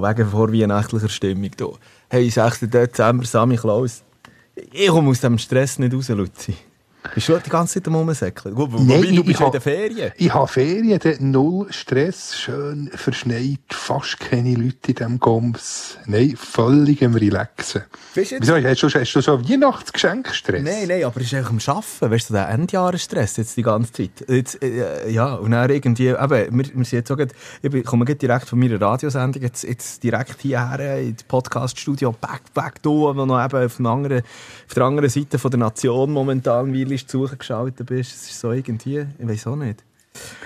[0.00, 1.50] von wegen vorweihnachtlicher Stimmung.
[1.56, 1.66] Da.
[2.08, 2.60] Hey, 6.
[2.60, 4.02] Dezember, Sammy Klaus.
[4.72, 6.54] Ich komme aus dem Stress nicht raus, Luzi.
[7.12, 8.56] Bist du die ganze Zeit am Rumsäckeln?
[8.56, 10.12] Wobei, Nein, du bist ich ja in den Ferien.
[10.16, 15.98] Ich habe Ferien, dort null Stress, schön verschneit, fast keine Leute in diesem Goms.
[16.06, 17.82] Nein, völlig am Relaxen.
[18.14, 20.62] Bist du jetzt- Wieso, hast du, schon- hast du schon Weihnachtsgeschenkstress?
[20.62, 23.92] Nein, nein, aber es ist eigentlich am Arbeiten, weißt du, der Endjahresstress jetzt die ganze
[23.92, 24.24] Zeit.
[24.28, 27.32] Jetzt, äh, ja, und dann irgendwie, eben, wir, wir sind jetzt auch, grad-
[27.62, 32.88] ich komme direkt von meiner Radiosendung, jetzt, jetzt direkt hierher ins Podcaststudio, back, back, da,
[32.90, 37.06] wo noch eben auf, anderen, auf der anderen Seite von der Nation momentan, weil du
[37.06, 38.12] zu suchen geschaltet bist.
[38.14, 39.82] Es ist so irgendwie, ich weiß auch nicht.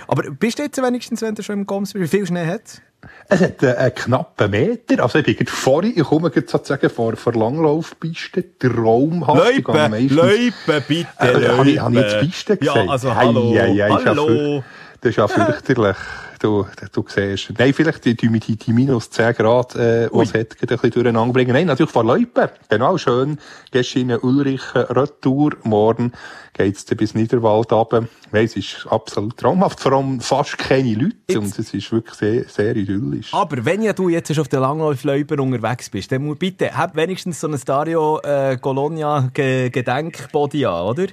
[0.07, 2.63] Aber bist du jetzt wenigstens, wenn du schon im Goms bist, wie viel Schnee hat
[2.65, 2.81] es?
[3.29, 5.03] Es hat äh, einen knappen Meter.
[5.03, 9.51] Also ich bin gerade vorhin, ich komme gerade sozusagen vor, vor Langlaufpiste, traumhaft.
[9.57, 12.77] Ich gehe meistens- Läupe, bitte, Äh, habe ich, habe ich jetzt Piste gesagt?
[12.77, 14.65] Ja, also hallo, hei, ist ja hallo.
[15.01, 15.97] Das ist ja fürchterlich.
[16.39, 17.53] Du, du siehst.
[17.59, 21.53] Nein, vielleicht die, die, die, minus 10 Grad, äh, was hat, ein bisschen durcheinander bringen.
[21.53, 22.49] Nein, natürlich vor Leupen.
[22.69, 23.39] Genau, schön.
[23.71, 25.53] Gestern in Ulrichen Retour.
[25.65, 26.13] Morgen
[26.55, 28.07] geht's dann bis Niederwald runter.
[28.33, 29.81] Nein, es ist absolut traumhaft.
[29.81, 31.17] Vor allem fast keine Leute.
[31.29, 33.33] Jetzt- Und es ist wirklich sehr, sehr idyllisch.
[33.35, 37.49] Aber wenn ja du jetzt auf der Langlaufläufer unterwegs bist, dann bitte, hab wenigstens so
[37.49, 41.07] ein Dario äh, Colonia Ge Gedenkbody an, oder?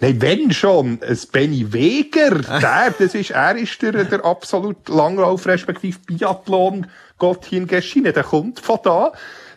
[0.00, 2.30] Nein, wenn schon, ein Benny Weger,
[2.60, 6.86] der, das ist, er ist der, der absolut Langlauf, respektive Biathlon
[7.18, 9.12] Gottchen Geschiene, der kommt von da.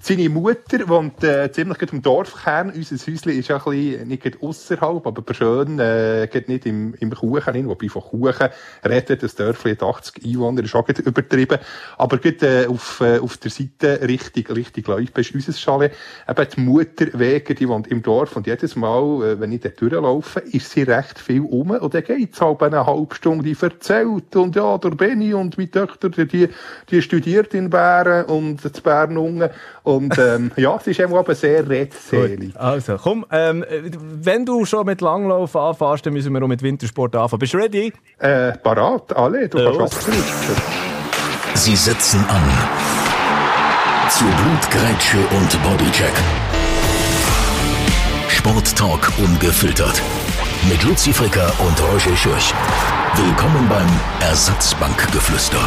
[0.08, 2.72] Seine Mutter wohnt äh, ziemlich gut im Dorfkern.
[2.74, 6.94] Unser Häuschen ist ja ein bisschen, nicht gerade ausserhalb, aber schön, äh, geht nicht im,
[7.02, 8.48] im Kuchen hin, wobei von Kuchen
[8.86, 11.58] redet, das Dörfli hat 80 Einwohner, ist auch übertrieben.
[11.98, 15.92] Aber gerade äh, auf, äh, auf der Seite richtig, richtig Läufe ist unser Chalet.
[16.26, 19.82] Eben die Mutter Weger, die wohnt im Dorf und jedes Mal, äh, wenn ich dort
[19.82, 24.34] durchlaufe, ist sie recht viel um und dann geht's halt eine halbe Stunde, die erzählt
[24.38, 26.48] und ja, der Benny und meine Töchter, die,
[26.90, 29.50] die studiert in Bären und in Bern unten
[29.84, 32.56] und ähm, ja, es ist eben aber sehr redselig.
[32.56, 37.16] Also, komm, ähm, wenn du schon mit Langlauf anfängst, dann müssen wir auch mit Wintersport
[37.16, 37.40] anfangen.
[37.40, 37.92] Bist du ready?
[38.20, 39.72] Äh, parat, alle, du Ja.
[39.78, 40.08] kannst.
[41.56, 42.44] Sie setzen an.
[44.10, 46.14] Zu Blutgrätsche und Bodycheck.
[48.30, 50.02] Sporttalk ungefiltert.
[50.70, 52.54] Mit Luzi Fricker und Roger Schürch.
[53.16, 53.88] Willkommen beim
[54.22, 55.60] Ersatzbankgeflüster.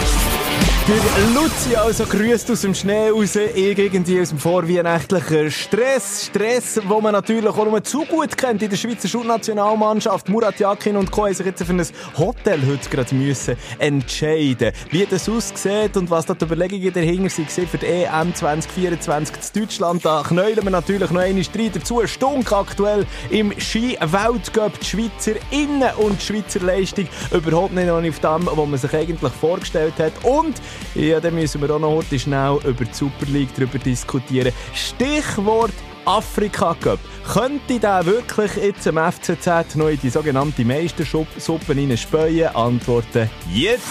[0.91, 0.97] Der
[1.35, 6.27] Luzi also grüßt aus dem Schnee raus, ich irgendwie aus dem vorweihnachtlichen Stress.
[6.27, 10.29] Stress, wo man natürlich auch nur zu gut kennt in der Schweizer Schulnationalmannschaft.
[10.29, 11.27] Murat Yakin und Co.
[11.27, 11.87] haben sich jetzt für ein
[12.19, 17.69] Hotel heute gerade müssen entscheiden Wie das aussieht und was da die Überlegungen dahinter waren
[17.69, 20.05] für die EM 2024 zu Deutschland.
[20.05, 22.05] Da knäulen wir natürlich noch eine Streit dazu.
[22.07, 24.81] Stunk aktuell im Ski-Weltcup.
[24.81, 29.33] Die Schweizer Innen- und die Schweizer Leistung überhaupt nicht auf dem, was man sich eigentlich
[29.35, 30.13] vorgestellt hat.
[30.25, 30.50] Und
[30.95, 34.53] ja, dann müssen wir auch noch heute schnell über die Super League darüber diskutieren.
[34.75, 35.73] Stichwort
[36.05, 36.99] Afrika Cup.
[37.33, 42.55] Könnte der wirklich jetzt im FCZ noch in die sogenannte Meistersuppe hineinspähen?
[42.55, 43.87] Antworten jetzt.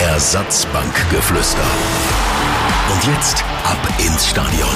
[0.00, 1.64] Ersatzbankgeflüster.
[2.92, 4.68] Und jetzt ab ins Stadion.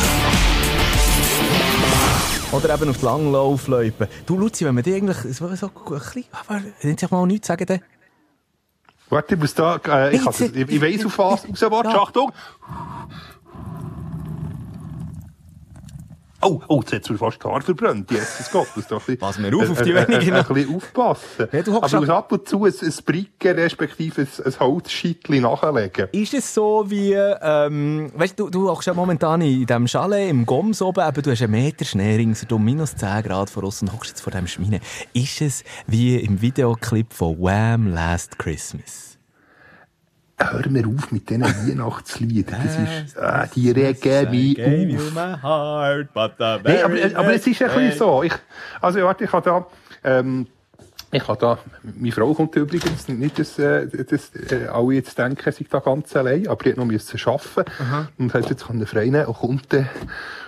[2.51, 4.09] Oder eben auf die Langlaufläufe.
[4.25, 7.49] Du, Luzi, wenn man die eigentlich so, so ein bisschen, aber, wenn ich mal nichts
[7.49, 7.81] sagen, dann...
[9.11, 11.87] Warte, ich muss da, äh, ich, ich, ich, ich weiss auf was, raus.
[11.87, 12.33] Achtung!
[16.41, 19.19] Oh, oh, jetzt hat's mir fast die Haare verbrannt, Jesus Gott, muss doch ein bisschen-
[19.19, 21.49] Pass mir auf, auf die äh, äh, wenigen Ein bisschen aufpassen.
[21.51, 24.61] Ja, du Aber ich ab- muss ab und zu ein, ein Bricken, respektive ein, ein
[24.61, 26.09] Holzscheitchen nachlegen.
[26.13, 30.47] Ist es so wie, ähm, weißt du, du hockst ja momentan in diesem Chalet im
[30.47, 33.93] Goms oben, aber du hast einen Meter Schnee ringsherum, minus 10 Grad vor uns und
[33.93, 34.79] hockst jetzt vor diesem Schmine.
[35.13, 37.89] Ist es wie im Videoclip von Wham!
[37.93, 39.08] Last Christmas?
[40.39, 42.61] Hör mir auf mit diesen Weihnachtsliedern.
[42.63, 45.15] Das ist, äh, die regen mich auf.
[45.43, 46.09] heart,
[46.65, 48.23] Nein, aber, aber es ist ein bisschen so.
[48.23, 48.35] Ich,
[48.81, 49.67] also, warte, ich habe da,
[50.05, 50.47] ähm,
[51.11, 55.53] ich habe da, meine Frau kommt übrigens nicht, dass, äh, dass äh, alle jetzt denken,
[55.53, 57.71] sie da ganz allein, aber die hat noch müssen arbeiten
[58.19, 59.89] und hat jetzt können frei nehmen und kommt dann,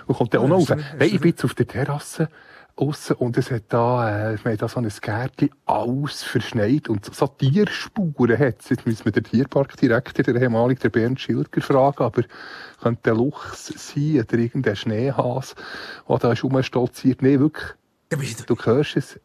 [0.05, 0.69] und kommt dann auch noch rauf.
[0.69, 2.29] Nein, ich bin jetzt auf der Terrasse
[2.75, 7.13] aussen und es hat da, äh, wir haben da so ein Gärtchen, alles verschneit und
[7.13, 8.69] so Tierspuren hat's.
[8.69, 12.23] Jetzt müssen wir den Tierparkdirektor, der ehemalige, der Bernd Schilger, fragen, aber
[12.81, 15.55] könnte der Luchs sein oder irgendein Schneehas,
[16.07, 17.21] der da ist rumstolziert.
[17.21, 19.19] Nein, wirklich, du hörst es,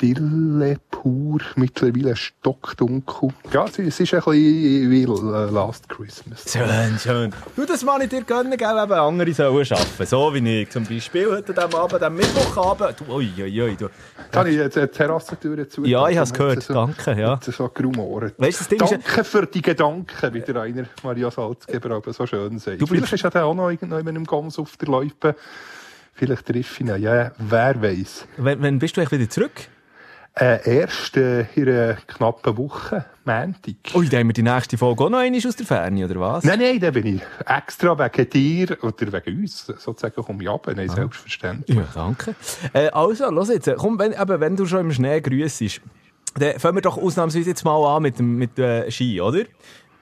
[0.00, 0.78] Dille
[1.08, 3.30] pur, mittlerweile stockdunkel.
[3.52, 6.52] Ja, es ist ein bisschen wie äh, Last Christmas.
[6.52, 7.32] Schön, schön.
[7.56, 10.06] Du, das mal ich dir gönnen, gell, eben andere sollen arbeiten.
[10.06, 13.00] So wie ich zum Beispiel heute am Abend, am Mittwochabend.
[13.00, 13.20] Du,
[13.76, 13.88] du.
[14.30, 15.84] Kann ich jetzt eine Terrassentür zu?
[15.84, 16.62] Ja, ich habe es gehört.
[16.62, 17.40] So, Danke, ja.
[17.42, 18.32] So gerumoren.
[18.36, 22.58] Weißt, das Ding Danke für die Gedanken, wie der Rainer Maria Salzgeber aber so schön
[22.58, 22.80] sagt.
[22.80, 25.34] Du Vielleicht ist ja auch noch irgendjemand im Gams auf der Loipe.
[26.12, 27.00] Vielleicht treffe ich ihn.
[27.00, 28.26] Ja, wer weiß.
[28.38, 29.68] Wann bist du eigentlich wieder zurück?
[30.40, 33.74] Äh, erst äh, in einer knappen Woche, Montag.
[33.94, 36.44] Ui, dann haben wir die nächste Folge auch noch einmal aus der Ferne, oder was?
[36.44, 40.68] Nein, nein, da bin ich extra wegen dir oder wegen uns, sozusagen, komme ich ab.
[40.68, 40.94] Nein, ah.
[40.94, 41.76] selbstverständlich.
[41.76, 42.36] Ja, danke.
[42.72, 45.80] Äh, also, los jetzt, komm, wenn, eben, wenn du schon im Schnee grüssest,
[46.38, 49.42] dann fangen wir doch ausnahmsweise jetzt mal an mit dem mit, äh, Ski, oder?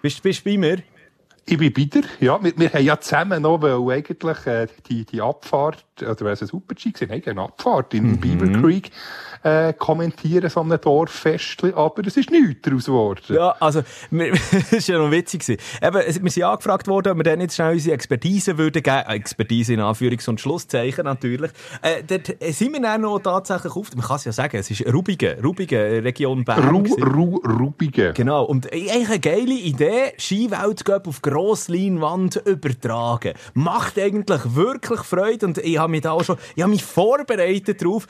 [0.03, 0.83] Bist du bei mir?
[1.47, 2.43] Ich bin wieder, ja.
[2.43, 6.49] Wir, wir haben ja zusammen noch, eigentlich äh, die, die Abfahrt, oder wäre es ein
[6.49, 8.21] Super-G gewesen, nein, eine Abfahrt in mhm.
[8.21, 8.91] Beaver Creek,
[9.43, 13.23] äh, kommentieren, so einem Dorffestchen, aber es ist nichts daraus geworden.
[13.29, 15.41] Ja, also, es war ja noch witzig.
[15.47, 15.61] Gewesen.
[15.83, 19.75] Eben, wir sind angefragt worden, ob wir dann jetzt schnell unsere Expertise würden geben, Expertise
[19.75, 21.51] in Anführungs- und Schlusszeichen natürlich.
[21.83, 24.87] Äh, dort sind wir dann noch tatsächlich auf, man kann es ja sagen, es ist
[24.93, 26.69] Rubigen, Rubigen, Region Bern.
[26.69, 28.15] Ru, Ru, Rubigen.
[28.15, 33.35] Genau, und eigentlich eine geile Idee, Skiweltcup auf Grossleinwand übertragen.
[33.55, 37.81] Macht eigentlich wirklich Freude und ich habe mich da auch schon, ich habe mich vorbereitet
[37.83, 38.07] darauf.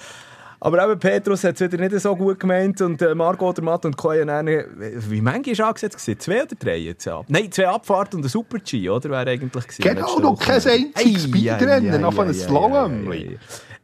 [0.58, 3.84] Aber eben Petrus hat es wieder nicht so gut gemeint und äh, Margot, der Matt
[3.84, 6.19] und Koya wie manche war angesetzt gewesen?
[6.19, 7.26] Zwei oder drei jetzt ab?
[7.28, 9.11] Nein, zwei Abfahrten und ein Super-G, oder?
[9.11, 9.82] Wäre eigentlich gewesen.
[9.82, 13.06] Genau, noch kein einziges Speedrennen, noch einem Slalom.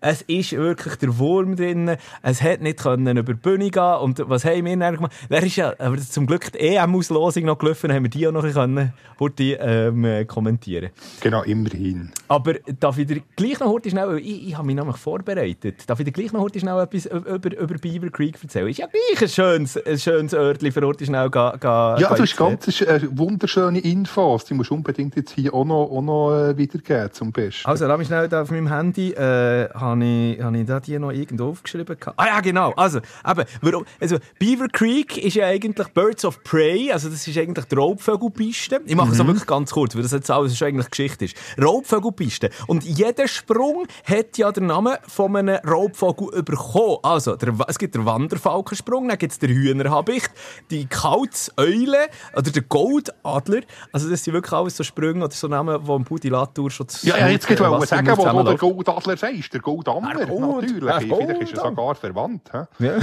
[0.04, 1.96] Es ist wirklich der Wurm drin.
[2.22, 5.12] Es hätte nicht können über die Bühne gehen Und was haben wir dann gemacht?
[5.28, 8.42] Wer ist ja, aber zum Glück die EM-Auslosung noch gelaufen, haben wir die auch noch
[8.42, 10.90] können, heute, ähm, kommentieren
[11.20, 12.10] Genau, immerhin.
[12.26, 16.00] Aber darf ich dir gleich noch heute schnell, ich, ich habe mich nämlich vorbereitet, darf
[16.00, 18.66] ich dir gleich noch heute schnell etwas über, über Beaver Creek erzählen?
[18.66, 21.58] Ist ja gleich ein schönes, ein schönes Örtchen für heute schnell gehen.
[21.62, 24.46] Ja, das ist ganz äh, wunderschöne Infos.
[24.46, 27.68] Die musst du unbedingt jetzt hier auch noch, auch noch äh, wiedergeben, zum Besten.
[27.68, 31.10] Also, lass mich schnell auf meinem Handy, äh, habe ich, habe ich da die noch
[31.10, 31.96] irgendwo aufgeschrieben?
[32.16, 32.72] Ah ja, genau.
[32.72, 37.38] Also, eben, warum, also Beaver Creek ist ja eigentlich Birds of Prey, also das ist
[37.38, 38.80] eigentlich die Raubvögelpiste.
[38.86, 39.28] Ich mache es mhm.
[39.28, 41.36] wirklich ganz kurz, weil das jetzt alles schon eigentlich Geschichte ist.
[41.60, 42.50] Raubvögelpiste.
[42.66, 46.98] Und jeder Sprung hat ja den Namen von einem Raubvogel bekommen.
[47.02, 50.30] Also, der, es gibt den Wanderfalkensprung, dann gibt es den Hühnerhabicht,
[50.70, 53.60] die Kautzeule oder der Goldadler.
[53.92, 56.88] Also das sind wirklich alles so Sprünge oder so Namen, die im Pudi Latour schon
[56.88, 59.52] zu Ja, ja jetzt geht es sagen, wo, wo der Goldadler sagst.
[59.52, 60.80] Der Goldammer, natürlich.
[60.80, 62.50] Vielleicht ist er sogar verwandt.
[62.78, 62.98] Ja.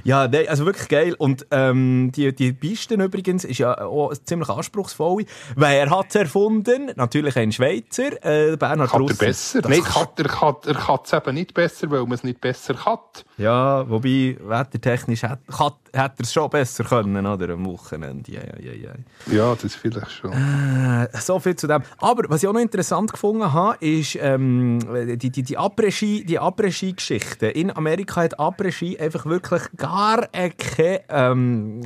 [0.03, 1.15] ja, nee, also wirklich geil.
[1.17, 5.25] Und ähm, die, die Piste übrigens ist ja auch ziemlich anspruchsvoll.
[5.55, 6.91] Wer hat es erfunden?
[6.95, 9.61] Natürlich ein Schweizer, äh, Bernhard Kann er besser?
[9.67, 12.99] Nein, kann, er kann es eben nicht besser, weil man es nicht besser kann.
[13.41, 17.49] Ja, wobei, wettertechnisch hat, hat er es schon besser können, oder?
[17.49, 18.31] Am Wochenende.
[18.31, 19.33] Ja, ja, ja, ja.
[19.33, 20.31] ja das vielleicht schon.
[20.31, 21.81] Äh, so viel zu dem.
[21.97, 24.79] Aber was ich auch noch interessant gefunden habe, ist ähm,
[25.17, 27.47] die, die, die Après-Ski-Geschichte.
[27.47, 31.81] In Amerika hat Après-Ski einfach wirklich gar keine, ähm,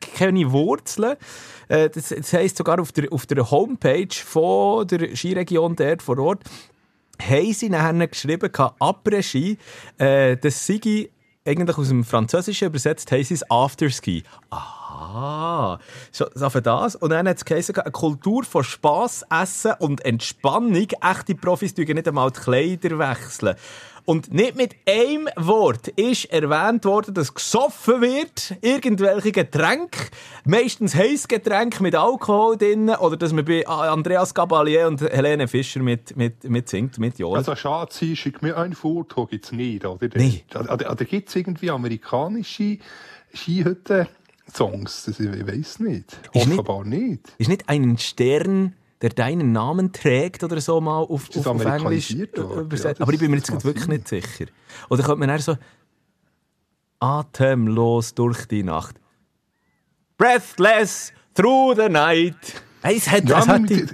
[0.00, 1.16] keine Wurzeln.
[1.68, 6.18] Äh, das, das heisst sogar auf der, auf der Homepage von der Skiregion dort vor
[6.18, 6.40] Ort,
[7.20, 9.58] haben sie nachher geschrieben, Après-Ski,
[9.98, 11.10] äh, das sei
[11.46, 14.24] eigentlich aus dem Französischen übersetzt, heisst es Afterski.
[14.50, 15.78] Aha,
[16.10, 16.96] so, für das.
[16.96, 20.88] Und dann hat es geheißen, eine Kultur von Spass, Essen und Entspannung.
[21.00, 23.56] Echte Profis dürfen nicht einmal die Kleider wechseln.
[24.06, 29.98] Und nicht mit einem Wort ist erwähnt worden, dass gesoffen wird, irgendwelche Getränke,
[30.44, 36.16] meistens Heißgetränke mit Alkohol drin, oder dass man bei Andreas Gabalier und Helene Fischer mit,
[36.16, 37.38] mit, mit singt, mit Jola.
[37.38, 40.08] Also Schatzi, schick mir ein Foto, gibt's nicht, oder?
[40.14, 40.44] Nee.
[40.54, 42.78] Oder, oder, oder gibt's irgendwie amerikanische
[43.34, 44.06] Skihütten?
[44.54, 46.16] Songs, das, ich weiß nicht.
[46.32, 47.34] Offenbar nicht, nicht.
[47.38, 52.10] Ist nicht ein Stern der deinen Namen trägt oder so mal auf, auf, auf Englisch
[52.10, 52.98] übersetzt.
[52.98, 54.46] Ja, Aber ich bin mir jetzt wirklich nicht sicher.
[54.88, 55.56] Oder könnte man eher so
[56.98, 58.96] atemlos durch die Nacht.
[60.16, 62.36] Breathless through the night.
[62.82, 63.86] Hey, es hat, ja, es hat die...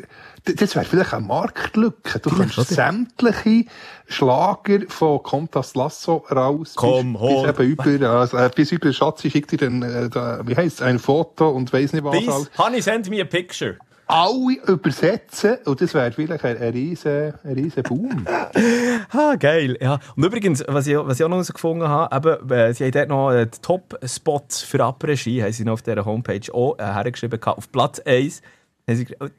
[0.44, 2.18] Das wäre vielleicht eine Marktlücke.
[2.18, 2.66] Du kannst oder?
[2.66, 3.66] sämtliche
[4.08, 6.72] Schlager von Comtas Lasso raus.
[6.74, 10.10] Komm, bis, bis eben über, also, äh, bis über Schatzi schickt dir dann, äh,
[10.44, 12.16] wie heisst ein Foto und weiss nicht was.
[12.16, 13.78] Please, honey, send me a picture
[14.12, 18.26] alle übersetzen und das wäre vielleicht ein, ein riesen, ein riesen Boom.
[19.10, 19.78] ah, geil.
[19.80, 19.98] Ja.
[20.14, 23.08] Und übrigens, was ich, was ich auch noch gefunden habe, eben, äh, sie haben dort
[23.08, 27.42] noch äh, die Top-Spots für Après-Ski, haben sie noch auf dieser Homepage auch äh, hergeschrieben,
[27.42, 28.42] auf Platz 1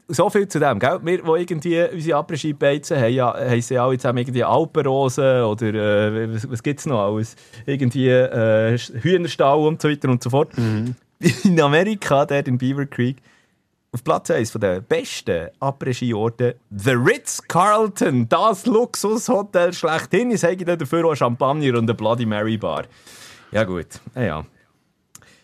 [0.08, 0.98] So viel zu dem, gell?
[1.04, 5.42] Wir, die irgendwie unsere Après-Ski beizen, haben, ja, haben sie auch jetzt haben irgendwie Alpenrosen
[5.42, 7.36] oder äh, was, was gibt es noch alles?
[7.64, 10.56] Irgendwie äh, Hühnerstall und so weiter und so fort.
[10.58, 10.96] Mhm.
[11.44, 13.18] In Amerika, dort in Beaver Creek,
[13.94, 20.32] auf Platz 1 der besten Après-Ski-Orte, The Ritz-Carlton, das Luxushotel schlechthin.
[20.32, 22.84] Ich sage dafür auch Champagner und eine Bloody Mary Bar.
[23.52, 23.86] Ja gut,
[24.16, 24.44] ja.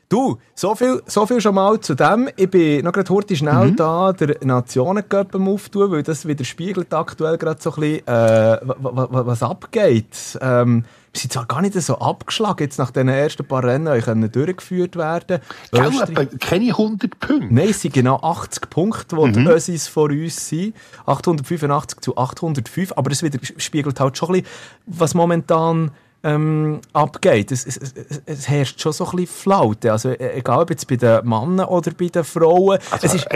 [0.09, 2.29] Du, so viel, so viel schon mal zu dem.
[2.37, 3.77] Ich bin noch gerade heute schnell mhm.
[3.77, 10.37] da der Nationencup auftun, weil das widerspiegelt aktuell gerade so ein bisschen, äh, was abgeht.
[10.41, 14.31] Ähm, wir sind zwar gar nicht so abgeschlagen, jetzt nach den ersten paar Rennen können
[14.31, 15.41] durchgeführt werden.
[15.73, 17.53] Gell, keine 100 Punkte.
[17.53, 19.33] Nein, es sind genau 80 Punkte, die mhm.
[19.33, 20.75] die Ösis vor uns sind.
[21.07, 24.49] 885 zu 805, aber es widerspiegelt halt schon ein bisschen,
[24.87, 25.91] was momentan
[26.23, 27.51] ähm, abgeht.
[27.51, 29.93] Es, es, es, es, herrscht schon so ein bisschen Flaute.
[29.93, 32.79] Also, e, egal ob jetzt bei den Männern oder bei den Frauen.
[32.91, 33.27] Also, es ist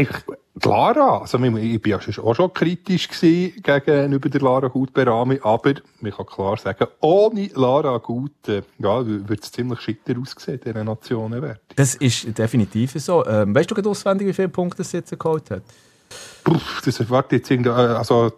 [0.63, 6.27] Lara, also ich war ja auch schon kritisch gegenüber der Lara Gut-Berami, aber man kann
[6.27, 11.61] klar sagen, ohne Lara Gut ja, würde es ziemlich schitter aussehen, dieser Nationenwert.
[11.75, 13.27] Das ist definitiv so.
[13.27, 15.63] Ähm, weißt du auswendig, wie viele Punkte es jetzt geholt hat?
[16.45, 18.31] Puff, das erwartet jetzt irgendwie, äh, also,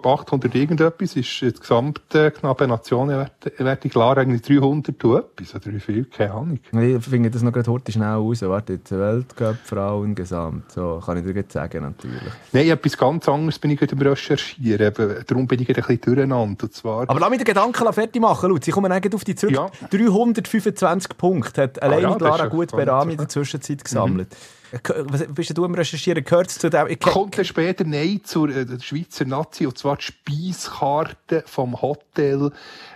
[0.00, 5.80] glaube 800 irgendetwas, ist die gesamte knappe Nationenwertung klar, eigentlich 300 und etwas, oder wie
[5.80, 6.60] viel, keine Ahnung.
[6.72, 11.18] Ich finde das noch gerade heute schnell raus, warte, jetzt Weltcup, Frauen gesamt, so, kann
[11.18, 12.32] ich dir jetzt sagen, natürlich.
[12.52, 14.92] Nein, etwas ganz anderes bin ich gerade am Recherchieren,
[15.26, 17.08] darum bin ich gerade ein bisschen durcheinander, und zwar...
[17.08, 19.54] Aber lass mich den Gedanken fertig machen, Lutz, ich komme eigentlich auf die zurück.
[19.54, 19.70] Ja.
[19.90, 24.30] 325 Punkte hat allein ah, ja, Lara Gut Berami in der Zwischenzeit gesammelt.
[24.30, 24.61] Mhm.
[24.72, 26.24] Was bist du am Recherchieren?
[26.24, 26.86] Gehört zu dem?
[26.86, 32.50] Ich Kommt dann später Nein zur äh, Schweizer Nazi, und zwar die Speiskarte vom Hotel,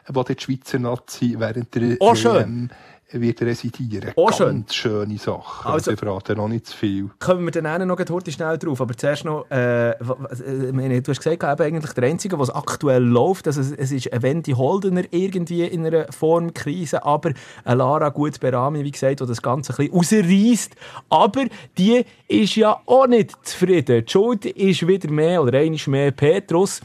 [0.08, 2.70] wo die Schweizer Nazi während der oh, schön
[3.20, 4.12] wird residieren.
[4.16, 4.64] Oh, Ganz schön.
[4.70, 5.68] schöne Sache.
[5.68, 7.10] Also, ich verrate noch nicht zu viel.
[7.18, 8.80] Kommen wir dann noch heute schnell drauf.
[8.80, 13.46] Aber zuerst noch, äh, äh du hast gesagt, eben eigentlich der Einzige, was aktuell läuft,
[13.46, 17.32] also es ist ein Wendy Holdener irgendwie in einer Formkrise, aber
[17.64, 20.76] eine Lara gut Berami, wie gesagt, die das Ganze ein bisschen rausreißt.
[21.08, 21.44] Aber
[21.78, 24.04] die ist ja auch nicht zufrieden.
[24.04, 26.80] Die Schuld ist wieder mehr oder einiges mehr Petrus.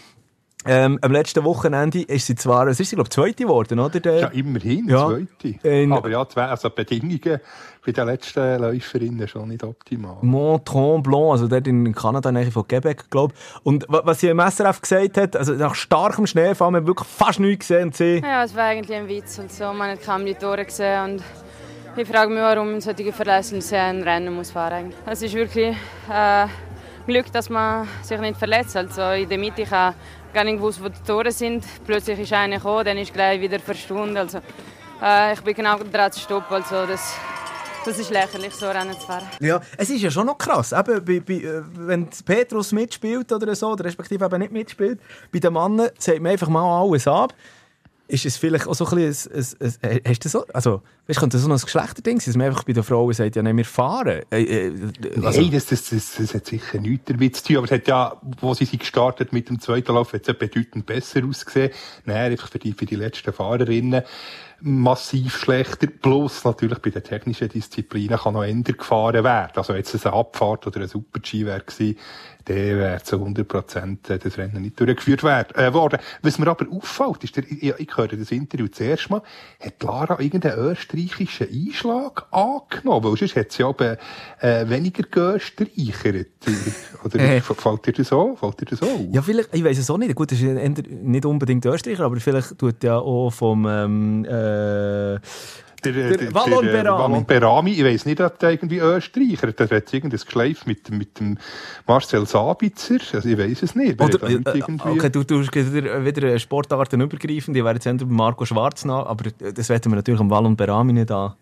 [0.65, 3.99] Ähm, am letzten Wochenende ist sie zwar, es ist sie, glaube ich, zweite geworden, oder?
[3.99, 5.07] Der, ja, immerhin, ja.
[5.07, 5.67] zweite.
[5.67, 7.39] In, Aber ja, zwei, also die Bedingungen
[7.83, 10.17] bei den letzten Läuferinnen schon nicht optimal.
[10.21, 13.65] Mont Tremblant, also dort in Kanada, nähe von Quebec, glaube ich.
[13.65, 17.39] Und was sie im SRF gesagt hat, also nach starkem Schneefall, haben wir wirklich fast
[17.39, 17.91] nichts gesehen.
[17.91, 19.73] Sie ja, es war eigentlich ein Witz und so.
[19.73, 21.23] Man hat kaum die Tore gesehen und
[21.97, 24.93] ich frage mich, warum solche Verletzungen ein Rennen muss fahren.
[25.07, 25.75] Es ist wirklich
[26.09, 26.45] äh,
[27.07, 28.77] Glück, dass man sich nicht verletzt.
[28.77, 29.95] Also in der Mitte kann
[30.33, 31.65] gar nicht gewusst, wo die Tore sind.
[31.85, 34.17] Plötzlich ist einer gekommen, dann ist gleich wieder verschwunden.
[34.17, 34.39] Also,
[35.01, 36.55] äh, ich bin genau dran zu stoppen.
[36.55, 37.15] Also, das,
[37.85, 39.27] das ist lächerlich, so Rennen zu fahren.
[39.39, 40.71] Ja, es ist ja schon noch krass.
[40.71, 44.99] Eben, bei, bei, äh, wenn Petrus mitspielt oder so, respektive eben nicht mitspielt,
[45.31, 47.33] bei den Männern sagt man einfach mal alles ab
[48.11, 51.19] ist es vielleicht auch so ein bisschen, ein, ein, ein, hast du so, also, weißt,
[51.19, 53.55] könnte das so ein Geschlechterding sein, dass man einfach bei den Frauen sagt, ja, nein,
[53.55, 54.21] wir fahren?
[54.31, 54.73] Äh, äh,
[55.23, 55.41] also.
[55.41, 58.21] Nein, das, das, das, das, hat sicher nichts damit zu tun, aber es hat ja,
[58.41, 61.71] wo sie sich gestartet mit dem zweiten Lauf, hat es ja bedeutend besser ausgesehen.
[62.05, 64.03] Nein, einfach für die, für die letzten Fahrerinnen
[64.59, 65.87] massiv schlechter.
[65.87, 69.53] Plus natürlich bei den technischen Disziplinen kann noch ändern gefahren werden.
[69.55, 71.97] Also jetzt eine Abfahrt oder ein Super-G wäre gewesen,
[72.47, 75.99] der wäre zu 100 Prozent äh, das Rennen nicht durchgeführt werden, äh, worden.
[76.21, 79.21] Was mir aber auffällt, ist, der, ich, ich höre das Interview zuerst mal,
[79.59, 83.05] hat Lara irgendeinen österreichischen Einschlag angenommen?
[83.05, 83.97] Weil sonst hat sie aber
[84.39, 86.27] äh, weniger geösterreichert.
[87.03, 87.41] Oder äh.
[87.41, 88.37] fällt dir das an?
[88.37, 89.11] Fällt dir das an?
[89.11, 90.15] Ja, vielleicht, ich weiß es auch nicht.
[90.15, 95.19] Gut, das ist nicht unbedingt Österreicher, aber vielleicht tut ja auch vom ähm, äh,
[95.83, 97.03] der, der, der Wallon Berami.
[97.03, 101.19] Wallon Berami, ich weiss nicht, ob der irgendwie Österreicher, der hat irgendein Geschleif mit, mit
[101.19, 101.37] dem
[101.87, 104.01] Marcel Sabitzer, also ich weiss es nicht.
[104.01, 104.39] Oder, äh,
[104.79, 109.31] okay, du tust wieder, wieder Sportarten übergreifend, ich wäre jetzt entweder Marco Schwarz nach, aber
[109.31, 111.33] das werden wir natürlich am Wallon Berami nicht an,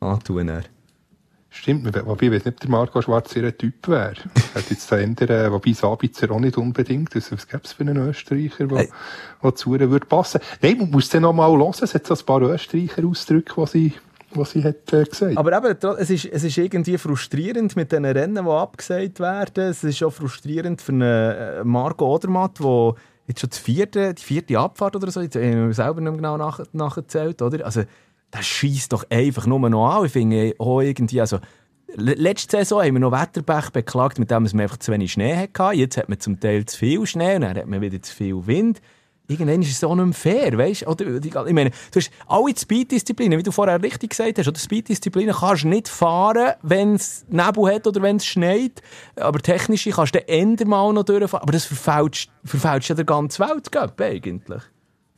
[0.00, 0.48] antun.
[0.48, 0.64] Er.
[1.56, 4.16] Stimmt, wobei ich weiß nicht, ob der Marco Schwarz ihr Typ wäre.
[4.54, 7.14] Hat jetzt da ändern, wobei Sabitzer auch nicht unbedingt.
[7.14, 8.88] Also, was gäbe es für einen Österreicher, der,
[9.40, 9.54] hey.
[9.54, 10.40] zu ihr würde passen?
[10.60, 11.72] Nein, man muss dann noch mal hören.
[11.80, 13.92] Es hat so ein paar Österreicher Ausdrücke, die sie,
[14.32, 15.38] was sie hat äh, gesagt.
[15.38, 19.70] Aber eben, es ist, es ist irgendwie frustrierend mit den Rennen, die abgesagt werden.
[19.70, 22.94] Es ist auch frustrierend für einen äh, Marco Odermatt, der
[23.28, 26.60] jetzt schon die vierte, die vierte Abfahrt oder so, ich habe selber nicht genau nach,
[26.72, 27.64] nachgezählt, oder?
[27.64, 27.84] Also,
[28.34, 30.06] das schießt doch einfach nur noch an.
[30.06, 31.38] Ich finde auch irgendwie, also,
[31.94, 35.76] letzte Saison haben wir noch Wetterbech beklagt, mit dem es einfach zu wenig Schnee hatte.
[35.76, 38.44] Jetzt hat man zum Teil zu viel Schnee und dann hat man wieder zu viel
[38.44, 38.80] Wind.
[39.28, 43.44] irgendwann ist es auch nicht fair, weißt oder, Ich meine, du hast alle Speed-Disziplinen, wie
[43.44, 47.86] du vorher richtig gesagt hast, oder Speed-Disziplinen kannst du nicht fahren, wenn es Nebel hat
[47.86, 48.82] oder wenn es schneit,
[49.14, 52.28] aber technische kannst du dann Ende mal noch durchfahren, aber das verfälscht
[52.88, 54.62] ja der ganze Weltcup eigentlich.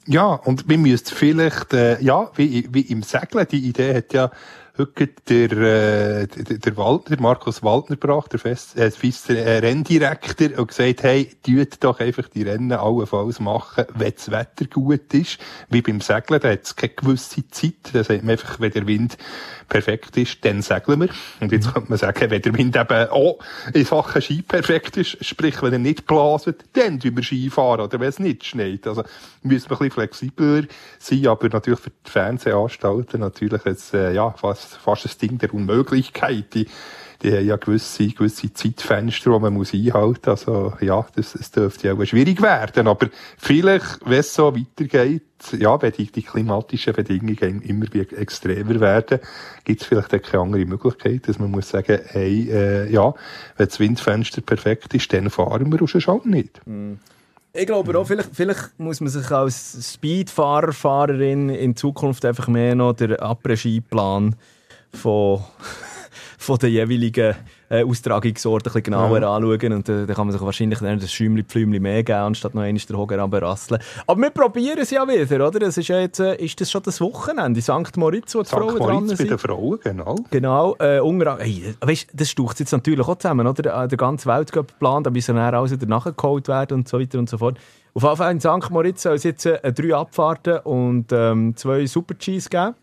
[0.07, 4.31] Ja, und wir müssen vielleicht, äh, ja, wie, wie im Segeln, die Idee hat ja
[4.79, 8.91] heute der, äh, der, Waldner, Markus Waldner gebracht, der Fest, äh,
[9.35, 14.67] äh, Renndirektor, und gesagt, hey, tut doch einfach die Rennen allenfalls machen, wenn das Wetter
[14.67, 15.39] gut ist.
[15.71, 17.75] Wie beim Segeln, da hat es keine gewisse Zeit.
[17.93, 19.17] Da sagt man einfach, wenn der Wind
[19.69, 21.09] perfekt ist, dann segeln wir.
[21.41, 23.39] Und jetzt könnte man sagen, wenn der Wind eben auch
[23.73, 27.81] in Sachen Ski perfekt ist, sprich, wenn er nicht blaset, dann tun wir Ski fahren,
[27.81, 28.87] oder wenn es nicht schneit.
[28.87, 29.05] Also,
[29.43, 30.63] müssen wir ein bisschen flexibler
[30.99, 35.55] sein, aber natürlich für die Fernsehanstalten natürlich jetzt, äh, ja, fast, fast ein Ding der
[35.55, 36.55] Unmöglichkeit.
[36.55, 36.67] Die,
[37.23, 40.47] die haben ja gewisse, gewisse Zeitfenster, die man muss einhalten muss.
[40.47, 42.87] Also, ja, das, das dürfte auch schwierig werden.
[42.87, 43.09] Aber
[43.39, 45.23] vielleicht, wenn es so weitergeht,
[45.59, 49.21] ja, wenn die, die klimatischen Bedingungen immer extremer werden,
[49.65, 53.15] gibt es vielleicht auch keine andere Möglichkeit, dass man muss sagen, hey, äh, ja,
[53.57, 56.61] wenn das Windfenster perfekt ist, dann fahren wir schon schon nicht.
[57.53, 62.75] Ich glaube auch, vielleicht, vielleicht muss man sich als Speedfahrer, Fahrerin in Zukunft einfach mehr
[62.75, 64.37] noch den Après-Ski-Plan
[64.97, 65.45] von
[66.47, 67.35] von den jeweiligen
[67.69, 69.35] äh, Austragungsorten ein bisschen genauer ja.
[69.35, 69.73] anschauen.
[69.73, 72.81] Und äh, dann kann man sich wahrscheinlich dann das Schäumli-Pflümli mehr geben, anstatt noch einmal
[72.81, 73.81] den Hoger rasseln.
[74.07, 75.59] Aber wir probieren es ja wieder, oder?
[75.59, 77.61] Das ist, ja jetzt, äh, ist das schon das Wochenende?
[77.61, 77.97] St.
[77.97, 78.55] Moritz, wo die St.
[78.55, 79.19] Frauen dran sind?
[79.19, 80.17] bei den Frauen, genau.
[80.31, 80.77] Genau.
[80.79, 83.85] Äh, unter, hey, weißt, das staucht jetzt natürlich auch zusammen, oder?
[83.85, 87.29] Äh, der ganze Weltcup-Plan, da müssen dann alles wieder nachgeholt werden und so weiter und
[87.29, 87.59] so fort.
[87.95, 88.71] Auf jeden Fall in St.
[88.71, 92.75] Moritz soll es jetzt äh, drei Abfahrten und ähm, zwei Super-Gs geben.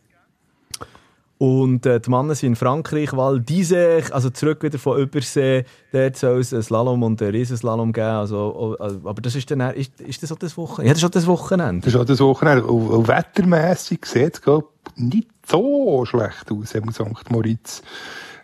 [1.40, 6.16] Und äh, die Männer sind in Frankreich, weil diese, also zurück wieder von Übersee, dort
[6.16, 8.08] soll es einen Slalom und einen Riesenslalom geben.
[8.08, 10.88] Also, also, aber das ist dann, ist, ist das auch das Wochenende?
[10.88, 11.86] Ja, das ist auch das Wochenende.
[11.86, 12.66] Das ist auch das Wochenende.
[12.66, 14.64] Und, und wettermässig sieht es
[14.96, 17.30] nicht so schlecht aus im St.
[17.30, 17.82] Moritz.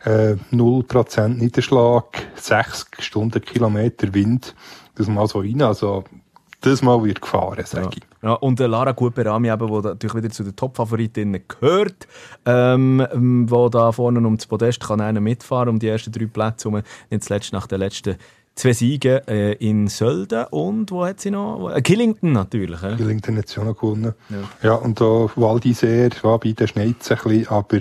[0.03, 2.05] Äh, 0% Niederschlag,
[2.35, 4.55] 60 Stundenkilometer Wind.
[4.95, 5.61] Das mal so rein.
[5.61, 6.03] Also,
[6.61, 8.03] das Mal wird gefahren, sage ich.
[8.21, 12.07] Ja, und Lara Guperami, die natürlich wieder zu den Top-Favoritinnen gehört,
[12.45, 16.67] ähm, wo da vorne um das Podest kann einer mitfahren, um die ersten drei Plätze,
[16.67, 18.17] um nicht zuletzt nach den letzten
[18.55, 21.71] zwei Siegen äh, in Sölden und wo hat sie noch?
[21.73, 22.83] Äh, Killington natürlich.
[22.83, 22.97] Äh?
[22.97, 24.13] Killington hat sie auch noch gewonnen.
[24.29, 27.77] Ja, ja und da Val d'Isère, ja, bei der schneit es ein bisschen, aber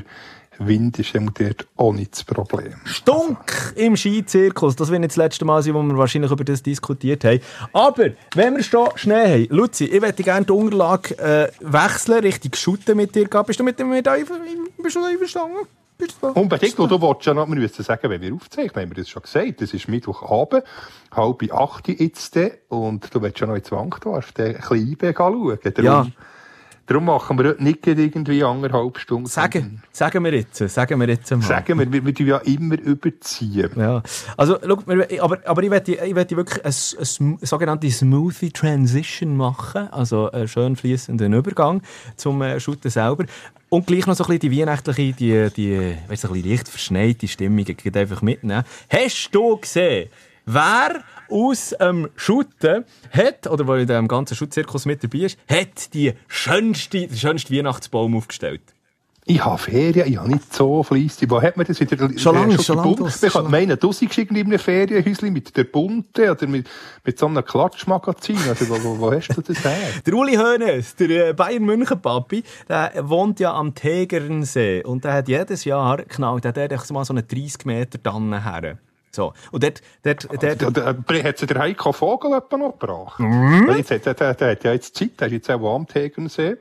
[0.58, 2.74] Wind ist dort auch nicht das Problem.
[2.84, 4.76] Stunk im Skizirkus.
[4.76, 7.40] Das wird nicht das letzte Mal sein, wo wir wahrscheinlich über das diskutiert haben.
[7.72, 12.56] Aber, wenn wir schon Schnee haben, Luzi, ich möchte gerne die Unterlage äh, wechseln, richtig
[12.56, 13.28] shooten mit dir.
[13.28, 15.66] Bist du mit dem mit bist du einverstanden?
[16.34, 16.78] Unbedingt.
[16.78, 19.23] Und du wolltest ja noch, wir müssen sagen, wenn wir aufzeichnen, haben wir das schon
[19.23, 19.60] gesagt.
[19.60, 20.62] Das ist Mittwochabend,
[21.10, 22.38] halb acht jetzt.
[22.68, 25.58] Und du willst ja noch ins Wankdorf, den kleinen schauen.
[25.62, 26.06] Darum, ja.
[26.88, 29.26] Darum machen wir heute nicht irgendwie anderthalb Stunden.
[29.26, 31.42] Sagen, sagen wir jetzt, sagen wir jetzt mal.
[31.42, 33.70] Sagen wir, wir, wir ja immer überziehen.
[33.76, 34.02] Ja.
[34.38, 34.78] Also, schau,
[35.20, 36.74] aber, aber ich werde ich wirklich eine,
[37.20, 39.88] eine, sogenannte Smoothie Transition machen.
[39.88, 41.82] Also, einen schön fließenden Übergang
[42.16, 43.26] zum äh, Shooten selber.
[43.68, 46.68] Und gleich noch so ein bisschen die weihnachtliche, die, die, weißt du, ein bisschen leicht
[46.68, 48.64] verschneite Stimmung geht einfach mitnehmen.
[48.88, 50.08] Hast du gesehen,
[50.49, 55.39] wer aus dem ähm, Schutten hat, oder wo in dem ganzen Schutzzirkus mit dabei ist,
[55.49, 58.63] hat die schönste, den schönsten Weihnachtsbaum aufgestellt.
[59.30, 61.28] Ich habe Ferien, ich habe nicht so fleissig.
[61.28, 61.99] Wo hat man das wieder?
[62.19, 63.13] Schon lange, schon, schon lange.
[63.23, 66.67] Ich kann meinen, du seist in einem Ferienhäuschen mit der Bunte oder mit,
[67.04, 68.39] mit so einem Klatschmagazin.
[68.49, 69.76] Also, wo, wo, wo hast du das her?
[70.06, 75.13] der Uli Hoeneß, der äh, Bayern München Papi, der wohnt ja am Tegernsee und der
[75.13, 78.78] hat jedes Jahr, genau, der hat mal so eine 30 Meter Tannen her.
[79.10, 79.32] So.
[79.50, 83.18] Und dort, dort, dort, also, dort, hat sie der Heiko Vogel noch gebracht?
[83.18, 83.75] Mhm.
[83.76, 86.56] Jetzt, der, der, der hat ja jetzt Zeit, der ist jetzt auch am Tegernsee.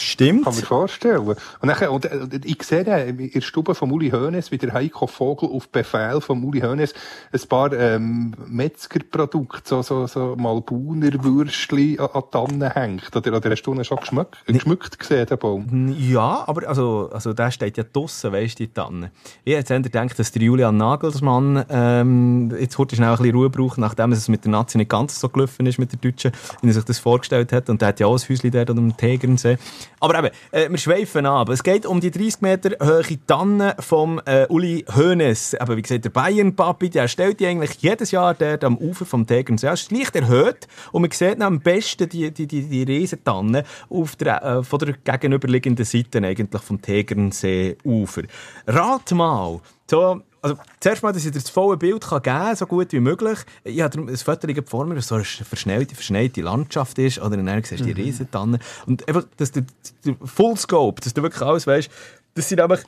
[0.00, 0.44] Stimmt.
[0.44, 1.18] Kann man vorstellen.
[1.18, 5.06] Und, dann, und, und ich sehe in der Stube von Uli Hoeneß, wie der Heiko
[5.06, 6.94] Vogel auf Befehl von Uli Hoeneß
[7.32, 13.14] ein paar ähm, Metzgerprodukte, so, so, so Malbuner Würstchen an, an Tannen hängt.
[13.16, 15.94] Oder, oder hast du ihn schon geschmückt, geschmückt gesehen, den Baum?
[15.98, 19.10] Ja, aber also, also der steht ja draussen, weisst du, die Tanne.
[19.44, 23.78] Ich hätte gedacht, dass der Julian Nagelsmann ähm, jetzt heute schnell ein bisschen Ruhe braucht,
[23.78, 26.32] nachdem es mit der Nazi nicht ganz so gelaufen ist mit der Deutschen,
[26.62, 27.68] wie er sich das vorgestellt hat.
[27.68, 29.58] Und der hat ja auch ein Häuschen dort am Tegernsee.
[30.00, 31.48] Aber eben, äh, wir schweifen ab.
[31.48, 35.56] Es geht um die 30 Meter hohe Tanne vom äh, Uli Hoeneß.
[35.56, 39.26] Aber wie gesagt, der Bayern-Papi, der stellt die eigentlich jedes Jahr dort am Ufer vom
[39.26, 39.68] Tegernsee.
[39.68, 44.16] Es ist leicht erhöht und man sieht am besten die, die, die, die Riesentanne auf
[44.16, 48.22] der, äh, von der gegenüberliegenden Seite eigentlich vom Tegernsee-Ufer.
[48.66, 52.56] Rat mal, so also zuerst mal, dass ich dir das volle Bild kann geben kann,
[52.56, 53.38] so gut wie möglich.
[53.64, 57.80] Ich habe ein Foto vor mir, so eine verschneite, verschneite Landschaft ist, oder dann siehst
[57.80, 58.00] du die mhm.
[58.00, 58.58] Riesentanne.
[58.86, 59.66] Und einfach, dass du,
[60.04, 61.90] der Full Scope, dass du wirklich alles weißt,
[62.34, 62.80] das sind einfach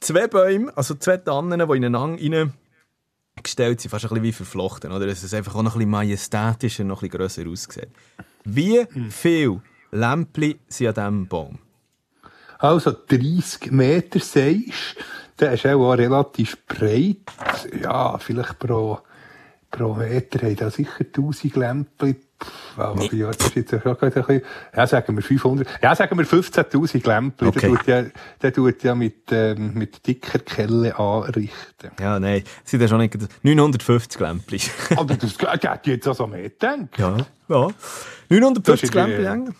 [0.00, 2.52] zwei Bäume, also zwei Tannen, die ineinander rein
[3.42, 5.06] gestellt sind, fast ein bisschen wie verflochten, oder?
[5.06, 7.88] Dass es einfach auch noch ein bisschen majestätischer, noch ein bisschen grösser aussieht.
[8.44, 9.10] Wie mhm.
[9.10, 11.58] viel Lämpchen sind an diesem Baum?
[12.58, 14.96] Also 30 Meter, sagst
[15.40, 17.16] Der ist auch, relativ breit.
[17.82, 19.00] Ja, vielleicht pro,
[19.70, 22.16] pro Meter haben da sicher 1000 Lämpchen.
[22.76, 23.18] Wow, nee.
[23.18, 24.42] ja, das ist jetzt schon ein bisschen,
[24.76, 27.48] ja, sagen wir 500, ja, sagen wir 15.000 Lämpchen.
[27.48, 27.60] Okay.
[27.60, 28.04] Der tut ja,
[28.42, 31.90] der tut ja mit, ähm, mit dicker Kelle anrichten.
[31.98, 34.70] Ja, nein, sind ja schon nicht, 950 Lämpchen.
[34.96, 36.50] Aber das geht jetzt also mehr.
[36.96, 37.16] Ja,
[37.48, 37.68] ja.
[38.28, 39.54] 950 Lämpchen.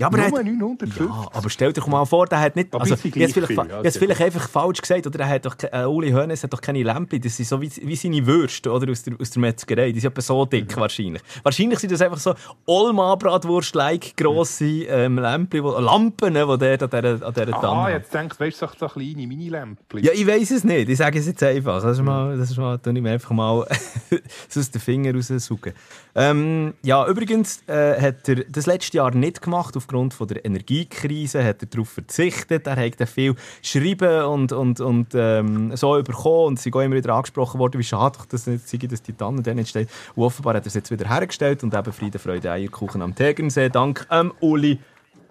[0.00, 1.00] Ja, aber, hat, 950.
[1.00, 2.72] ja, aber stell dir mal vor, der hat nicht.
[2.72, 6.12] Also, jetzt vielleicht, viel, jetzt vielleicht einfach falsch gesagt, oder er hat doch, äh, Uli
[6.12, 7.20] Hoeneß hat doch keine Lämpchen.
[7.20, 9.90] Das sind so wie, wie seine Würste oder, aus, der, aus der Metzgerei.
[9.90, 10.80] Die sind etwa so dick mhm.
[10.80, 11.22] wahrscheinlich.
[11.42, 12.32] Wahrscheinlich sind das einfach so
[12.66, 18.14] Olma-Bratwurst-like grosse ähm, Lämpchen, wo, Lampen, die der an dieser, an dieser Tanne Ah, jetzt
[18.14, 19.98] denkst du, weißt du, so kleine Mini-Lämpchen.
[19.98, 20.90] Ja, ich weiß es nicht.
[20.90, 21.82] Ich sage es jetzt einfach.
[21.82, 23.66] Das ist mal, das ist mal, ich mir einfach mal
[24.56, 25.72] aus den Fingern raussaugen.
[26.14, 31.42] Ähm, ja, übrigens äh, hat er das letzte Jahr nicht gemacht, aufgrund von der Energiekrise
[31.42, 32.66] hat er darauf verzichtet.
[32.66, 37.58] Er hat viel geschrieben und, und, und ähm, so bekommen und sie immer wieder angesprochen
[37.58, 39.88] worden, wie schade dass, nicht, dass die Tannen dann nicht steht.
[40.14, 43.70] Und offenbar hat er es jetzt wieder hergestellt und eben Friede, Freude, Eierkuchen am Tegernsee,
[43.70, 44.78] dank ähm, Uli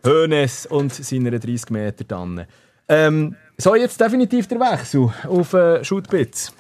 [0.03, 2.47] Hoeneß und seiner 30 Meter Tanne.
[2.89, 6.53] Ähm, so, jetzt definitiv der Wechsel auf äh, Shootbits.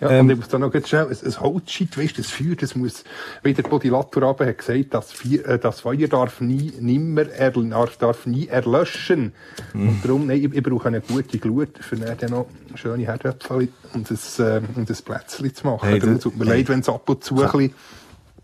[0.00, 2.56] Ja, ähm, und ich muss da noch ganz schnell, ein, ein Holzscheit, weißt, das Feuer,
[2.56, 3.04] das muss,
[3.42, 8.26] wie der Podilator hat gesagt, das, Feuer, äh, das Feuer darf nie, nimmer, er, darf
[8.26, 9.32] nie erlöschen.
[9.72, 9.88] Mhm.
[9.88, 14.10] Und darum, nein, ich, ich brauche eine gute Glut, für dann noch schöne Herdöpfel und
[14.10, 15.88] ein, äh, und ein Plätzchen zu machen.
[15.88, 16.58] Hey, darum tut mir hey.
[16.58, 17.74] leid, wenn es ab und zu ein bisschen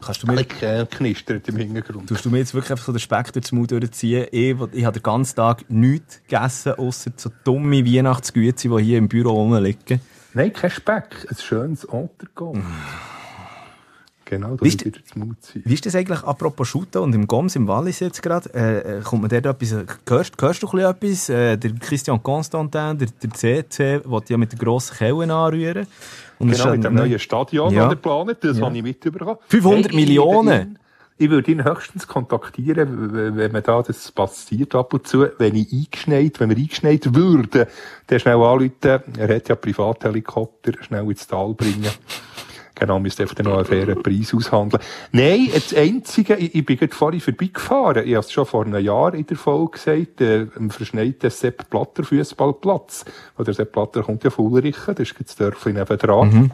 [0.00, 2.08] Kannst du mir äh, knistert im Hintergrund.
[2.08, 4.26] Tust du mir jetzt wirklich einfach so den Speck durch den Mund durchziehen?
[4.30, 9.08] Ich, ich habe den ganzen Tag nichts gegessen, außer so dumme Weihnachtsgüte, die hier im
[9.08, 10.00] Büro rumliegen.
[10.34, 12.64] Nein, kein Speck, ein schönes Untergrund.
[14.30, 15.62] Genau, da ist wieder Mut sein.
[15.64, 19.00] Wie ist das eigentlich, apropos Shooten und im Goms, im Wallis jetzt gerade, äh, äh
[19.02, 21.28] kommt man dort etwas, hörst, hörst du etwas?
[21.28, 25.88] Äh, der Christian Constantin, der, der CC, will ja mit der grossen Kelle anrühren.
[26.38, 27.92] Und genau, mit dem neuen Stadion, ja.
[27.92, 28.66] das er das ja.
[28.66, 29.36] habe ich mitbekommen.
[29.48, 30.78] 500 hey, Millionen?
[31.20, 35.70] Ich würde ihn höchstens kontaktieren, wenn man da das passiert ab und zu, wenn ich
[35.70, 37.66] eingeschneit, wenn wir eingeschneit würden,
[38.06, 41.90] dann schnell anrufen, er hat ja Privathelikopter, schnell ins Tal bringen.
[42.74, 44.83] Genau, müsste einfach noch einen fairen Preis aushandeln.
[45.12, 48.06] Nein, das Einzige, ich, ich bin gerade vorhin vorbeigefahren.
[48.06, 51.68] Ich habe es schon vor einem Jahr in der Folge gesagt, äh, im verschneiten Sepp
[51.68, 53.04] Blatter Fußballplatz.
[53.37, 56.33] Oder Sepp Blatter kommt ja von Ulrichen, das ist jetzt das Dörfchen nebenan.
[56.33, 56.50] Mhm.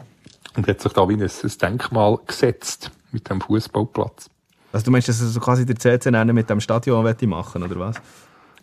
[0.57, 4.29] Und hat sich da wie ein, ein Denkmal gesetzt mit dem Fußballplatz.
[4.77, 7.95] Also du meinst, dass er so quasi der CC mit dem Stadion machen oder was?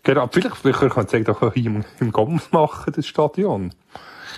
[0.05, 3.73] Genau, vielleicht, vielleicht kann ich doch hier im, im Goms machen, das Stadion.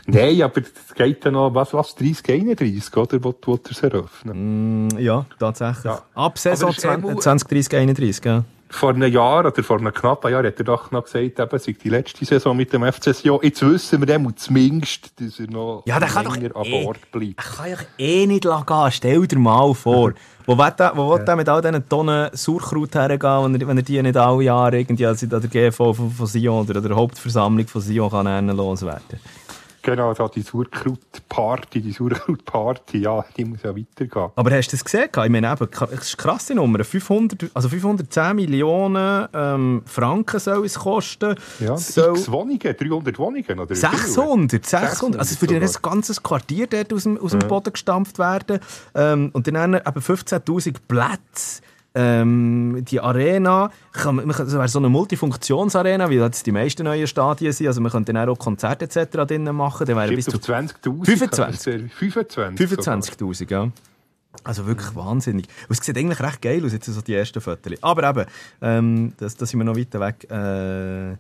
[0.07, 3.23] Nein, aber es geht dann noch, was, was, 30, 31, oder?
[3.23, 4.87] Wo, wo er es eröffnen?
[4.87, 5.85] Mm, ja, tatsächlich.
[5.85, 6.01] Ja.
[6.15, 8.45] Ab Saison 20, 20, 30, 31, ja.
[8.69, 11.73] Vor einem Jahr oder vor einem knappen Jahr hat er doch noch gesagt, eben, sei
[11.73, 13.39] die letzte Saison mit dem FC Sion.
[13.43, 17.39] Jetzt wissen wir dem zumindest, dass er noch ja, länger an eh, Bord bleibt.
[17.39, 18.91] Er kann ja eh nicht gehen.
[18.91, 20.13] Stell dir mal vor.
[20.47, 23.77] wo will der, wo will der mit all diesen Tonnen Sauerkraut hergehen, wenn er, wenn
[23.77, 27.67] er die nicht alle Jahre irgendwie an der GV von, von Sion oder der Hauptversammlung
[27.67, 29.46] von Sion kann loswerden kann?
[29.87, 34.31] Genau, da die Sauerkraut-Party, die Sauerkraut-Party, ja, die muss ja weitergehen.
[34.35, 35.09] Aber hast du das gesehen?
[35.09, 36.83] Ich meine, eben, das ist eine krasse Nummer.
[36.83, 41.37] 500, also 510 Millionen ähm, Franken soll es kosten.
[41.61, 42.17] Ja, soll...
[42.19, 43.77] x Wohnungen, 300 Wohnungen, oder?
[43.77, 44.91] 600, 600.
[44.91, 48.59] 600 also für ein ganzes Quartier dort aus dem, aus dem Boden gestampft werden.
[48.97, 51.63] Ähm, und dann eben 15'000 Plätze
[51.99, 57.07] ähm, die Arena, kann, man, also wäre so eine Multifunktionsarena, wie das die meisten neuen
[57.07, 57.69] Stadien sind.
[57.69, 59.27] Also man könnte dann auch Konzerte etc.
[59.27, 59.87] drinnen machen.
[59.87, 61.07] Dann wäre bis zu 20.000.
[61.07, 61.93] 25.
[61.95, 62.79] 25.
[62.79, 63.71] 25.000, ja.
[64.45, 65.47] Also wirklich wahnsinnig.
[65.69, 67.73] Und es sieht eigentlich recht geil aus, jetzt so die ersten Fotos.
[67.81, 68.27] Aber eben,
[68.61, 70.31] ähm, da das sind wir noch weiter weg.
[70.31, 71.13] Äh,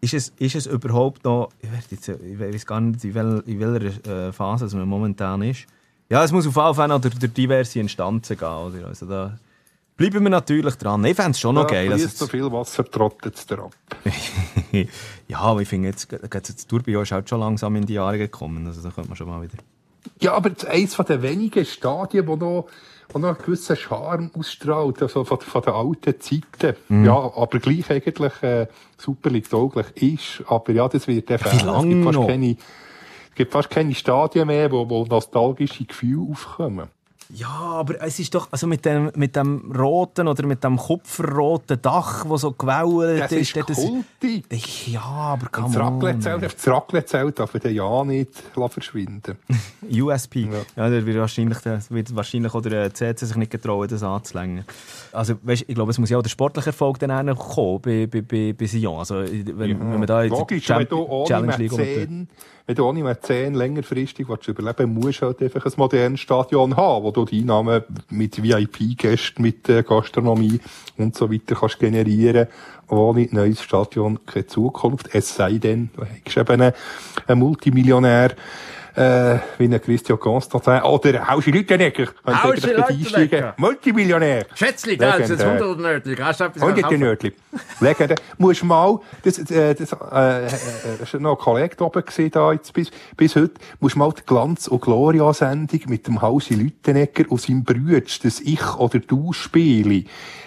[0.00, 3.58] ist, es, ist es überhaupt noch, ich, jetzt, ich weiß gar nicht, in, wel, in
[3.58, 5.66] welcher äh, Phase es momentan ist.
[6.08, 8.48] Ja, es muss auf jeden Fall noch durch, durch diverse Instanzen gehen.
[8.48, 8.86] Oder?
[8.86, 9.36] Also da,
[9.96, 11.04] Bleiben wir natürlich dran.
[11.04, 11.92] Ich fände es schon noch ja, geil.
[11.92, 13.72] Also so viel Wasser trottet es ab.
[15.28, 18.66] ja, aber ich finde, jetzt, das Tourbillon ist halt schon langsam in die Jahre gekommen.
[18.66, 19.58] Also da könnte man schon mal wieder...
[20.20, 22.66] Ja, aber eines der wenigen Stadien, wo noch,
[23.10, 26.76] wo noch einen gewissen Charme ausstrahlt, also von, von den alten Zeiten.
[26.88, 27.04] Mhm.
[27.04, 28.66] Ja, aber gleich eigentlich äh,
[28.98, 30.46] super tauglich ist.
[30.48, 32.26] Aber ja, das wird der Wie lange noch?
[32.26, 32.56] Keine,
[33.30, 36.88] Es gibt fast keine Stadien mehr, wo, wo nostalgische Gefühle aufkommen.
[37.34, 41.80] Ja, aber es ist doch, also mit dem, mit dem roten oder mit dem kupferroten
[41.80, 44.88] Dach, das so gewellt Das ist das kultig.
[44.92, 45.74] Ja, aber on.
[45.74, 48.30] Raclette-Zelt, das Raclette-Zelt darf den ja nicht
[48.68, 49.38] verschwinden.
[49.90, 50.42] USP.
[50.76, 54.64] Ja, da wird wahrscheinlich, da wird wahrscheinlich auch der CC sich nicht getrauen, das anzulängen.
[55.12, 58.20] Also, weißt, ich glaube, es muss ja auch der sportliche Erfolg dann kommen bei, bei,
[58.20, 58.98] bei, bei Sion.
[58.98, 61.72] Also, wenn, wenn man da jetzt Logisch, Champ- wenn du ohne Challenge League
[62.66, 67.04] wenn du ohne Mäzen längerfristig willst überleben musst du halt einfach ein modernes Stadion haben,
[67.04, 70.60] wo du die Einnahmen mit VIP-Gästen, mit äh, Gastronomie
[70.96, 72.46] und so weiter kannst generieren.
[72.88, 75.14] Ohne neues Stadion keine Zukunft.
[75.14, 76.72] Es sei denn, du hast eben einen,
[77.26, 78.34] einen Multimillionär,
[78.94, 82.08] äh, wie ein Christian Constantin oder Hausi Lüttenegger.
[82.24, 83.54] Gleich Lüttenegger.
[83.56, 84.46] Multimillionär.
[84.54, 85.66] Schätzli, da ist jetzt Legendär.
[85.66, 86.20] 100 Nördlich.
[86.20, 87.00] Hast du etwas Hunderte kaufen?
[87.00, 87.32] Nördli.
[87.80, 88.14] Legende.
[88.38, 92.52] Musst mal, das, äh, das, äh, äh, ist noch ein Kollege da oben gesehen, da
[92.52, 97.40] jetzt bis, bis heute, musst mal die Glanz- und Gloria-Sendung mit dem Hausi Lüttenegger und
[97.40, 100.04] seinem Brütsch, das Ich- oder Du-Spiele,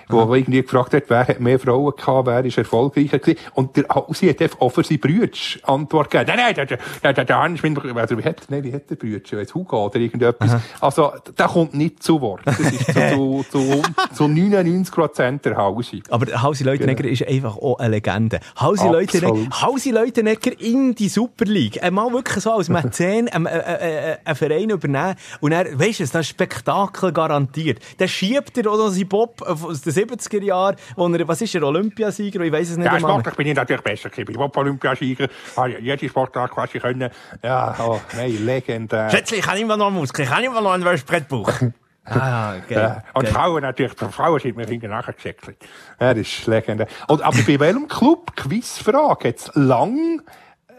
[0.08, 3.40] wo er irgendwie gefragt hat, wer hat mehr Frauen gehabt, wer ist erfolgreicher gewesen.
[3.54, 6.32] Und der Hausi hat einfach auch für seine Brütsch Antwort gegeben.
[6.36, 8.90] Nein, nein, der, der, der, der Hans, mein Bruder, also wie hat, nein, wie hat
[8.90, 9.34] der Brütsch?
[9.34, 10.58] Jetzt Hugo oder irgendetwas.
[10.80, 12.42] Also, der kommt nicht zu Wort.
[12.46, 16.04] Das ist zu, zu, zu, zu 99 Prozent der Hausi.
[16.10, 18.40] Aber Hausi Leutenegger ist einfach auch eine Legende.
[18.60, 18.88] Hausi.
[18.88, 21.82] Leutenegger, Hausi Leutenegger in die Super League.
[21.84, 25.16] Einmal wirklich so als Mäzen ähm, äh, äh, einen Verein übernehmen.
[25.42, 27.80] Und er, weisst du, das ist Spektakel garantiert.
[27.98, 31.64] Dann schiebt er noch seinen Bob aus den 70er Jahren, wo er, was ist er,
[31.64, 32.42] Olympiasieger?
[32.42, 34.32] Ich weiss es nicht Ja, sportlich bin ich natürlich besser gewesen.
[34.32, 35.28] Ich wollte Olympiasieger.
[35.56, 37.10] Habe ja jede Sportart quasi können.
[37.44, 38.00] Ja, oh,
[38.34, 39.10] nein, legendär.
[39.10, 40.28] Schätzli, ich habe immer noch Muskeln.
[40.28, 41.52] Ich habe immer noch einen Wäschbrettbauch.
[42.08, 42.58] Ah.
[42.70, 43.28] Ja, und.
[43.30, 45.58] Frauen natürlich, die Frauen sind mir hinten nachher gesäckelt.
[46.00, 46.88] Ja, das ist legendär.
[47.08, 50.22] Und, aber bei welchem Club, Quizfrage, jetzt lang
[50.68, 50.74] äh,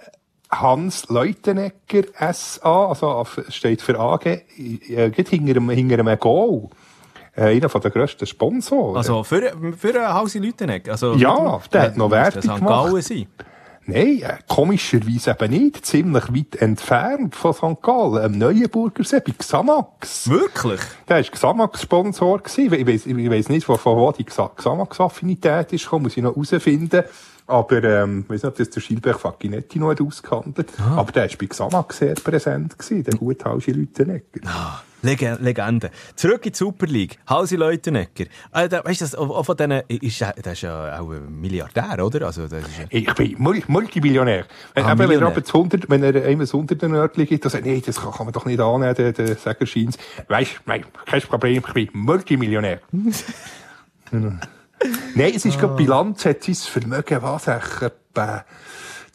[0.52, 6.68] Hans Leutenegger SA, also steht für AG, äh, geht hinter einem, hinter einem Goal.
[7.36, 8.96] Äh, einer von der grössten Sponsoren.
[8.96, 10.92] Also für, für einen Hausi Leutenegger?
[10.92, 12.64] Also, Ja, der hat noch muss das St.
[12.64, 13.26] Gallen sein.
[13.88, 15.86] Nein, äh, komischerweise eben nicht.
[15.86, 17.82] Ziemlich weit entfernt von St.
[17.82, 20.28] Gallen, am Neuenburger See, bei Xamax.
[20.28, 20.80] Wirklich?
[21.08, 22.42] Der war Xamax-Sponsor.
[22.56, 26.34] Ich weiss, ich weiss nicht, von, von wo die Xa- Xamax-Affinität ist muss ich noch
[26.34, 27.04] herausfinden.
[27.48, 30.72] Aber, ähm, ich weiss nicht, ob das der Schilberg Facchinetti noch hat ausgehandelt.
[30.80, 34.40] Aber der war bei Xamax sehr präsent gewesen, der Lütenegger.
[35.02, 35.90] Leg Legende.
[36.16, 37.18] Zurück in die Super League.
[37.28, 38.24] Hausi Leutenegger.
[38.52, 41.40] Äh, da, weißt du, das, auch von denen, ist, der- der ist ja auch ein
[41.40, 42.26] Milliardär, oder?
[42.26, 44.46] Also, das ist ja, Ich bin Mul- Multimillionär.
[44.74, 45.28] Wenn, Ah, eben, wenn er Millionär.
[45.28, 48.10] aber das 100, wenn er einem das 100 Nördli gibt, dann sagt, nee, das kann,
[48.10, 49.96] kann man doch nicht annehmen, der, der Sägerscheins.
[50.26, 52.80] Weisst, nein, kein Problem, ich bin Multimillionär.
[55.14, 58.44] Nein, es ist gerade Bilanz, hat sein Vermögen, was, etwa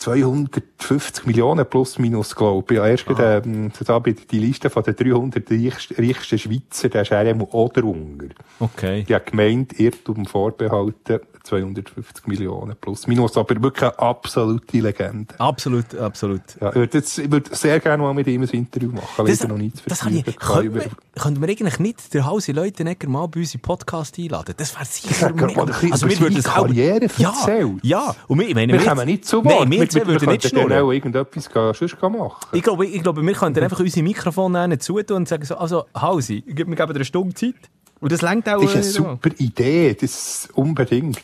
[0.01, 2.79] 250 Millionen plus minus, glaube ich.
[2.79, 7.03] Ja, erst gerade, ähm, da bei die Liste von den 300 reichsten, reichsten Schweizer, der
[7.03, 8.27] ist er auch drunter.
[8.59, 9.03] okay.
[9.07, 15.33] Die hat gemeint, Irrtum vorbehalten, 250 Millionen plus minus, aber wirklich eine absolute Legende.
[15.39, 16.41] Absolut, absolut.
[16.59, 19.47] Ja, ich würde, jetzt, ich würde sehr gerne mal mit ihm ein Interview machen, Das,
[19.47, 20.85] noch nicht das habe ich, könnte, wir,
[21.19, 24.53] könnte wir eigentlich nicht den Hausi Leutenegger mal bei uns im Podcast einladen?
[24.57, 27.79] Das wäre sicher bisschen Also wir würden das Karriere ja, erzählen.
[27.83, 28.15] ja.
[28.27, 29.67] Und wir, ich meine, Wir kommen nicht zu Wort.
[29.67, 30.73] Nein, wir zwei würden nicht schnurren.
[30.73, 32.47] auch irgendetwas gehen, sonst machen.
[32.51, 36.43] Ich glaube, ich glaube, wir könnten einfach unsere Mikrofone zutun und sagen so, also, Hausi,
[36.45, 37.55] gib mir geben dir eine Stunde Zeit.
[38.01, 38.61] Und das längt auch.
[38.61, 41.21] Das ist eine super Idee, das unbedingt.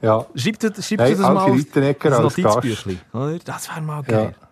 [0.00, 0.26] Ja.
[0.36, 3.00] Schreibt schreibt Nein, das mal auf das Notizbüchlein?
[3.44, 4.34] Das wäre mal geil.
[4.38, 4.48] Ja.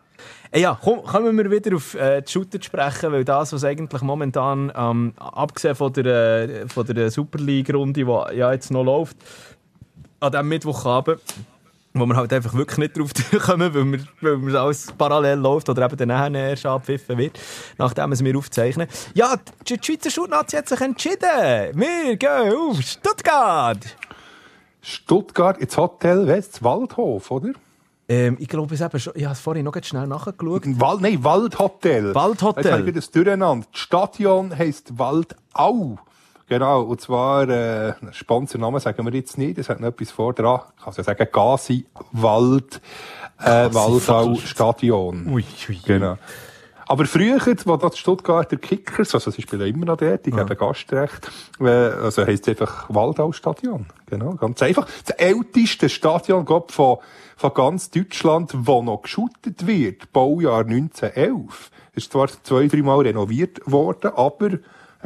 [0.54, 4.00] Ja, komm, kommen wir wieder auf äh, die Shooter zu sprechen, weil das, was eigentlich
[4.00, 9.16] momentan, ähm, abgesehen von der, äh, von der Super League-Runde, die ja jetzt noch läuft,
[10.20, 11.20] an diesem Mittwochabend,
[11.98, 13.10] wo wir halt einfach wirklich nicht drauf
[13.46, 17.38] kommen, weil, wir, weil wir alles parallel läuft oder eben dann erst abpfiffen wird,
[17.78, 18.88] nachdem es wir aufzeichnen.
[19.14, 19.36] Ja,
[19.68, 21.74] die, Schweizer Schulnazi hat sich entschieden.
[21.74, 23.78] Wir gehen auf Stuttgart.
[24.80, 27.52] Stuttgart ins Hotel West Waldhof, oder?
[28.08, 30.62] Ähm, ich glaube es eben schon, ich habe es vorhin noch schnell nachgeschaut.
[30.80, 32.14] Wald, nein, Waldhotel.
[32.14, 32.64] Waldhotel.
[32.64, 33.66] Jetzt habe ich das durcheinander.
[33.72, 35.98] Das Stadion heisst Waldau.
[36.48, 40.60] Genau, und zwar, äh, Sponsornamen sagen wir jetzt nicht, es hat noch etwas vor dran.
[40.76, 42.80] Ich kann es ja sagen, Gazi Wald,
[43.40, 45.26] äh, Waldau Stadion.
[45.26, 46.16] Ui, ui, Genau.
[46.88, 51.28] Aber früher, wo das Stuttgarter Kickers, also sie spielen immer noch dort, die geben Gastrecht,
[51.58, 53.86] äh, also heisst es einfach Waldau-Stadion.
[54.06, 54.86] Genau, ganz einfach.
[55.04, 56.98] Das älteste Stadion glaub, von,
[57.36, 61.72] von ganz Deutschland, wo noch geschootet wird, Baujahr 1911.
[61.94, 64.50] Ist zwar zwei, dreimal renoviert worden, aber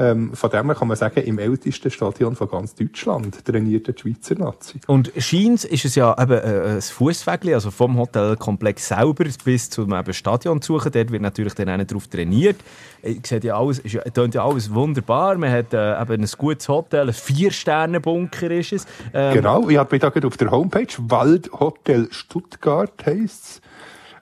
[0.01, 4.01] Ähm, von dem her kann man sagen, im ältesten Stadion von ganz Deutschland trainiert die
[4.01, 4.81] Schweizer Nazi.
[4.87, 9.93] Und Scheins ist es ja eben äh, ein Fußwegli, also vom Hotelkomplex selber bis zum
[9.93, 10.91] eben Stadion zu suchen.
[10.93, 12.57] Dort wird natürlich dann auch darauf trainiert.
[13.03, 15.37] Ich sehe ja alles, ist ja, tönt ja alles wunderbar.
[15.37, 18.87] Man hat äh, eben ein gutes Hotel, ein Vier-Sterne-Bunker ist es.
[19.13, 23.61] Ähm, Genau, ich habe da gerade auf der Homepage, Waldhotel Stuttgart heisst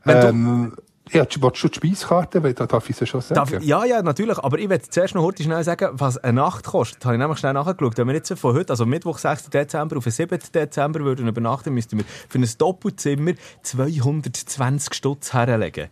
[0.05, 0.73] Wenn du- ähm,
[1.13, 3.35] ja, willst du schon die Speiskarte, weil da darf ich sie schon sagen.
[3.35, 4.39] Darf, ja, ja, natürlich.
[4.39, 7.01] Aber ich werde zuerst noch heute schnell sagen, was eine Nacht kostet.
[7.01, 7.97] Das habe ich nämlich schnell nachgeschaut.
[7.97, 9.51] Wenn wir jetzt von heute, also Mittwoch, 6.
[9.51, 10.39] Dezember auf den 7.
[10.55, 15.89] Dezember würden übernachten, müssten wir für ein Doppelzimmer 220 Stutz herlegen.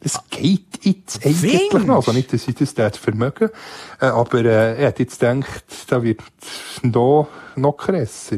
[0.00, 1.86] Das geht jetzt eigentlich Findest?
[1.86, 1.96] noch.
[1.96, 3.48] Also nicht, dass ich das dort vermögen.
[4.00, 6.22] Äh, aber äh, er hat jetzt gedacht, da wird
[6.82, 8.36] noch, noch krasser.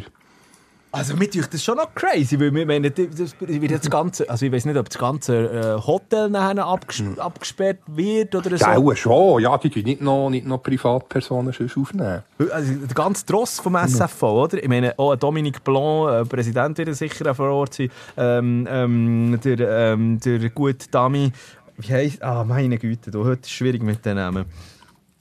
[0.96, 4.30] Also mir tue das schon noch crazy, weil wir meinen, das wird jetzt das ganze,
[4.30, 8.64] also ich weiß nicht, ob das ganze äh, Hotel nachher abges abgesperrt wird oder so.
[8.64, 9.42] Ja, schon.
[9.42, 12.22] Ja, die tun nicht noch, nicht noch Privatpersonen aufnehmen.
[12.50, 14.62] Also der ganze Tross vom SFV, oder?
[14.62, 17.90] Ich meine, auch Dominique Blanc, äh, Präsident, wird sicher vor Ort sein.
[18.16, 21.30] Ähm, ähm, der, ähm, der gute Dami,
[21.76, 24.46] wie heisst, ah, meine Güte, du, heute ist es schwierig mit den Namen.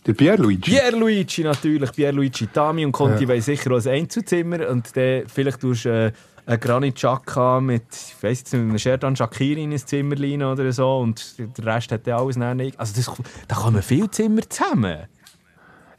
[0.06, 0.72] Der Pierluigi.
[0.72, 3.30] Pierluigi natürlich, Pierluigi Dami und Conti Ja.
[3.30, 6.12] wollen sicher ein Einzelzimmer und dann vielleicht tust du äh,
[6.46, 10.44] einen Granit Xhaka mit, ich weiss jetzt nicht, einem Sherdan Shakiri in ein Zimmer rein
[10.44, 12.80] oder so und der Rest hat dann alles nicht.
[12.80, 13.12] Also das,
[13.48, 15.08] da kommen viele Zimmer zusammen.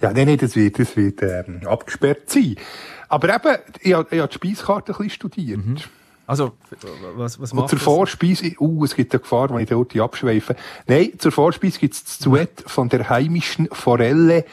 [0.01, 2.57] Ja, nein, nein, das wird, das wird ähm, abgesperrt sein.
[3.09, 5.61] Aber eben, ich ich habe die Speiskarte ein bisschen studiert.
[6.27, 6.53] Also,
[7.17, 7.85] was, was Und macht zur das?
[7.85, 10.57] Vorspeise, uh, es gibt eine Gefahr, wenn ich dort abschweife.
[10.87, 14.45] Nein, zur Vorspeise gibt es das Duett von der heimischen Forelle.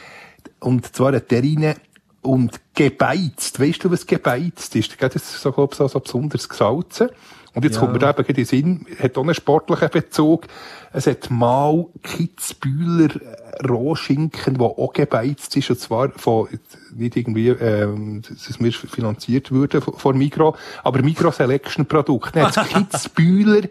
[0.60, 1.76] Und zwar eine Terrine
[2.22, 3.60] und gebeizt.
[3.60, 4.96] Weißt du, was gebeizt ist?
[5.00, 7.10] Das ist so, glaub, so, so besonders gesalzen.
[7.54, 7.80] Und jetzt Ja.
[7.80, 10.46] kommt mir eben in den Sinn, hat auch einen sportlichen Bezug.
[10.92, 16.48] Es hat mal Kitzbühler äh, Rohschinken, der auch gebeizt ist, und zwar von,
[16.94, 22.34] nicht irgendwie, ähm, dass wir finanziert würden von, von Migro, aber Migro Selection Produkt.
[22.34, 23.68] Dann hat's Kitzbühler,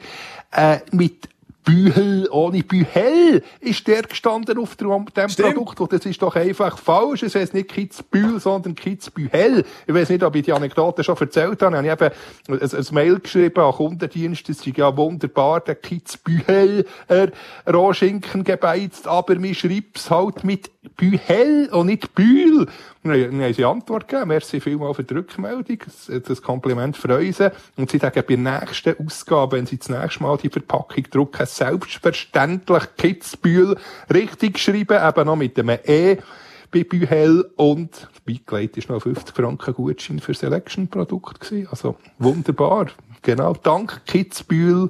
[0.51, 1.29] äh, mit
[1.63, 5.53] Bühel ohne Bühel ist der gestanden auf dem, Stimmt.
[5.55, 5.79] Produkt.
[5.79, 7.23] Und das ist doch einfach falsch.
[7.23, 9.63] Es heisst nicht Kitzbühel, sondern Kitzbühel.
[9.87, 11.81] Ich weiß nicht, ob ich die Anekdote schon erzählt habe.
[11.83, 12.11] Ich habe
[12.47, 14.49] eben ein, ein Mail geschrieben an Kundendienst.
[14.49, 17.31] Das ist ja wunderbar, der Kitzbühel, er
[17.71, 22.67] Rohschinken gebeizt, aber mir schreibt's halt mit Bühel und nicht Bühl.
[23.03, 24.29] Dann haben sie Antwort gegeben.
[24.29, 25.79] Merci vielmal für die Rückmeldung.
[25.85, 27.51] Das, das Kompliment freuen sie.
[27.75, 31.45] Und sie sagen, bei der nächsten Ausgabe, wenn sie das nächste Mal die Verpackung drucken,
[31.45, 33.77] selbstverständlich Kitzbühel
[34.13, 36.17] richtig schreiben, eben noch mit einem E
[36.71, 41.67] bei Bühel und beigelegt ist noch 50 Franken Gutschein für Selection-Produkt gewesen.
[41.69, 42.87] Also wunderbar.
[43.21, 43.53] Genau.
[43.53, 44.89] Dank Kitzbühel.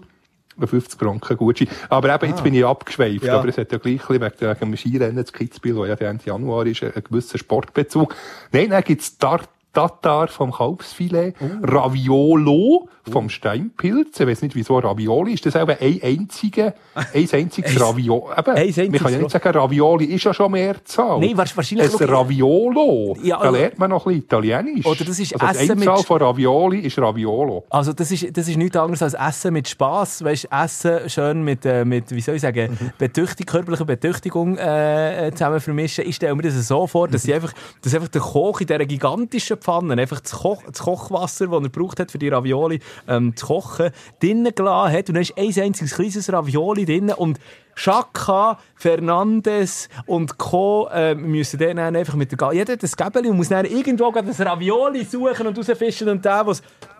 [0.60, 1.68] Ein 50 Franken Gutschein.
[1.90, 3.24] Aber eben, jetzt bin ich abgeschweift.
[3.24, 3.40] Ja.
[3.40, 6.26] Aber es hat ja gleich wegen, wegen dem Skirennen zu Kitzbühel, wo ja der Ende
[6.26, 8.16] Januar ist, einen gewissen Sportbezug.
[8.52, 9.42] Nein, dann gibt's Tar
[9.74, 14.20] Tatar vom Kalbsfilet, Raviolo vom Steinpilz.
[14.20, 15.46] Ich weiß nicht, wieso Ravioli ist.
[15.46, 18.24] Das eben ein einziger, ein einziges Ravioli.
[18.38, 21.20] Eben, ein einziges man kann ja nicht sagen, Ravioli ist ja schon Mehrzahl.
[21.20, 23.18] Nein, wahrsch- wahrscheinlich- Es Raviolo.
[23.22, 24.86] Ja, da also- lernt man noch ein bisschen Italienisch.
[24.86, 27.66] Oder das ist also Essen mit- Einzahl von Ravioli ist Raviolo.
[27.70, 31.66] Also das ist, das ist nichts anderes als Essen mit Spass, weißt, Essen schön mit,
[31.66, 36.06] äh, mit wie soll ich sagen, Betüchtig, körperlicher Betüchtigung äh, zusammen vermischen.
[36.08, 38.86] Ich stelle mir das so vor, dass, sie einfach, dass einfach der Koch in dieser
[38.86, 43.36] gigantischen Pfanne einfach das, Koch, das Kochwasser, das er gebraucht hat für die Ravioli ähm,
[43.36, 47.40] zu kochen, drinnen gelassen hat und dann ist ein einziges kleines Ravioli drin und
[47.76, 50.88] Chaka, Fernandes und Co.
[50.94, 54.12] Äh, müssen dann einfach mit der Ga Jeder hat das Gäbeli und muss dann irgendwo
[54.12, 56.44] das Ravioli suchen und rausfischen und der,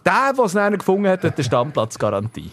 [0.06, 2.52] der, es dann gefunden hat, hat eine Stammplatzgarantie.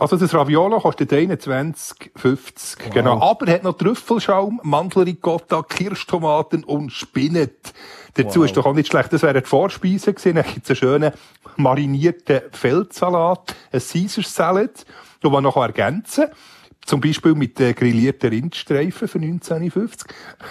[0.00, 2.90] Also das Raviolo kostet 21,50.
[2.92, 3.20] Genau.
[3.20, 7.72] Aber hat noch Trüffelschaum, Mandelricotta, Kirschtomaten und Spinat.
[8.14, 9.12] Dazu ist doch auch nicht schlecht.
[9.12, 10.34] Das wären die Vorspeisen gewesen.
[10.36, 11.12] Dann gibt's einen schönen
[11.56, 14.84] marinierten Feldsalat, ein Caesar Salad,
[15.22, 16.34] den man noch ergänzen kann.
[16.86, 20.06] Zum Beispiel mit äh, grillierten Rindstreifen für 19,50.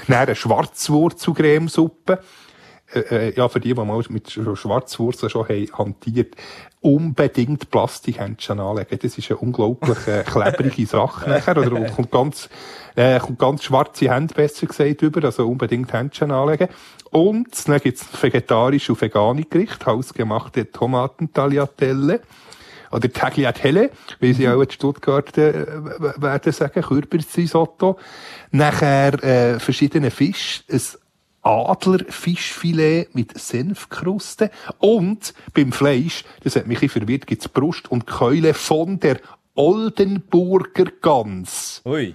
[0.08, 2.20] Dann eine Schwarzwurzelcremesuppe.
[2.94, 6.36] Äh, äh, ja, für die, die mal mit Sch- Schwarzwurzeln schon haben hantiert,
[6.82, 9.00] unbedingt Plastikhändchen anlegen.
[9.02, 11.58] Das ist eine unglaublich äh, klebrige Sache nachher.
[11.58, 12.50] Oder kommt ganz,
[12.96, 15.24] äh, kommt ganz schwarze Hände, besser gesagt, über.
[15.26, 16.70] Also unbedingt Händchen anlegen.
[17.12, 22.22] Und dann gibt's vegetarische und vegane Gerichte, hausgemachte Tomatentagliatelle.
[22.92, 25.68] Oder Tagliatelle, wie sie auch in Stuttgart äh,
[26.18, 28.00] werden sagen, Kürbisrisotto.
[28.50, 30.82] Nachher äh, verschiedene Fisch, ein
[31.50, 38.54] Adlerfischfilet mit Senfkruste und beim Fleisch, das hat mich ein verwirrt, gibt's Brust und Keule
[38.54, 39.20] von der
[39.56, 41.82] Oldenburger Gans.
[41.86, 42.14] Ui.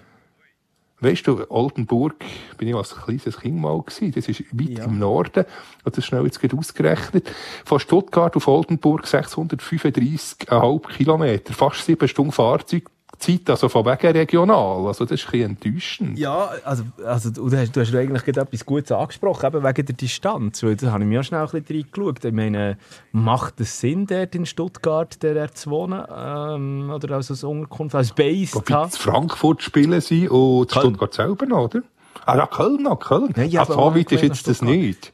[1.00, 2.24] Weißt du, Oldenburg
[2.56, 4.12] bin ich als kleines Kind mal gewesen.
[4.12, 5.44] Das ist weit im Norden.
[5.82, 7.30] Und das schnell jetzt gerade ausgerechnet.
[7.64, 11.52] Von Stuttgart auf Oldenburg 635,5 Kilometer.
[11.52, 12.88] Fast sieben Stunden Fahrzeug.
[13.18, 14.86] Zeit, also von wegen regional.
[14.86, 16.18] Also, das ist ein bisschen enttäuschend.
[16.18, 19.94] Ja, also, also du, hast, du hast eigentlich gerade etwas Gutes angesprochen, eben wegen der
[19.94, 20.62] Distanz.
[20.62, 22.24] Weil da habe ich mir auch schnell ein bisschen reingeschaut.
[22.24, 22.78] Ich meine,
[23.12, 26.02] macht es Sinn, dort in Stuttgart der zu wohnen?
[26.14, 28.90] Ähm, oder als, als Unterkunft, als Base zu haben?
[28.90, 30.86] Frankfurt spielen sie und Köln.
[30.86, 31.82] Stuttgart selber noch, oder?
[32.26, 33.32] Ah, ja, Köln noch, Köln.
[33.36, 35.12] Ja, ja, aber so weit ist jetzt das nicht.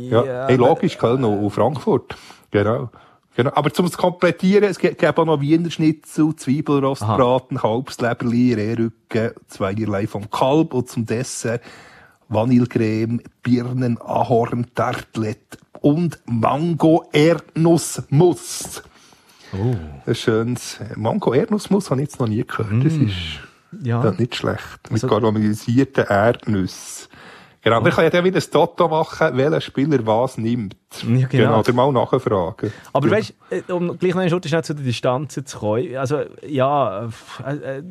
[0.00, 2.16] Ja, hey, logisch, Köln und Frankfurt.
[2.50, 2.90] Genau.
[3.36, 3.52] Genau.
[3.54, 10.74] Aber zum Komplettieren, es gibt auch noch Wiener Schnitzel, Zwiebelrostbraten, Kalbsleberli, Rehrücken, zweierlei vom Kalb
[10.74, 11.62] und zum Dessert
[12.28, 18.82] Vanillecreme, Birnen, Ahorn, Tartlet und Mango-Erdnussmus.
[19.52, 19.74] Oh.
[20.06, 22.84] Ein schönes Mango-Erdnussmus habe ich jetzt noch nie gehört.
[22.84, 23.12] Das ist
[23.72, 23.86] Mm.
[23.86, 24.02] Ja.
[24.02, 24.80] das ist nicht schlecht.
[24.90, 27.06] Mit Also- karamellisierten Erdnüssen.
[27.62, 30.76] Genau, man kann ja dann wieder ein Toto machen, welcher Spieler was nimmt.
[31.06, 31.58] Ja, genau.
[31.60, 32.72] oder mal nachfragen.
[32.92, 33.12] Aber Ja.
[33.12, 33.34] weißt
[33.66, 35.94] du, um gleich noch einen Schritt zu den Distanzen zu kommen.
[35.96, 37.08] Also, ja,
[37.46, 37.82] äh, äh,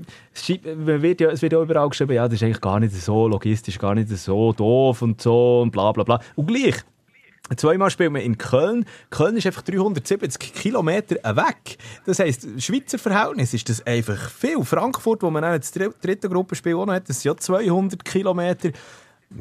[0.75, 3.77] wird ja, es wird ja überall geschrieben, ja, das ist eigentlich gar nicht so logistisch,
[3.77, 6.19] gar nicht so doof und so und bla bla bla.
[6.35, 6.75] Und gleich.
[7.55, 8.85] Zweimal spielen wir in Köln.
[9.09, 11.77] Köln ist einfach 370 Kilometer weg.
[12.05, 14.63] Das heisst, Schweizer Verhältnis ist das einfach viel.
[14.63, 18.05] Frankfurt, wo man auch das dr- dritte Gruppenspiel auch noch hat, das sind ja 200
[18.05, 18.69] Kilometer.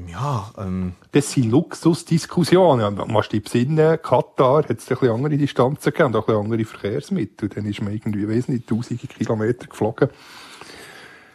[0.07, 2.95] Ja, ähm, Das sind Luxusdiskussionen.
[2.95, 6.34] Man muss dich besinnen, Katar hat es ein bisschen andere Distanzen gegeben und auch ein
[6.34, 7.49] bisschen andere Verkehrsmittel.
[7.49, 10.11] Dann ist man irgendwie, weiss nicht, tausende Kilometer geflogen.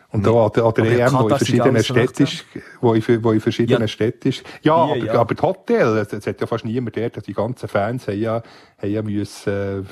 [0.10, 2.46] Und da an der, an der ja, EM, wo in verschiedenen Städten ist,
[2.82, 3.88] wo in, wo in verschiedenen Ja.
[3.88, 4.44] Städten ist.
[4.62, 5.20] Ja, Hier, aber, ja.
[5.20, 8.44] aber die Hotel, es, es hat ja fast niemand dort, die ganzen Fans haben ja,
[8.78, 9.84] haben ja müssen, äh,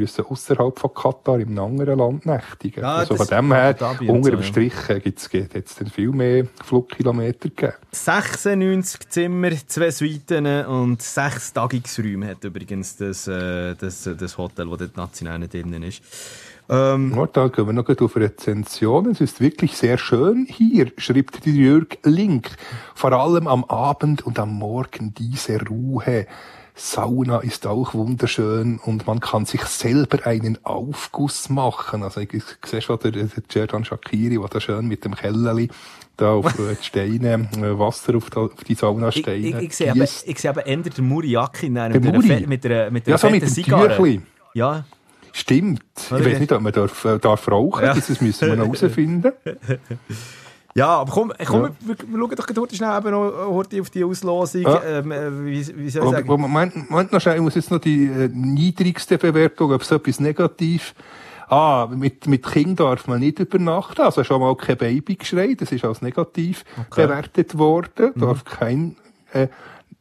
[0.00, 2.80] müssen ausserhalb von Katar einem anderen Land nächtigen.
[2.82, 3.76] Ja, also von das- dem her,
[4.08, 4.42] unter dem ja.
[4.42, 7.74] Strich, äh, gibt's, gibt's dann viel mehr Flugkilometer gegeben.
[7.92, 14.76] 96 Zimmer, zwei Suiten und sechs Tagungsräume hat übrigens das, äh, das, das Hotel, wo
[14.76, 16.02] dort national nicht drin ist.
[16.68, 19.10] Ähm, Ja, da gehen wir noch auf Rezensionen.
[19.12, 22.50] Es ist wirklich sehr schön hier, schreibt Jörg Link.
[22.94, 26.26] Vor allem am Abend und am Morgen diese Ruhe.
[26.82, 32.02] Sauna ist auch wunderschön und man kann sich selber einen Aufguss machen.
[32.02, 35.68] Also ich, ich sehe schon der, der Cerdan Shakiri, der da schön mit dem Kellerli
[36.16, 39.76] da auf äh, die Steine, äh, Wasser auf die, auf die ich, Saunasteine ich, ich
[39.76, 42.46] sehe aber, ich sehe aber eher den Muriaki mit, Der einer Muri?
[42.46, 44.22] Mit einer, mit einer Ja, so mit dem Zigarre.
[44.54, 44.84] Ja,
[45.32, 45.84] Stimmt.
[45.96, 47.84] Ich weiß nicht, ob man darf, äh, darf rauchen.
[47.84, 47.94] Ja.
[47.94, 49.32] Das müssen wir noch herausfinden.
[50.74, 51.70] ja, aber komm, komm Ja.
[51.80, 54.62] wir, wir schauen doch gerade heute schnell eben noch heute auf die Auslosung.
[54.62, 54.82] Ja.
[54.82, 56.28] Ähm, äh, wie, wie soll ich sagen?
[56.28, 60.20] Moment, Moment noch schnell, ich muss jetzt noch die äh, niedrigste Bewertung, ob es etwas
[60.20, 60.94] negativ.
[61.48, 65.84] Ah, mit, mit Kind darf man nicht übernachten, also schon mal kein Babygeschrei, das ist
[65.84, 66.64] als negativ
[66.94, 68.94] bewertet worden, darf kein
[69.32, 69.48] äh,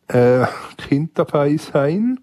[0.09, 0.45] äh,
[0.77, 2.19] Kind dabei sein.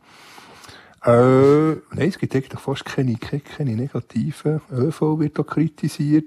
[1.04, 4.60] Äh, nein, es gibt eigentlich fast keine, keine negativen.
[4.72, 6.24] ÖV wird da kritisiert.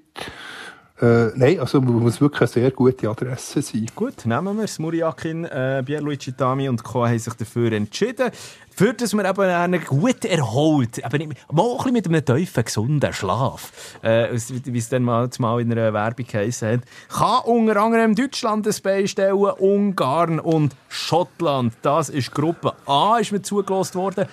[1.02, 3.86] Äh, nein, also man muss wirklich eine sehr gute Adresse sein.
[3.95, 4.80] Gut, nehmen wir es.
[4.80, 7.08] Muriakin, äh, Pierluigi Tami und Co.
[7.08, 8.32] haben sich dafür entschieden.
[8.76, 13.72] Für dass man eben einen gut erholt, nicht, mal ein mit einem tiefen, gesunden Schlaf,
[14.02, 18.76] äh, wie es dann mal, mal in einer Werbung hat, kann unter anderem Deutschland ein
[18.84, 21.74] Bein stellen, Ungarn und Schottland.
[21.82, 24.28] Das ist Gruppe A, ist mir zugelost worden.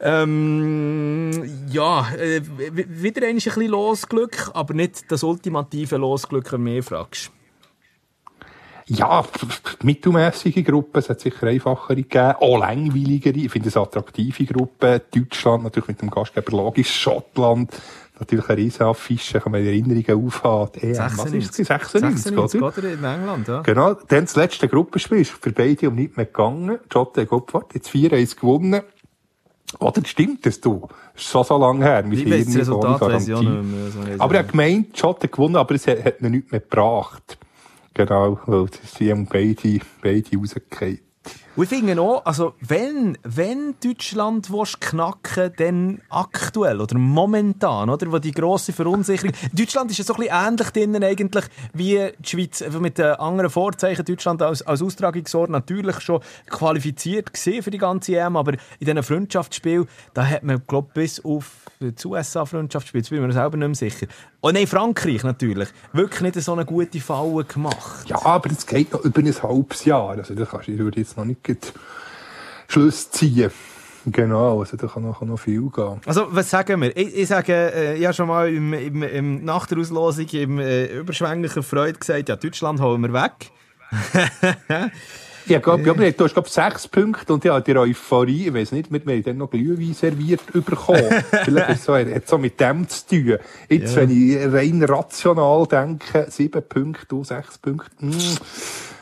[0.00, 1.30] Ähm,
[1.70, 7.32] ja, äh, wieder ein bisschen Losglück, aber nicht das ultimative Losglück, wenn mich fragst.
[8.90, 9.22] Ja,
[9.82, 15.64] mittelmäßige Gruppen, es hat sicher einfachere gegeben, auch langweiligere, ich finde es attraktive Gruppen, Deutschland
[15.64, 17.70] natürlich mit dem Gastgeber logisch, Schottland,
[18.18, 21.66] natürlich eine riesen Affische, kann man Erinnerungen aufhaben, EM, was ist das?
[21.66, 22.78] 96, 96, oder?
[22.78, 22.92] oder?
[22.92, 23.60] In England, ja.
[23.60, 27.90] Genau, dann das letzte Gruppenspiel ist für beide um nicht mehr gegangen, Schotte Gopfert, jetzt
[27.90, 28.80] 4-1 gewonnen,
[29.78, 30.88] oder stimmt das, du?
[31.14, 33.50] Ist schon so lange her, wir Ich weiss das sind Resultat weiss ich auch nicht
[33.50, 33.90] mehr.
[33.90, 37.38] so Aber er hat gemeint, Schotten gewonnen, aber es hat, hat ihn nichts mehr gebracht.
[37.94, 41.00] Genau, weil sie haben beide, beide rausgefallen.
[41.56, 48.12] Und ich finde auch, also wenn, wenn Deutschland willst knacken dann aktuell oder momentan, oder?
[48.12, 49.32] Wo die grosse Verunsicherung...
[49.52, 52.62] Deutschland ist ja so ein bisschen ähnlich drinnen eigentlich wie die Schweiz.
[52.78, 54.04] Mit den anderen Vorzeichen.
[54.04, 59.02] Deutschland als, als Austragungsort natürlich schon qualifiziert gesehen für die ganze EM, aber in diesen
[59.02, 63.68] Freundschaftsspielen, da hat man, glaube bis auf das USA-Freundschaftsspiel, jetzt bin ich mir selber nicht
[63.68, 64.06] mehr sicher.
[64.40, 65.68] Oh nein, Frankreich natürlich.
[65.92, 68.08] Wirklich nicht so eine gute Falle gemacht.
[68.08, 70.10] Ja, aber es geht noch über ein halbes Jahr.
[70.10, 71.72] Also, da kannst du jetzt noch nicht
[72.68, 73.50] Schluss ziehen.
[74.06, 76.00] Genau, also da kann noch, noch viel gehen.
[76.06, 76.96] Also, was sagen wir?
[76.96, 80.58] Ich, ich sage, äh, ich habe schon mal im, im, im, nach der Auslosung im
[80.58, 83.50] äh, überschwänglichen Freude gesagt, ja, Deutschland holen wir weg.
[85.48, 88.90] Ja, glaub, ja, du hast, glaub, sechs Punkte und ja, die Euphorie, ich weiß nicht,
[88.92, 91.02] wir, haben dann noch Glühwein serviert bekommen.
[91.44, 93.38] Vielleicht ist so, hat so mit dem zu tun.
[93.68, 94.02] Jetzt, Ja.
[94.02, 98.12] wenn ich rein rational denke, sieben Punkte, du sechs Punkte, hm,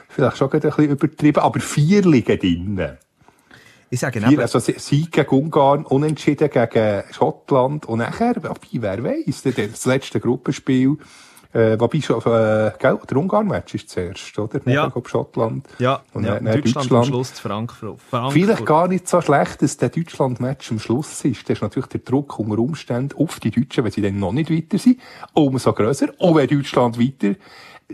[0.08, 2.96] vielleicht schon ein bisschen übertrieben, aber vier liegen drinnen.
[3.90, 9.42] Ich sage Vier, also Sie- Sieg gegen Ungarn, Unentschieden gegen Schottland und nachher, wer weiss,
[9.42, 10.96] das letzte Gruppenspiel,
[11.52, 14.60] äh, wobei schon, äh, gell, der Ungarn-Match ist zuerst, oder?
[14.64, 14.74] Ja.
[14.74, 15.66] Nachher kommt Schottland.
[15.78, 18.00] ja, und ja dann, dann Deutschland, am Schluss zu Frankfurt.
[18.10, 18.32] Frankfurt.
[18.32, 21.48] Vielleicht gar nicht so schlecht, dass der Deutschland-Match am Schluss ist.
[21.48, 24.50] Das ist natürlich der Druck unter Umständen auf die Deutschen, wenn sie dann noch nicht
[24.50, 24.98] weiter sind,
[25.32, 26.08] umso grösser.
[26.18, 27.36] Auch wenn Deutschland weiter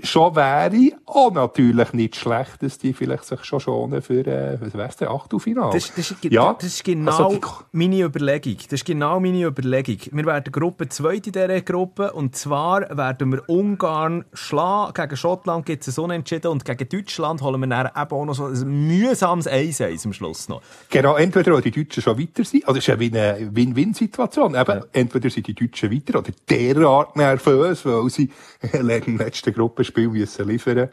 [0.02, 4.74] schon wäre, auch natürlich nicht schlecht, dass die vielleicht sich schon schonen für, äh, was
[4.74, 5.72] wär's denn, Achtelfinale.
[5.72, 8.56] Das, das, ist, ja, das ist genau also die- meine Überlegung.
[8.64, 9.98] Das ist genau meine Überlegung.
[10.10, 14.94] Wir werden Gruppe 2 in dieser Gruppe und zwar werden wir Ungarn schlagen.
[14.94, 18.34] Gegen Schottland gibt es ein Unentschieden und gegen Deutschland holen wir dann eben auch noch
[18.34, 20.62] so ein mühsames 1-1 am Schluss noch.
[20.88, 24.54] Genau, entweder die Deutschen schon weiter sind, also es ist ja wie eine Win-Win-Situation.
[24.54, 28.30] Eben, entweder sind die Deutschen weiter oder derart nervös, weil sie
[28.72, 30.88] im letzten Gruppenspiel müssen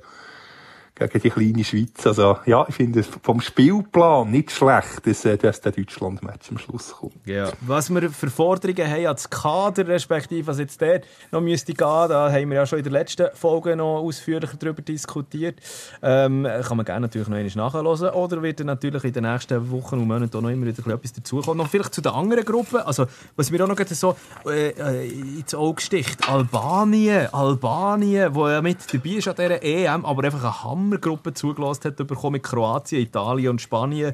[1.00, 2.06] gegen die kleine Schweiz.
[2.06, 6.58] Also, ja, ich finde es vom Spielplan nicht schlecht, dass, äh, dass der Deutschland-Match am
[6.58, 7.16] Schluss kommt.
[7.26, 7.52] Ja.
[7.62, 12.32] Was wir für Forderungen haben als Kader, respektive was jetzt der noch müsste gehen, da
[12.32, 15.60] haben wir ja schon in der letzten Folge noch ausführlicher darüber diskutiert.
[16.02, 19.96] Ähm, kann man gerne natürlich noch einmal nachhören oder wird natürlich in den nächsten Wochen
[19.96, 21.58] und Monaten auch noch immer wieder etwas dazukommen.
[21.58, 25.54] Noch vielleicht zu den anderen Gruppen, also was mir auch noch so äh, äh, ins
[25.54, 30.54] Auge sticht, Albanien, Albanien, wo ja mit dabei ist an dieser EM, aber einfach eine
[30.90, 34.14] Hammergruppe zugelassen hat bekommen mit Kroatien, Italien und Spanien.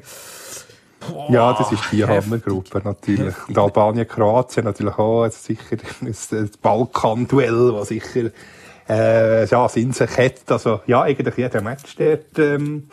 [1.28, 2.24] Ja, das ist die heftig.
[2.24, 3.34] Hammergruppe natürlich.
[3.48, 5.22] Und Albanien, Kroatien natürlich auch.
[5.22, 8.30] Also sicher das, das Balkan-Duell, das sicher
[8.88, 10.50] äh, ja, in sich hat.
[10.50, 12.88] Also ja, eigentlich jeder Match dort ähm,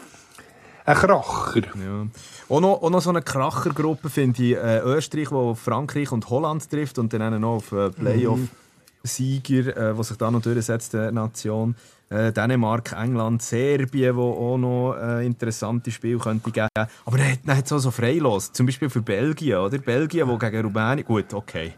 [0.85, 1.61] ein Kracher.
[1.61, 2.07] Ja.
[2.49, 6.29] Auch noch, auch noch so eine Krachergruppe finde ich äh, Österreich, wo auf Frankreich und
[6.29, 11.11] Holland trifft und dann noch auf äh, Playoff-Sieger, äh, wo sich da noch durchsetzt, der
[11.11, 11.75] Nation.
[12.13, 16.67] Äh, Dänemark, England, Serbien, wo auch noch äh, interessante Spiele könnte geben.
[17.05, 18.51] Aber dann hat hat's auch so freilos.
[18.51, 19.79] Zum Beispiel für Belgien, oder?
[19.79, 21.07] Belgien, wo gegen Rumänien...
[21.07, 21.73] Gut, okay.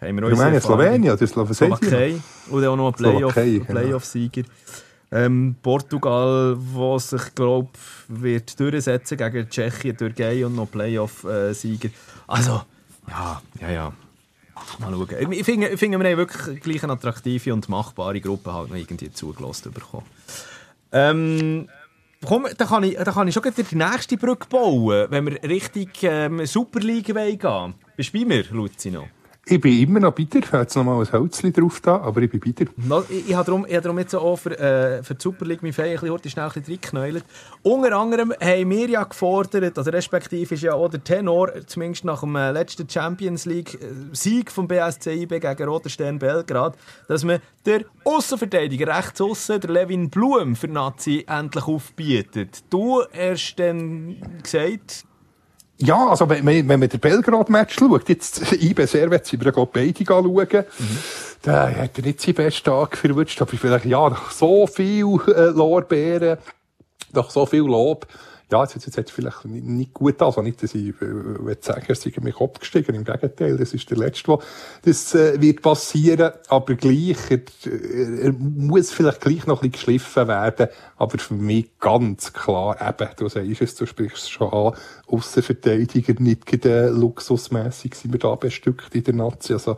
[0.00, 0.60] Haben wir unsere Rumänien.
[0.60, 1.54] Slowenien oder Slowakei?
[1.54, 2.20] Slowakei
[2.50, 3.64] und dann auch noch ein Playoff- genau.
[3.64, 4.42] Playoff-Sieger.
[5.10, 7.70] Ähm, Portugal, wo sich, glaube
[8.08, 11.88] wird durchsetzen gegen Tschechien, Türkei und noch Playoff-Sieger.
[12.26, 12.60] Also,
[13.08, 13.92] ja, ja, ja.
[14.78, 15.32] Mal schauen.
[15.32, 18.76] Ich finde, ich finde wir haben wirklich gleich eine attraktive und machbare Gruppe halt noch
[18.76, 20.06] irgendwie zugelassen bekommen.
[20.92, 21.68] Ähm,
[22.24, 25.88] komm, da kann ich, da kann ich schon die nächste Brücke bauen, wenn wir Richtung
[26.02, 27.74] ähm, Super League wollen gehen.
[27.96, 29.08] Bist du bei mir, Luzino?
[29.50, 30.40] Ich bin immer noch bitter.
[30.40, 32.66] Ich jetzt noch mal ein Holzchen drauf da, aber ich bin bitter.
[32.76, 35.62] No, ich, ich habe darum, habe darum jetzt auch für, äh, für die Super League
[35.62, 37.24] mein Feier ein bisschen, schnell ein bisschen reingeknäult.
[37.62, 42.20] Unter anderem haben wir ja gefordert, oder respektive ist ja auch der Tenor, zumindest nach
[42.20, 46.76] dem äh, letzten Champions League-Sieg vom BSC IB gegen Roter Stern Belgrad,
[47.06, 52.64] dass man der Außenverteidiger rechts aussen, der Levin Blum, für Nazi endlich aufbietet.
[52.68, 55.06] Du hast dann gesagt,
[55.80, 60.14] Ja, also wenn, wenn wenn man den Belgrad-Match schaut, jetzt IB Servet, wir gerade beide
[60.14, 60.64] anschauen,
[61.42, 65.50] da hat er nicht seinen besten Tag verwünscht, aber vielleicht, ja, nach so viel äh,
[65.50, 66.38] Lorbeeren,
[67.12, 68.06] nach so viel Lob,
[68.50, 70.22] ja, jetzt, jetzt hat es vielleicht nicht, gut.
[70.22, 72.94] Also nicht, dass ich äh, sagen, er sei mich abgestiegen.
[72.94, 74.42] Im Gegenteil, das ist der Letzte, wo
[74.82, 76.32] das äh, wird passieren.
[76.48, 77.40] Aber gleich, er,
[78.22, 80.68] er muss vielleicht gleich noch ein bisschen geschliffen werden.
[80.96, 84.72] Aber für mich ganz klar, eben, du sagst es, du sprichst es schon an,
[85.06, 89.52] Aussenverteidiger, nicht gerade äh, luxusmässig sind wir da bestückt in der Nazi.
[89.52, 89.76] Also,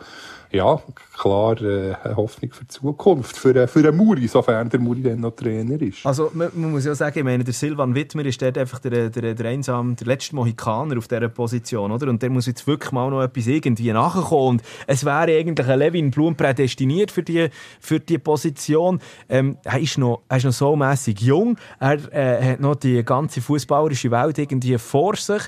[0.53, 0.82] ja,
[1.16, 3.36] klar, äh, eine Hoffnung für die Zukunft.
[3.36, 6.05] Für, äh, für einen Muri, sofern der Muri dann noch Trainer ist.
[6.05, 9.11] Also, man, man muss ja sagen, ich meine, der Silvan Wittmer ist dort einfach der,
[9.11, 12.09] der, der einsam, der letzte Mohikaner auf dieser Position, oder?
[12.09, 14.59] Und der muss jetzt wirklich mal noch etwas irgendwie nachkommen.
[14.59, 17.48] Und es wäre eigentlich ein Levin Blum prädestiniert für die,
[17.78, 19.01] für die Position.
[19.28, 21.57] Ähm, er, ist noch, er ist noch so mässig jung.
[21.78, 25.42] Er äh, hat noch die ganze fußballerische Welt irgendwie vor sich.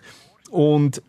[0.51, 1.03] Und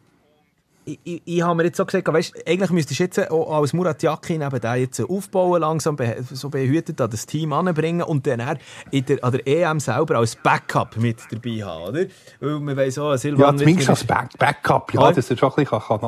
[0.85, 3.73] ich, ich, ich habe mir jetzt so gesagt, weißt, eigentlich müsstest du jetzt auch als
[3.73, 5.97] Murat Yakin eben den jetzt aufbauen, langsam
[6.31, 8.57] so behütet an das Team anbringen und dann er
[8.91, 12.05] in der, an der EM selber als Backup mit dabei haben, oder?
[12.39, 15.65] Weil man weiss auch, Silvan Ja, zumindest als Back Backup, ja, dass er schon ein
[15.65, 16.03] bisschen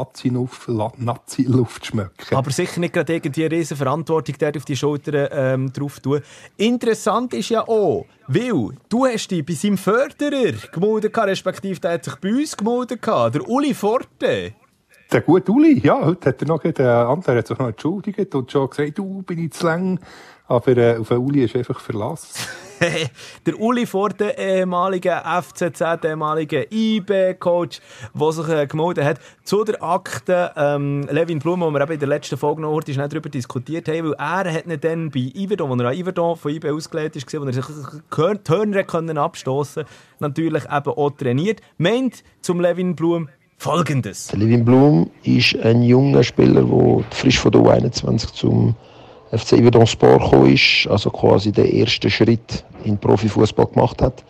[0.98, 1.46] Nazi-Luft Nazi
[1.88, 6.22] schmecken Aber sicher nicht gerade irgendwie eine riesen Verantwortung auf die Schultern ähm, drauf tun.
[6.58, 12.06] Interessant ist ja auch, Weil du hast dich bei seinem Förderer gemeldet, respektive der hat
[12.06, 14.54] sich bei uns gemeldet, der Uli Forte.
[15.12, 18.52] Der gute Uli, ja, heute hat er noch, der andere hat sich noch entschuldigt und
[18.52, 20.00] schon gesagt, du, bin ich zu lang.
[20.48, 22.48] Aber äh, auf den Uli ist einfach Verlass.
[23.46, 27.80] der Uli Forte, ehemaliger FCZ, ehemaliger IB-Coach,
[28.14, 32.00] der sich äh, gemeldet hat zu der Akte ähm, Levin Blum, wo wir eben in
[32.00, 35.32] der letzten Folge noch heute schnell darüber diskutiert haben, weil er hat nicht dann bei
[35.34, 39.18] Iverdon, wo er an Iverdon von IB ausgelegt ist, wo er sich die Hörner können
[39.18, 39.86] abstoßen
[40.20, 41.62] natürlich eben auch trainiert.
[41.78, 44.28] Meint zum Levin Blum Folgendes.
[44.28, 48.76] Der Levin Blum ist ein junger Spieler, der frisch von der U21 zum
[49.32, 54.24] FC Yverdon Sport gekommen ist, also quasi den ersten Schritt in Profifußball gemacht hat.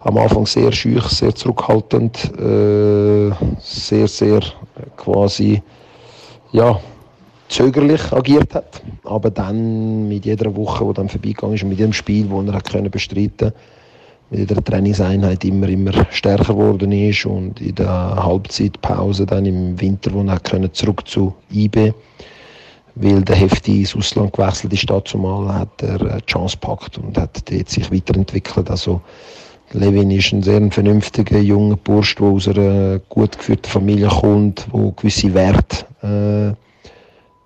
[0.00, 4.40] Am Anfang sehr schüch, sehr zurückhaltend, äh, sehr, sehr
[4.96, 5.60] quasi,
[6.52, 6.78] ja,
[7.48, 8.82] zögerlich agiert hat.
[9.04, 12.90] Aber dann mit jeder Woche, die dann vorbeigegangen ist, mit jedem Spiel, das er können
[12.90, 13.52] bestreiten
[14.30, 20.12] mit jeder Trainingseinheit immer, immer stärker geworden ist und in der Halbzeitpause dann im Winter,
[20.12, 21.92] wo er können zurück zu IB
[23.00, 27.16] weil der Hefti ins Ausland gewechselt ist, dazu mal hat er eine Chance gepackt und
[27.16, 28.70] hat dort sich weiterentwickelt.
[28.70, 29.00] Also
[29.72, 34.92] Levin ist ein sehr vernünftiger, junger Bursch, der aus einer gut geführten Familie kommt, der
[34.96, 36.54] gewisse Werte äh,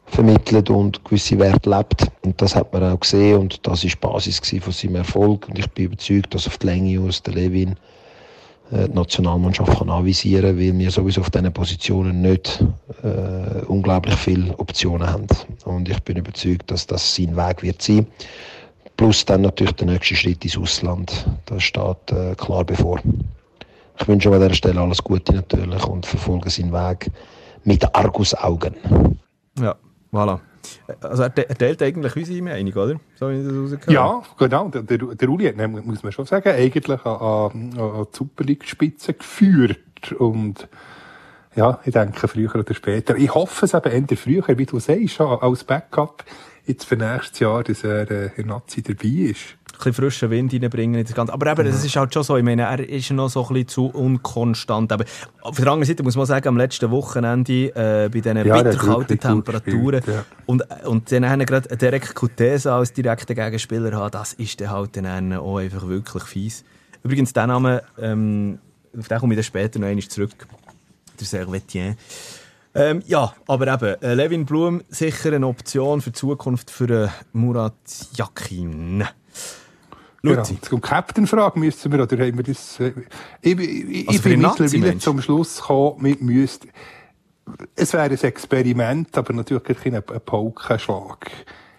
[0.07, 2.07] vermittelt und gewisse Werte lebt.
[2.25, 5.49] Und das hat man auch gesehen und das ist die Basis von seinem Erfolg.
[5.49, 7.92] Und ich bin überzeugt, dass auf die Länge aus der Levin äh,
[8.73, 12.65] die Nationalmannschaft kann anvisieren kann, weil wir sowieso auf diesen Positionen nicht
[13.03, 15.27] äh, unglaublich viele Optionen haben.
[15.65, 18.07] Und ich bin überzeugt, dass das sein Weg wird sein.
[18.97, 21.27] Plus dann natürlich der nächste Schritt ins Ausland.
[21.47, 22.99] Das steht äh, klar bevor.
[24.01, 27.11] Ich wünsche an dieser Stelle alles Gute natürlich und verfolge seinen Weg
[27.65, 28.75] mit Argusaugen.
[29.61, 29.77] Ja,
[30.13, 30.41] voilà.
[31.01, 33.01] Also er, teilt eigentlich unsere Meinung, oder?
[33.17, 34.69] So wie ich das rausgehört Ja, genau.
[34.69, 39.15] Der, der Uli hat, muss man schon sagen, eigentlich an, an, an die Super League-Spitze
[39.15, 40.13] geführt.
[40.19, 40.69] Und
[41.55, 43.17] ja, ich denke, früher oder später.
[43.17, 46.25] Ich hoffe es eben eher früher, wie du sagst, als Backup
[46.65, 51.01] jetzt für nächstes Jahr, dass er äh, in Nazi dabei ist bisschen frischen Wind reinbringen
[51.01, 51.33] in das Ganze.
[51.33, 53.69] Aber eben, das ist halt schon so, ich meine, er ist noch so ein bisschen
[53.69, 54.93] zu unkonstant.
[54.93, 55.05] Aber
[55.43, 59.19] auf der anderen Seite muss man sagen, am letzten Wochenende äh, bei diesen ja, bitterkalten
[59.19, 60.25] Temperaturen ja.
[60.47, 64.97] und, und dann haben gerade Derek Kutesa als direkter Gegenspieler haben, das ist dann halt
[64.97, 66.65] dann auch einfach wirklich fies.
[67.03, 68.59] Übrigens, der Name, ähm,
[68.97, 70.47] auf den komme ich dann später noch einmal zurück.
[71.19, 71.97] Der Servetien.
[72.75, 77.09] Ähm, ja, aber eben, äh, Levin Blum sicher eine Option für die Zukunft für äh,
[77.33, 77.75] Murat
[78.17, 79.05] Yakin.
[80.23, 80.43] Genau.
[80.43, 82.93] Zum Captain-Frage müssen wir, oder haben wir das, äh,
[83.41, 86.69] ich, ich, also ich bin mittlerweile zum Schluss gekommen, wir müssten,
[87.75, 91.31] es wäre ein Experiment, aber natürlich ein, ein Paukenschlag.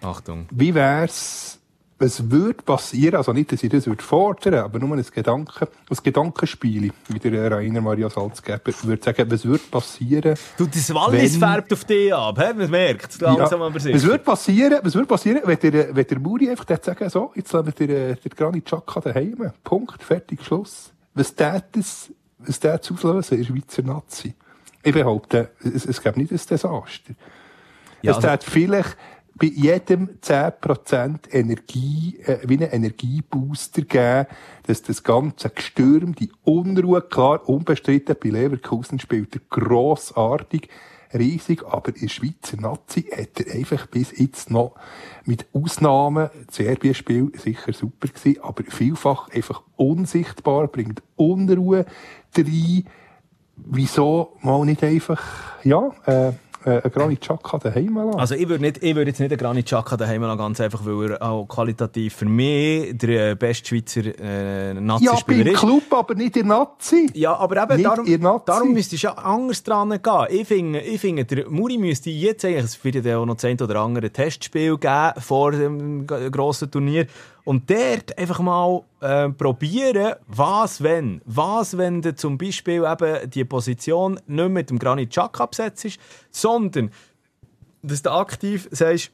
[0.02, 0.46] Achtung.
[0.50, 1.58] Wie wär's,
[1.98, 5.96] was würde passieren, also nicht, dass ich das würde fordern, aber nur ein Gedanken, ein
[6.02, 11.48] Gedankenspiel, wie der Rainer Maria Salzgeber würde sagen, was würde passieren, Du, das Wallis wenn,
[11.48, 12.52] färbt auf dich ab, he?
[12.52, 13.94] man merkt es langsam ja, aber sicher.
[13.94, 17.52] Was würde passieren, was würde passieren, wenn der, wenn der Muri einfach sagen, so, jetzt
[17.52, 20.92] lassen wir den, den Granit Xhaka daheim, Punkt, fertig, Schluss.
[21.14, 24.34] Was tät das, was tät auslösen in Schweizer Nazi?
[24.82, 27.14] Ich behaupte, es, es gibt nicht ein Desaster.
[28.02, 28.96] Ja, es also, vielleicht,
[29.36, 34.26] bei jedem 10% Energie, äh, wie einen Energiebooster geben,
[34.66, 40.68] dass das ganze Gestürm, die Unruhe, klar, unbestritten, bei Leverkusen spielt er grossartig,
[41.12, 44.74] riesig, aber in Schweizer Nazi hat er einfach bis jetzt noch,
[45.24, 51.86] mit Ausnahmen, das Serbien-Spiel sicher super gewesen, aber vielfach einfach unsichtbar, bringt Unruhe
[52.36, 52.84] rein,
[53.56, 54.36] wieso?
[54.42, 55.22] Mal nicht einfach,
[55.64, 56.32] ja, äh,
[56.64, 58.18] äh, einen Granit Xhaka daheim lassen?
[58.18, 60.84] Also ich würde nicht, ich würde jetzt nicht einen Granit Xhaka daheim lassen, ganz einfach,
[60.84, 65.62] weil er auch qualitativ für mich der äh, beste Schweizer äh, Nazi-Spieler ja, ist.
[65.62, 67.10] Ja, Club, aber nicht in Nazi.
[67.14, 70.26] Ja, aber eben, nicht darum, darum müsste es ja anders dran gehen.
[70.30, 73.60] Ich finde, ich finde, der Muri müsste jetzt eigentlich, es wird ja auch noch zehn
[73.60, 77.06] oder andere Testspiel geben vor dem grossen Turnier,
[77.44, 81.20] und dort einfach mal äh, probieren, was wenn.
[81.24, 85.98] Was, wenn du zum Beispiel eben die Position nicht mit dem Granit Xhaka absetzt,
[86.30, 86.90] sondern
[87.82, 89.12] dass du aktiv sagst,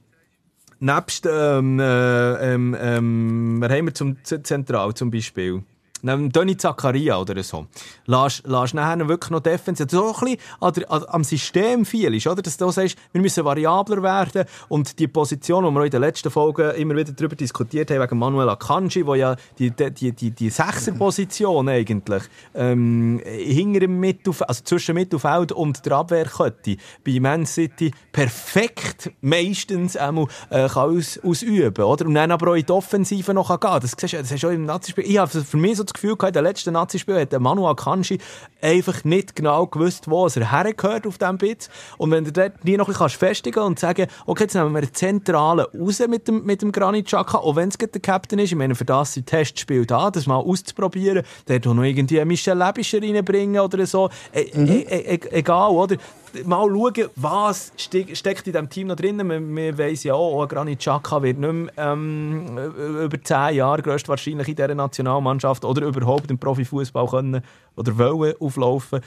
[0.78, 5.62] nebst, ähm, äh, ähm, ähm, wer haben wir zum Zentral zum Beispiel?
[6.03, 7.66] Döni Zakaria oder so,
[8.07, 12.42] lässt, lässt nachher wirklich noch defensiv, so ein bisschen am System viel ist, oder?
[12.42, 16.30] Dass du sagst, wir müssen variabler werden und die Position, die wir in den letzten
[16.30, 20.51] Folgen immer wieder darüber diskutiert haben, wegen Manuel Akanji, wo ja die, die, die, die,
[20.51, 22.22] Sechserposition eigentlich
[22.55, 29.96] ähm, hinter dem Mittelfeld, also zwischen Mittelfeld und der Abwehrkette bei Man City perfekt meistens
[29.96, 32.07] einmal äh, kann aus, ausüben, oder?
[32.07, 33.78] Und dann aber auch in die Offensive noch gehen.
[33.80, 35.05] Das das hast du auch im Nazispiel.
[35.07, 37.66] Ich habe für mich so das Gefühl gehabt, in den letzten Nazispiel hat der Manu
[37.66, 38.18] Akanji
[38.62, 41.68] einfach nicht genau gewusst, wo er hergehört auf diesem Bit.
[41.99, 44.78] Und wenn du dort nie noch ein bisschen festigen und sagen, okay, jetzt nehmen wir
[44.78, 48.53] einen Zentralen raus mit dem, mit dem Granit Xhaka, auch wenn es der Captain ist,
[48.53, 52.57] ich meine, für das sind Testspiel da, das mal auszuprobieren, dort noch irgendwie einen Michel
[52.57, 55.97] Lebischer reinbringen oder so, e e e egal, oder?
[56.44, 59.16] Mal schauen, was ste steckt in diesem Team noch drin.
[59.16, 62.58] Man, man weiss ja auch, Granit Xhaka wird nicht mehr ähm,
[63.04, 67.42] über zehn Jahre wahrscheinlich in dieser Nationalmannschaft oder überhaupt im Profifußball können
[67.76, 69.00] oder wollen auflaufen.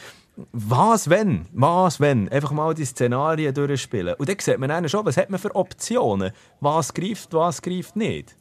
[0.52, 1.46] Was, wenn?
[1.54, 2.28] Was, wenn?
[2.30, 4.16] Einfach mal die Szenarien durchspielen.
[4.16, 6.32] Und dann sieht man dann schon, was hat man für Optionen?
[6.60, 8.36] Was greift, was greift nicht?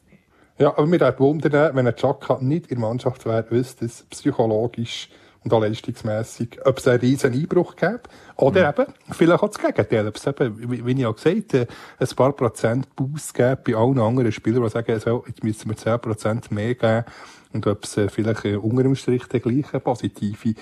[0.57, 4.03] Ja, aber mir würde wundern, wenn ein Chaka nicht in der Mannschaft wäre, wüsste es
[4.09, 5.09] psychologisch
[5.43, 8.01] und auch leistungsmässig, ob es einen riesen Einbruch gäbe.
[8.35, 8.81] Oder mhm.
[8.81, 10.07] eben, vielleicht auch das Gegenteil.
[10.07, 11.67] Ob es eben, wie, wie ich auch gesagt habe,
[11.99, 15.77] ein paar Prozent Boost gäbe bei allen anderen Spielern, die sagen, so, jetzt müssen wir
[15.77, 17.05] 10 Prozent mehr geben.
[17.51, 20.55] Und ob es äh, vielleicht äh, unter dem Strich den gleichen positive,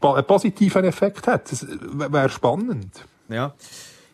[0.00, 1.50] einen positiven Effekt hat.
[1.50, 3.04] Das wäre spannend.
[3.28, 3.54] Ja.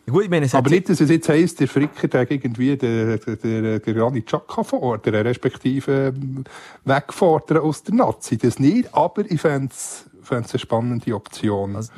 [0.05, 3.35] Gut, ich meine, Aber nicht, dass es jetzt heisst, der Fricker der irgendwie der, der,
[3.37, 6.43] der, der Rani Chaka fordern, respektive ähm,
[6.83, 8.37] wegfordern aus der Nazi.
[8.37, 11.75] Das nicht, aber ich fände es fände es eine spannende Option.
[11.75, 11.91] Also,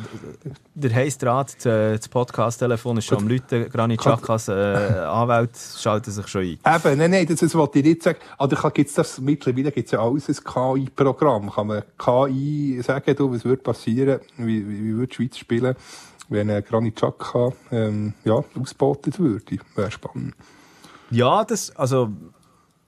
[0.73, 3.69] der Heißdraht, das Podcast-Telefon ist schon am Leuten.
[3.69, 6.59] Granit Chakas äh, Anwalt schaltet sich schon ein.
[6.75, 8.19] Eben, nein, nein, das, das wollte ich nicht sagen.
[8.39, 11.51] Oder gibt es das, mittlerweile gibt es ja alles ein KI-Programm.
[11.51, 15.75] Kann man KI sagen, du, was würde passieren, wie, wie, wie würde die Schweiz spielen,
[16.29, 19.57] wenn ein Granit Xhaka ähm, ja, ausgebotet würde?
[19.75, 20.35] Wäre spannend.
[21.11, 22.09] Ja, das, also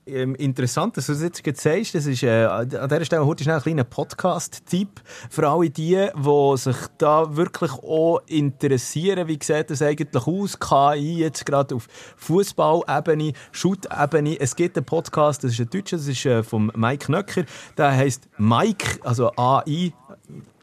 [0.07, 1.95] ähm, interessant, dass du das jetzt sagst.
[1.95, 6.57] Das ist, äh, an dieser Stelle heute schnell ein kleiner Podcast-Tipp für alle die, die
[6.57, 9.27] sich da wirklich auch interessieren.
[9.27, 10.59] Wie sieht das eigentlich aus?
[10.59, 11.87] KI jetzt gerade auf
[12.17, 14.39] Fußball-Ebene, Shoot-Ebene.
[14.39, 17.43] Es gibt einen Podcast, das ist ein Deutscher, das ist äh, vom Mike Nöcker.
[17.77, 19.93] Der heißt Mike, also AI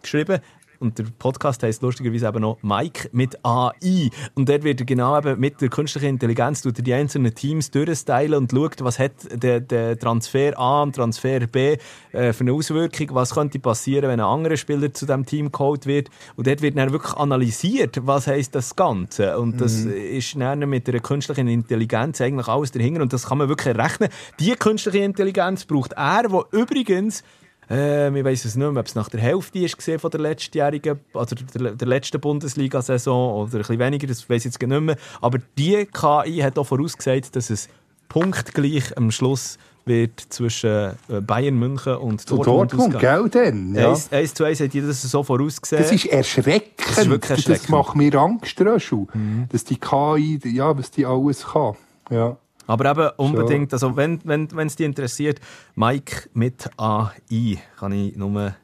[0.02, 0.40] geschrieben.
[0.84, 4.10] Und der Podcast heißt lustigerweise eben noch Mike mit AI.
[4.34, 7.70] Und dort wird er genau eben mit der künstlichen Intelligenz tut er die einzelnen Teams
[7.70, 11.78] durchstylen und schaut, was hat der, der Transfer A und Transfer B
[12.12, 15.86] äh, für eine Auswirkung, was könnte passieren, wenn ein anderer Spieler zu dem Team geholt
[15.86, 16.10] wird.
[16.36, 19.38] Und dort wird dann wirklich analysiert, was heißt das Ganze.
[19.38, 19.92] Und das mhm.
[19.92, 23.00] ist dann mit der künstlichen Intelligenz eigentlich alles dahinter.
[23.00, 24.10] Und das kann man wirklich rechnen.
[24.38, 27.24] Die künstliche Intelligenz braucht er, wo übrigens
[27.70, 31.00] ähm, ich weiß es nicht mehr, ob es nach der Hälfte ist von der letztjährigen,
[31.12, 34.96] also der, der letzten Bundesliga-Saison oder ein bisschen weniger, das weiß ich jetzt nicht mehr.
[35.20, 37.68] Aber die KI hat auch vorausgesagt, dass es
[38.08, 42.72] punktgleich am Schluss wird zwischen äh, Bayern München und Dortmund.
[42.72, 43.74] Dortmund, gell, denn?
[43.74, 43.94] Ja.
[44.10, 45.82] 1, zu 1 hat jeder das so vorausgesehen.
[45.82, 46.72] Das ist erschreckend.
[46.78, 47.64] Das, ist wirklich erschreckend.
[47.64, 49.46] das macht mir Angst, Röschel, mhm.
[49.50, 51.74] dass die KI, ja, was die alles kann.
[52.10, 52.36] Ja.
[52.66, 55.40] Aber eben unbedingt, also wenn es wenn, die interessiert,
[55.74, 58.54] Mike mit AI kann ich nur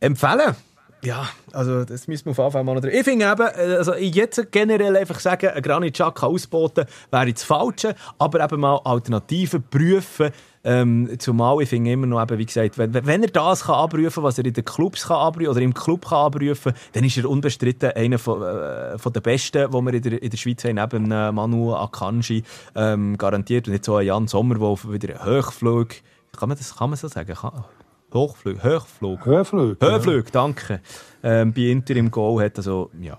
[0.00, 0.56] empfehlen.
[1.04, 2.84] Ja, also das müssen wir auf Fall mal noch.
[2.84, 7.42] Ich finde eben, äh, also jetzt generell einfach sagen, ein Granit Xhaka ausboten wäre das
[7.42, 10.30] Falsche, aber eben mal Alternativen prüfen,
[10.64, 14.22] ähm, zumal ich finde immer noch, eben, wie gesagt, wenn, wenn er das kann abrufen
[14.22, 17.28] was er in den Clubs kann abrufen oder im Club kann abrufen dann ist er
[17.28, 20.74] unbestritten einer von, äh, von den Besten, die wir in der, in der Schweiz haben,
[20.74, 22.42] neben äh, Manu Akanji
[22.74, 25.88] ähm, garantiert und nicht so ein Jan Sommer, der wieder Hochflug,
[26.36, 27.34] kann man das kann man so sagen?
[27.34, 27.64] Kann,
[28.12, 29.24] Hochflug, Hochflug.
[29.24, 29.80] Höflug.
[29.80, 30.30] Höflug, ja.
[30.32, 30.80] danke.
[31.22, 33.18] Ähm, bei Inter im Goal hat also, ja,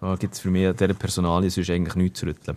[0.00, 2.56] da gibt es für mich an dieser Personalie sonst eigentlich nichts zu rütteln.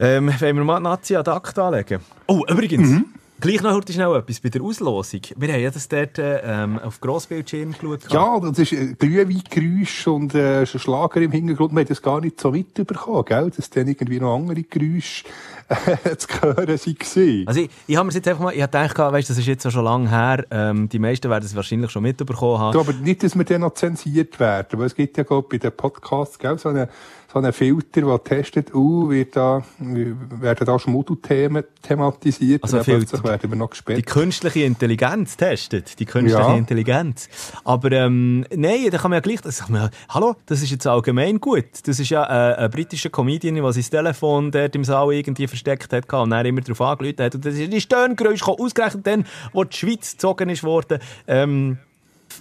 [0.00, 2.00] Ähm, wenn wir mal Nazi ad acta anlegen.
[2.26, 3.04] Oh, übrigens, mhm.
[3.40, 5.22] Gleich noch heute schnell etwas bei der Auslosung.
[5.34, 8.12] Wir haben ja das dort ähm, auf Grossbildschirm geschaut.
[8.12, 11.72] Ja, das ist äh, Glühweingeräusch und äh, Schlager im Hintergrund.
[11.72, 13.50] Man hat das gar nicht so mitbekommen, gell?
[13.56, 15.24] Dass dann irgendwie noch andere Geräusche
[15.68, 17.46] äh, zu hören waren.
[17.46, 19.72] Also ich, ich habe mir jetzt einfach mal, ich habe gedacht, weißt, das ist jetzt
[19.72, 22.72] schon lange her, ähm, die meisten werden es wahrscheinlich schon mitbekommen haben.
[22.74, 25.56] Du, aber nicht, dass wir dann noch zensiert werden, weil es gibt ja, glaube bei
[25.56, 26.90] den Podcasts, gell, so eine
[27.32, 32.64] so einen Filter, der testet, uh, wird da, werden da Schmuddelthemen thematisiert.
[32.64, 34.06] Also plötzlich werden wir noch Die gesperrt.
[34.06, 35.98] künstliche Intelligenz testet.
[36.00, 36.56] Die künstliche Ja.
[36.56, 37.28] Intelligenz.
[37.64, 39.40] Aber ähm, nein, da kann man ja gleich...
[39.42, 41.66] Das, man, hallo, das ist jetzt allgemein gut.
[41.84, 45.92] Das ist ja äh, ein britischer Comedian, der sein Telefon dort im Saal irgendwie versteckt
[45.92, 47.34] hat und dann immer darauf angelötet hat.
[47.36, 50.98] Und das ist die Stöhngeräusche gekommen, ausgerechnet dann, wo die Schweiz gezogen ist worden.
[51.28, 51.78] Ähm,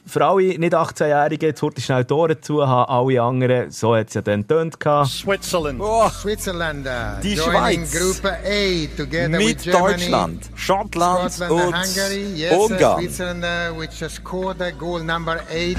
[0.06, 4.08] für alle nicht 18-Jährigen, jetzt heute schnell die Ohren zu, haben alle anderen, so hat
[4.08, 4.80] es ja dann getönt.
[4.80, 5.10] gehabt.
[5.10, 5.82] Switzerland.
[6.22, 7.92] Switzerland uh, Die Schweiz.
[7.92, 12.26] Group A together Mit with Germany, Deutschland, Schottland Scotland und Hungary.
[12.36, 13.00] Yes, uh, Ungarn.
[13.02, 15.78] Switzerland uh, which scored uh, goal number 8.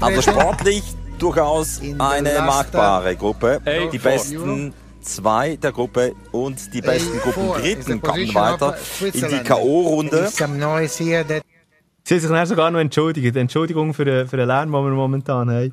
[0.00, 0.82] Also sportlich
[1.18, 3.60] durchaus eine last, markbare Gruppe.
[3.64, 9.10] Eight Die besten zwei der Gruppe und die besten the Gruppendritten kommen weiter in die
[9.10, 9.44] Switzerland.
[9.44, 11.42] K.O.-Runde.
[12.04, 13.36] Sie haben sich dann sogar noch entschuldigt.
[13.36, 15.72] Entschuldigung für den, für den Lärm, den wir momentan haben.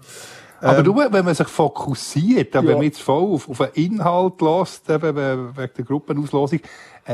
[0.62, 2.62] Aber nur, wenn man sich fokussiert, Ja.
[2.66, 6.60] wenn man jetzt voll auf, auf den Inhalt lässt, eben we- wegen der Gruppenauslosung,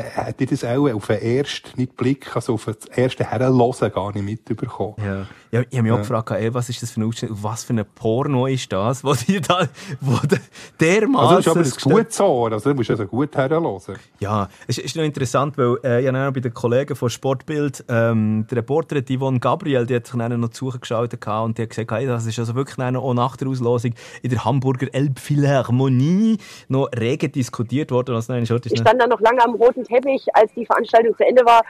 [0.01, 4.13] hätte ich das auch auf den ersten nicht Blick, also auf das erste Herrenlosen gar
[4.13, 4.95] nicht mitbekommen.
[4.97, 5.25] Ja.
[5.51, 7.71] Ja, ich habe mich auch gefragt, ey, was ist das für ein Ausschnitt, was für
[7.71, 9.65] ein Porno ist das, wo die da,
[10.01, 10.39] wo der,
[10.81, 11.37] dermaßen...
[11.37, 13.95] Also, das ist aber ein gutes Ohr, also, du musst also gut herrenlosen.
[14.19, 18.45] Ja, es ist noch interessant, weil äh, ich habe bei den Kollegen von Sportbild, ähm,
[18.49, 21.57] der Reporterin die Yvonne Gabriel, die hat sich dann noch zu Suche geschaut gehabt und
[21.57, 23.93] die hat gesagt, hey, das ist also wirklich dann auch nach der Auslosung
[24.23, 26.37] in der Hamburger Elbphilharmonie
[26.67, 28.15] noch rege diskutiert worden.
[28.15, 31.45] Also, nein, Ich stand dann noch lange am roten Teppich, als die Veranstaltung zu Ende
[31.45, 31.61] war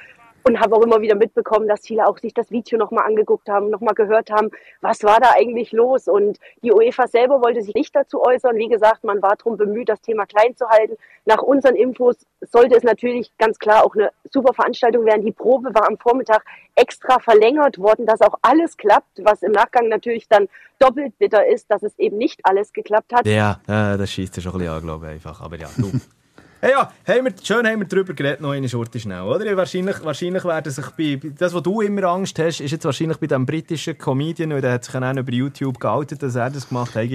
[0.47, 3.71] und habe auch immer wieder mitbekommen, dass viele auch sich das Video nochmal angeguckt haben,
[3.71, 6.07] nochmal gehört haben, was war da eigentlich los.
[6.07, 8.55] Und die UEFA selber wollte sich nicht dazu äußern.
[8.57, 10.97] Wie gesagt, man war darum bemüht, das Thema klein zu halten.
[11.25, 15.25] Nach unseren Infos sollte es natürlich ganz klar auch eine super Veranstaltung werden.
[15.25, 16.43] Die Probe war am Vormittag
[16.75, 20.47] extra verlängert worden, dass auch alles klappt, was im Nachgang natürlich dann
[20.77, 23.25] doppelt bitter ist, dass es eben nicht alles geklappt hat.
[23.25, 25.41] Ja, äh, das schießt ja schon ein bisschen an, glaube ich, einfach.
[25.41, 25.91] Aber ja, du.
[26.65, 29.55] Hey, ja, haben wir, schön haben wir darüber geredet, noch eine Schurte schnell, oder?
[29.55, 33.27] Wahrscheinlich, wahrscheinlich werden sich bei, das, was du immer Angst hast, ist jetzt wahrscheinlich bei
[33.27, 36.67] dem britischen Comedian, weil der hat sich dann auch über YouTube geoutet, dass er das
[36.67, 37.07] gemacht hat.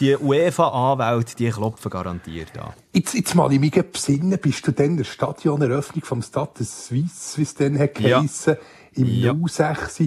[0.00, 2.72] Die UEFA-Anwälte, die klopfen garantiert an.
[2.92, 7.38] Jetzt, jetzt mal in mich besinnen, bist du dann der Stadioneröffnung vom Stade de Suisse,
[7.38, 8.18] wie es dann hat Ja.
[8.18, 8.56] geheissen,
[8.94, 9.36] im Ja.
[9.46, 10.00] 06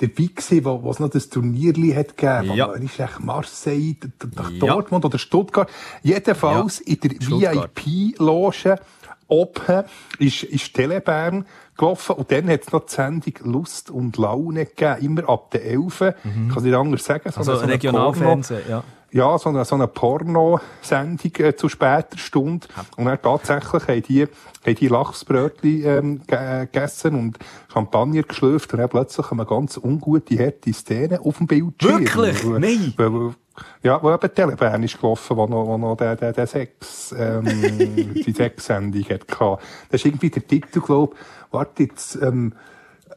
[0.00, 2.54] dabei gewesen, wo, wo es noch das Turnierli hat gegeben.
[2.54, 2.72] Ja.
[2.72, 3.96] Ist echt Marseille,
[4.34, 4.58] nach Ja.
[4.58, 5.70] Dortmund oder Stuttgart.
[6.02, 7.10] Jedenfalls in der.
[7.10, 8.76] VIP-Loge
[9.28, 9.84] oben
[10.18, 11.46] ist, ist Telebern
[11.76, 15.64] gelaufen und dann hat es noch die Sendung Lust und Laune gegeben, immer ab der
[15.64, 16.00] 11.
[16.00, 17.30] Ich kann es nicht anders sagen.
[17.30, 18.82] So Also Regionalfernsehen, ja.
[19.12, 22.66] Ja, so eine, so eine Porno-Sendung äh, zu später Stunde.
[22.96, 27.38] Und dann tatsächlich haben die, haben die Lachsbrötchen ähm, äh, gegessen und
[27.72, 32.00] Champagner geschlürft und dann plötzlich eine ganz ungute, harte Szene auf dem Bildschirm.
[32.00, 32.44] Wirklich?
[32.44, 32.94] Wo- Nein.
[32.96, 33.34] wo- wo-
[33.82, 37.44] Ja, wo eben Telebern ist gelaufen, wo noch, wo noch der, der, der Sex, ähm,
[38.14, 39.62] die Sexsendung hat gehabt.
[39.90, 41.14] Das ist irgendwie der Titel, glaub,
[41.50, 42.54] warte jetzt, ähm,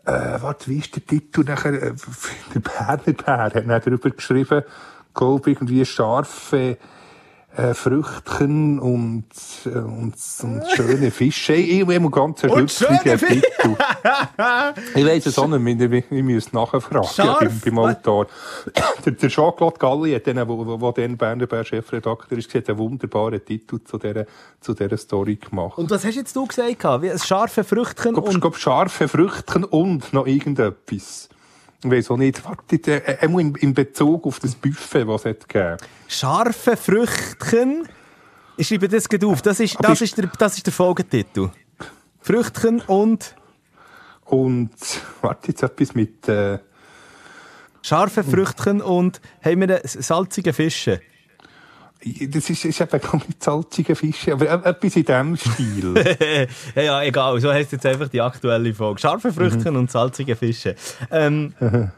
[0.05, 1.73] äh, warte, wie ist der Titel nachher?
[1.81, 1.93] Äh,
[2.55, 4.63] Der Berner Bär hat dann darüber geschrieben,
[5.13, 6.77] glaub irgendwie scharfe
[7.55, 9.25] äh, Früchtchen und,
[9.65, 11.53] äh, und, und schöne Fische.
[11.53, 12.87] Ich ich habe ganz Fische.
[13.17, 13.75] Titel.
[14.95, 15.61] ich weiss es auch nicht
[15.93, 17.39] ich, ich muss nachfragen Scharf?
[17.39, 18.27] beim, beim Autor.
[19.05, 22.79] der, der Jean-Claude Galli, hat dann, wo, wo, dann Berner Bär Chefredakteur ist, hat einen
[22.79, 24.25] wunderbaren Titel zu dieser,
[24.59, 25.77] zu dieser Story gemacht.
[25.77, 26.83] Und was hast jetzt du gesagt?
[27.01, 28.41] Wie scharfe Früchtchen Ich und...
[28.41, 31.29] glaube, scharfe Früchtchen und noch irgendetwas.
[32.09, 35.77] Auch nicht, warte, äh, äh, in, in Bezug auf das Buffet, was es hat gegeben.
[36.07, 37.87] Scharfe Früchtchen.
[38.57, 39.41] Ich schreibe das gerade auf.
[39.41, 41.49] Das ist, das ist- der, das ist der Folgetitel.
[42.21, 43.35] Früchtchen und
[44.25, 44.71] Und,
[45.21, 46.57] warte, jetzt etwas mit, äh,
[47.81, 51.01] scharfe Früchtchen und haben wir einen salzigen Fische.
[52.29, 55.93] Das ist, ist eben gar nicht salzige Fische, aber äh, etwas in diesem Stil.
[56.75, 57.39] ja, egal.
[57.39, 58.99] So heisst jetzt einfach die aktuelle Folge.
[58.99, 60.75] Scharfe Früchtchen und salzige Fische.
[61.11, 61.53] Ähm,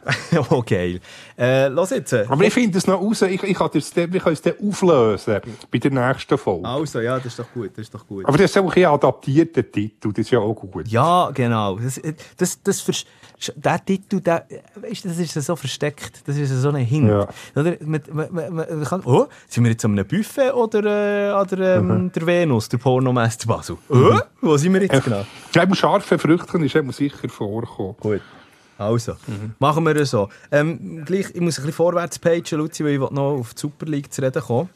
[0.49, 0.99] oh, geil.
[1.37, 2.13] Äh, los jetzt.
[2.13, 5.41] aber ich finde es noch raus, ich, ich kann es dann, auflösen
[5.71, 6.67] bei der nächsten Folge.
[6.67, 7.71] Also, ja, das ist doch gut.
[7.75, 8.25] Das ist doch gut.
[8.25, 10.87] Aber das ist auch ein adaptierter Titel, das ist ja auch gut.
[10.87, 11.77] Ja, genau.
[11.77, 11.99] Das,
[12.37, 13.05] das, das, vers-
[13.55, 16.21] der Titel, der, weißt, das ist so versteckt.
[16.25, 17.09] Das ist so ein Hint.
[17.09, 17.27] Ja.
[17.55, 17.75] Oder?
[17.81, 21.77] Man, man, man kann, oh, sind wir jetzt an einem Buffet oder äh, an der,
[21.77, 23.77] ähm, der Venus, der Pornomesse Basel?
[23.89, 25.25] Oh, wo sind wir jetzt genau?
[25.55, 27.95] Eben scharfe Früchtchen ist eben sicher vorgekommen.
[27.99, 28.21] Gut.
[28.77, 29.13] Also,
[29.59, 30.27] machen wir es so.
[30.51, 33.85] Ähm, gleich, ich muss ein bisschen vorwärts pagen, Luzi, weil ich noch auf die Super
[33.85, 34.69] League zu reden kommen.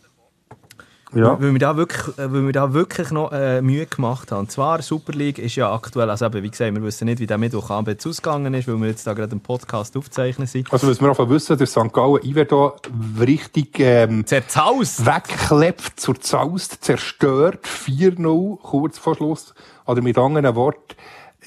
[1.13, 1.41] Ja.
[1.41, 4.41] Weil wir da wirklich, äh, weil wir da wirklich noch äh, Mühe gemacht haben.
[4.41, 7.25] Und zwar, Super League ist ja aktuell, also eben, wie gesagt, wir wissen nicht, wie
[7.25, 10.71] der Mittwochabend ausgegangen ist, weil wir jetzt da gerade einen Podcast aufzeichnen sind.
[10.71, 11.91] Also, was wir einfach wissen, der St.
[11.91, 12.75] Gallen Iverdo
[13.19, 15.05] richtig ähm, Zerzaust!
[15.05, 19.55] wegklebt, zur Zaust, zerstört, 4-0, kurz vor Schluss.
[19.85, 20.95] Oder mit anderen Worten,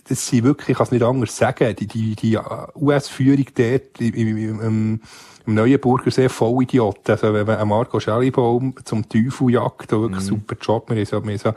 [0.08, 2.38] das sind wirklich, ich kann es nicht anders sagen, die, die, die
[2.74, 5.00] US-Führung dort im, im, im, im,
[5.46, 7.08] im Neuenburgersee voll Idiot.
[7.08, 11.54] Also, wenn man Marco Schellibaum zum Teufel jagt, wirklich super Job, wir haben es ja,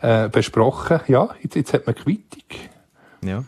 [0.00, 1.00] äh, besprochen.
[1.08, 2.42] Ja, jetzt, jetzt hat man Quittung.
[3.22, 3.44] Ja.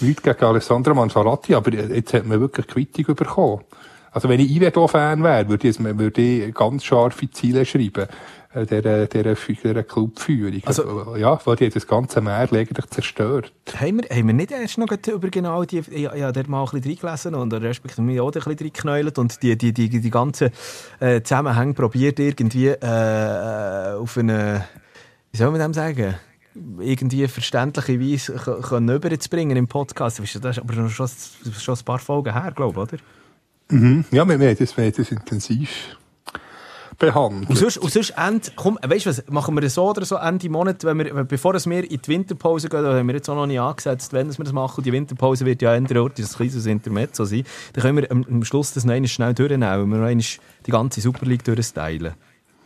[0.00, 3.64] Nichts gegen Alessandro Mangiarotti, aber jetzt hat man wirklich Quittung bekommen.
[4.12, 8.08] Also wenn ich Ivedo-Fan wäre, würde ich, würde ich ganz scharfe Ziele schreiben,
[8.66, 10.60] dieser, dieser, dieser Clubführung.
[10.64, 13.52] Also- Also, ja, weil die das ganze Meer eigentlich zerstört.
[13.74, 16.64] Haben wir, haben wir nicht erst noch über genau die, ich, ich habe dort mal
[16.64, 20.10] ein bisschen reingelesen und respektive mich auch ein bisschen reingeknäult und die, die, die, die
[20.10, 20.50] ganzen
[21.00, 24.64] äh, Zusammenhänge probiert irgendwie äh, auf eine,
[25.32, 26.14] wie soll man dem sagen,
[26.80, 30.18] irgendwie verständliche Weise können überzubringen im Podcast.
[30.18, 31.08] Das ist aber schon,
[31.58, 33.02] schon ein paar Folgen her, glaube ich, oder?
[33.70, 34.04] Mhm.
[34.10, 35.97] Ja, wir, wir, haben das, wir haben das intensiv
[36.98, 37.48] behandelt.
[37.48, 40.16] Und sonst, und sonst Ende, komm, weißt du was, machen wir das so oder so
[40.16, 43.28] Ende Monat, wenn wir, bevor es wir in die Winterpause gehen, da haben wir jetzt
[43.28, 46.26] auch noch nicht angesetzt, wenn wir das machen, die Winterpause wird ja Ende Ort, ein
[46.26, 49.90] kleines Intermezzo sein, dann können wir am, am Schluss das noch einmal schnell durchnehmen, und
[49.90, 50.22] wir noch
[50.66, 52.14] die ganze Super League durchstylen.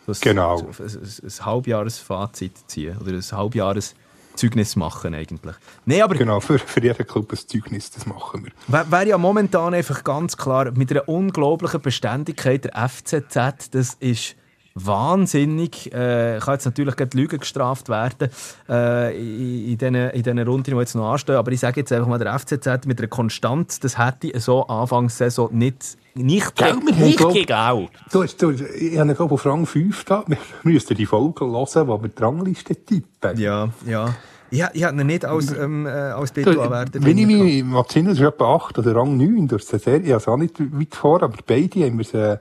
[0.06, 0.58] Das, Genau.
[0.58, 3.94] Ein, ein, ein Halbjahresfazit ziehen, oder ein Halbjahres
[4.34, 5.54] Zeugnis machen eigentlich.
[5.84, 8.52] Nee, aber Genau, für, für jeden Club ein Zeugnis, das machen wir.
[8.68, 14.36] Wäre wär ja momentan einfach ganz klar, mit einer unglaublichen Beständigkeit der FCZ, das ist
[14.74, 15.92] wahnsinnig.
[15.92, 18.30] Äh, kann jetzt natürlich gleich Lügen gestraft werden
[18.68, 21.36] äh, in, diesen in diesen Runden, die jetzt noch anstehen.
[21.36, 25.56] Aber ich sage jetzt einfach mal, der FCZ mit einer Konstanz, das hätte so Anfangssaison
[25.56, 27.88] nicht, nicht, Gell, wir nicht glaub- gegangen.
[28.12, 30.24] Du, hast- du, ich habe glaube auf Rang 5 da.
[30.26, 33.38] Wir müssten die Folge hören, wo wir die Rangliste tippen.
[33.38, 34.14] Ja, ja.
[34.50, 37.64] Ich, ich hätte ihn nicht als, ähm, äh, als Du, Titelanwärter Wenn ich mich
[38.10, 40.00] das ist etwa 8 oder Rang 9 durch die Serie.
[40.00, 42.36] Ich habe es auch nicht weit vor, aber beide haben wir es äh,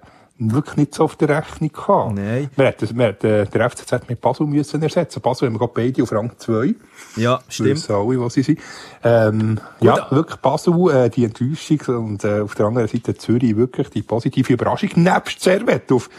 [0.50, 2.16] wirklich nicht so auf der Rechnung gehabt.
[2.16, 2.50] Nein.
[2.56, 5.22] Wir hätten, wir hätten äh, der FCZ mit Basel müssen ersetzen.
[5.22, 6.52] Basel haben wir gerade beide auf Rang 2.
[6.54, 6.76] gehabt.
[7.16, 7.70] Ja, Wir stimmt.
[7.70, 8.60] wissen alle, was sie sind.
[9.04, 13.90] Ähm, ja, wirklich Basel, äh, die Enttäuschung und äh, auf der anderen Seite Zürich wirklich
[13.90, 14.90] die positive Überraschung.
[14.96, 16.10] Nebst Servet auf,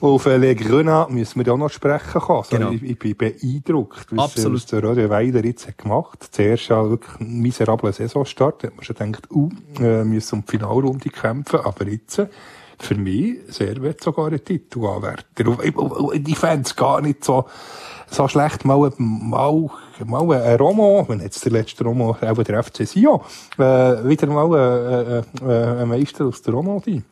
[0.00, 2.38] auf äh, Le Grenat müssen wir auch noch sprechen können.
[2.38, 2.70] Also, Genau.
[2.72, 4.56] ich, ich bin beeindruckt, was, äh, Absolut.
[4.56, 6.28] was der Roger Weiler jetzt hat gemacht.
[6.32, 8.64] Zuerst ja wirklich ein miserabler Saisonstart.
[8.64, 11.60] Da hat man schon gedacht, uh, äh, müssen um die Finalrunde kämpfen.
[11.60, 12.20] Aber jetzt,
[12.82, 15.48] für mich, Servet sogar ein Titelanwärter.
[15.48, 17.46] Und fände es gar nicht so,
[18.10, 19.70] so schlecht, mal, mal,
[20.04, 23.20] mal ein Romo, wenn jetzt der letzte Romo, auch der FC Sion,
[23.58, 23.62] äh,
[24.04, 27.02] wieder mal äh, äh, ein Meister aus der Romandie.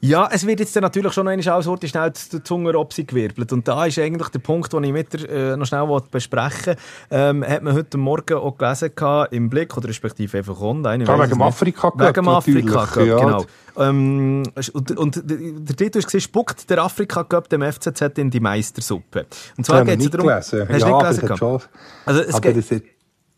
[0.00, 3.52] Ja, es wird jetzt dann natürlich schon noch einmal heute schnell die Zunge gewirbelt.
[3.52, 6.76] Und da ist eigentlich der Punkt, den ich mit dir äh, noch schnell besprechen
[7.10, 11.04] ähm, Hat man heute Morgen auch gelesen gehabt, im Blick, oder respektive einfach online.
[11.04, 11.42] Ja, wegen dem.
[11.42, 13.44] Afrika Wegen Afrika genau.
[13.76, 19.26] Ähm, und, und der Titel war, spuckt der Afrika Cup dem FCZ in die Meistersuppe.
[19.56, 20.28] Und zwar geht es darum...
[20.28, 20.34] gelesen.
[20.36, 21.36] Hast du Ja, nicht aber gelesen?
[21.36, 21.60] schon-
[22.06, 22.84] Also es aber geht,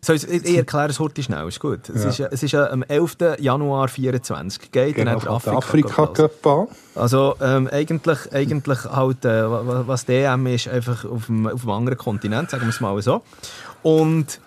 [0.02, 1.88] soll ich, ich erkläre es heute schnell, ist gut.
[1.88, 2.26] Es, Ja.
[2.26, 3.16] ist, es ist am 11.
[3.38, 6.66] Januar 24 geht Genau, dann Afrika, Afrika Cup an.
[6.94, 11.62] Also ähm, eigentlich, eigentlich halt, äh, wa- wa- was DM ist, einfach auf dem, auf
[11.62, 13.22] dem anderen Kontinent, sagen wir es mal so.
[13.82, 14.40] Und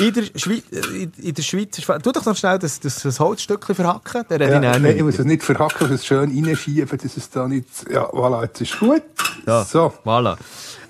[0.00, 1.76] in der, Schweiz, in, in der Schweiz.
[1.76, 4.24] Tu doch noch schnell das, das, das Holzstückchen verhacken.
[4.30, 4.96] Der Ja, ja, nein, nicht.
[4.96, 7.66] ich muss es nicht verhacken, es schön reinschieben, dass es da nicht...
[7.90, 9.02] Ja, voilà, jetzt ist gut.
[9.44, 9.92] Ja, So.
[10.04, 10.36] Voilà.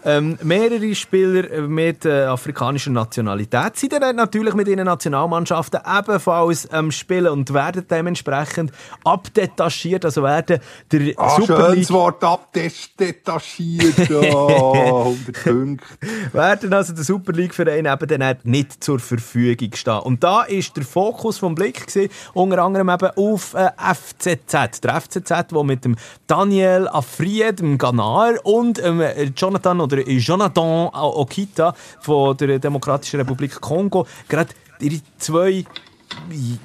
[0.08, 6.90] Ähm, mehrere Spieler mit äh, afrikanischer Nationalität sind dann natürlich mit ihren Nationalmannschaften ebenfalls am
[6.90, 8.72] Spielen und werden dementsprechend
[9.04, 13.98] abdetachiert, also werden der Ah, Super League schönes Wort, abdetachiert.
[13.98, 15.84] 100 Punkte.
[16.32, 19.98] werden also der Super League Verein eben dann nicht zur Verfügung stehen.
[19.98, 24.80] Und da ist der Fokus vom Blick gewesen, unter anderem eben auf äh, FCZ.
[24.82, 25.96] Der FCZ, der mit dem
[26.26, 29.02] Daniel Afried, dem Ghanaer und ähm,
[29.36, 35.64] Jonathan oder Jonathan Okita von der Demokratischen Republik Kongo gerade ihre zwei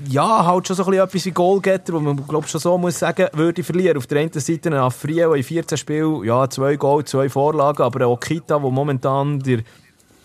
[0.07, 2.99] ja, halt schon so ein bisschen etwas wie Goalgetter, wo man glaub, schon so muss
[2.99, 3.97] sagen, würde verlieren.
[3.97, 8.07] Auf der einen Seite ein der in 14 Spielen, ja, zwei Goal, zwei Vorlagen, aber
[8.07, 9.59] auch Kita, der momentan der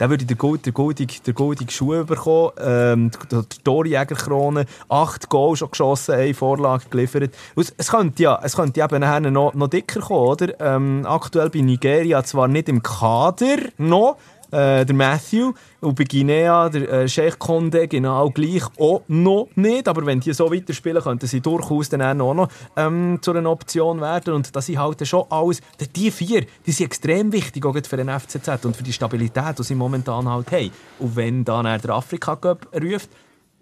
[0.01, 5.57] der würde der Gold, der goldige, der goldige Schuh bekommen, ähm, die, Torjägerkrone, acht Goal
[5.57, 7.35] schon geschossen, eine Vorlage geliefert.
[7.57, 10.61] Es, könnte ja, es könnte eben noch, noch dicker kommen, oder?
[10.61, 14.17] Ähm, aktuell bei Nigeria zwar nicht im Kader noch,
[14.51, 15.53] äh, der Matthew.
[15.81, 19.89] Und bei Guinea, der äh, Sheikh Conde, genau gleich auch noch nicht.
[19.89, 24.01] Aber wenn die so weiterspielen, könnten sie durchaus dann auch noch ähm, zu einer Option
[24.01, 24.35] werden.
[24.35, 25.61] Und das sind halt schon alles,
[25.95, 29.63] die vier, die sind extrem wichtig, auch für den FCZ und für die Stabilität, die
[29.63, 30.71] sie momentan halt haben.
[30.99, 33.11] Und wenn dann der Afrika Cup ruft,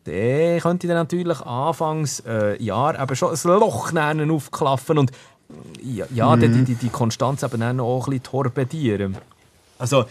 [0.05, 5.11] dann könnte dann natürlich anfangs äh, Jahr eben schon ein Loch nennen aufklaffen und
[5.83, 6.41] ja, ja Mhm.
[6.41, 9.17] die, die, die Konstanz eben auch ein bisschen torpedieren.
[9.79, 10.07] Also,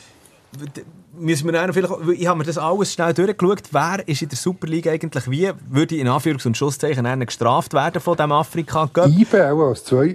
[1.17, 4.91] müssen wir vielleicht, ich habe mir das alles schnell durchgeschaut, wer ist in der Superliga
[4.91, 8.89] eigentlich wie, würde in Anführungs- und Schlusszeichen dann gestraft werden von dem Afrika?
[9.05, 10.13] IBE auch als also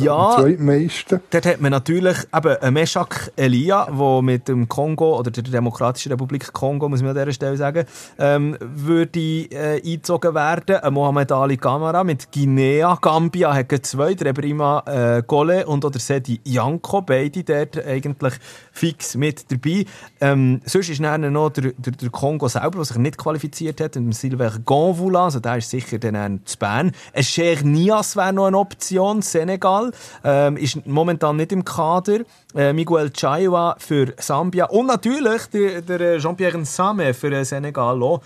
[0.00, 0.36] Ja.
[0.38, 1.20] zweitmeisten.
[1.30, 6.12] Dort hat man natürlich eben einen Meshak Elia, der mit dem Kongo oder der Demokratischen
[6.12, 7.86] Republik Kongo, muss man an dieser Stelle sagen,
[8.18, 10.76] ähm, würde äh, eingezogen werden.
[10.76, 12.96] Ein Mohamed Ali Kamara mit Guinea.
[13.00, 18.34] Gambia hat zwei, der Ebrima äh, Gole und auch der Sedi Janko, beide dort eigentlich
[18.70, 19.86] fix mit dabei.
[20.20, 23.96] Ähm, sonst ist dann noch der, der, der Kongo selber, der sich nicht qualifiziert hat,
[23.96, 26.92] und Sylvain Gonvoula, also der ist sicher dann zu Bern.
[27.12, 29.90] Ein Sheikh Nias wäre noch eine Option, Senegal,
[30.24, 32.20] ähm, ist momentan nicht im Kader.
[32.54, 38.02] Äh, Miguel Chaiwa für Sambia und natürlich der, der äh, Jean-Pierre Nsame für äh, Senegal
[38.02, 38.20] auch.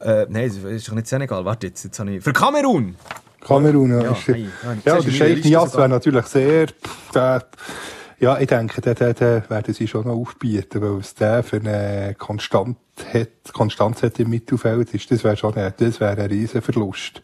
[0.00, 2.24] Äh, nein, das ist doch nicht Senegal, warte jetzt, jetzt habe ich...
[2.24, 2.96] Für Kamerun!
[3.40, 4.02] Kamerun, ja.
[4.02, 4.48] Ja, ist der- hey,
[4.84, 6.66] ja, ja, der Sheikh Nias wäre natürlich sehr,
[7.14, 7.44] der,
[8.18, 11.56] ja, ich denke, den, den, den werden sie schon noch aufbieten, weil es der für
[11.56, 12.76] eine Konstant
[13.12, 17.22] hat, Konstanz hat im Mittelfeld ist, das wäre schon ein, das wäre ein riesen Verlust.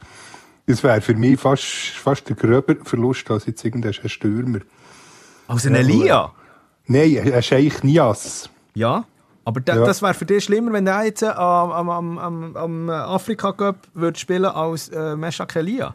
[0.66, 4.60] Das wäre für mich fast, fast der gröber Verlust als jetzt irgendein Stürmer.
[5.46, 6.32] Also ein Elia?
[6.86, 8.50] Nein, ein Sheikh Nias.
[8.74, 9.04] Ja,
[9.44, 9.84] aber da, Ja.
[9.84, 13.52] das wäre für dich schlimmer, wenn der jetzt äh, am, am, am, am, am Afrika
[13.52, 15.94] Cup würde spielen als äh, Meshak Elia.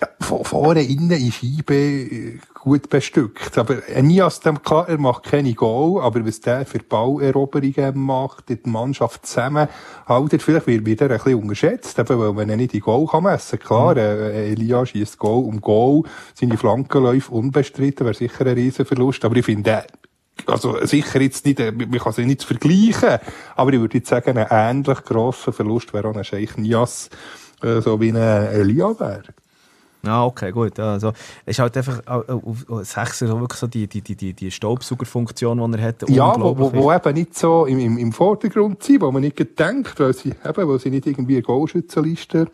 [0.00, 3.58] Ja, von vorne innen ist IB äh, gut bestückt.
[3.58, 8.58] Aber Nias, dem klar, er macht keine Goal, aber was der für Balleroberungen macht, die
[8.64, 9.68] Mannschaft zusammen,
[10.06, 13.06] haltet, vielleicht wird, wird er ein bisschen unterschätzt, eben, weil man ihn nicht in Goal
[13.06, 13.58] kann messen.
[13.58, 19.36] Klar, äh, Elia schießt Goal um Goal, seine Flankenläufe unbestritten, wäre sicher ein Riesenverlust, aber
[19.36, 19.82] ich finde, äh,
[20.46, 23.18] also sicher jetzt nicht, äh, man kann sie nicht vergleichen,
[23.56, 27.10] aber ich würde jetzt sagen, ein ähnlich grosser Verlust wäre auch ein Scheich Nias,
[27.62, 29.24] äh, so wie ein Elia wäre.
[30.02, 30.78] Ja, okay, gut.
[30.78, 31.12] Also,
[31.44, 34.50] es ist halt einfach äh, auf auf Sechser so wirklich so die, die, die, die,
[34.50, 36.08] Staubsaugerfunktion, die er hat.
[36.08, 39.36] Ja, wo, wo, wo eben nicht so im, im, im Vordergrund sind, wo man nicht
[39.36, 42.46] gedenkt, weil sie, eben, weil sie nicht irgendwie Goalschützenliste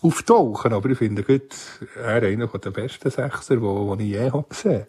[0.00, 0.72] auftauchen.
[0.72, 1.54] Aber ich finde, gut,
[2.02, 4.86] er einer der besten Sechser, die ich je habe gesehen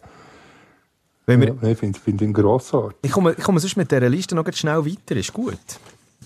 [1.38, 2.98] wir, ja, ich finde, finde ihn grossartig.
[3.02, 5.58] ich, komme, ich komme sonst mit dieser Liste noch schnell weiter, ist gut.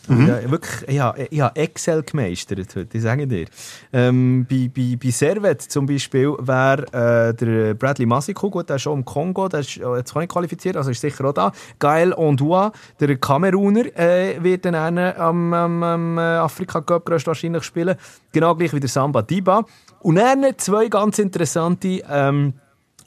[0.09, 0.27] Mhm.
[0.27, 3.47] Ja, wirklich, ich habe, Excel gemeistert heute, ich sage dir.
[3.93, 8.83] Ähm, bei, bei, bei Servet zum Beispiel wäre äh, der Bradley Masiku, gut, der ist
[8.83, 11.53] schon im Kongo, der ist äh, jetzt auch nicht qualifiziert, also ist sicher auch da.
[11.79, 17.97] Gael Ondua, der Kameruner, äh, wird dann am, am, am äh, Afrika Cup wahrscheinlich spielen.
[18.33, 19.65] Genau gleich wie der Samba Diba.
[20.01, 22.55] Und dann zwei ganz interessante ähm,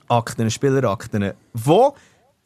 [0.08, 1.93] Akten, Spielerakten, wo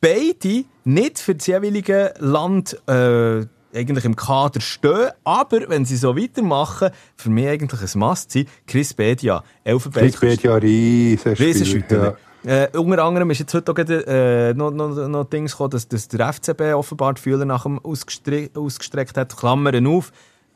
[0.01, 6.17] beide nicht für das jeweilige Land äh, eigentlich im Kader stehen, aber wenn sie so
[6.17, 10.11] weitermachen, für mich eigentlich ein Must sein, Chris Bedia, Elfenbein.
[10.11, 12.17] Chris Bedia, riesen Riesenschütter.
[12.43, 15.87] Äh, unter anderem ist jetzt heute auch gerade, äh, noch, noch, noch Dings gekommen, dass,
[15.87, 19.37] dass der FCB offenbar die Fühler nach ihm ausgestre ausgestreckt hat.
[19.37, 20.11] Klammern auf.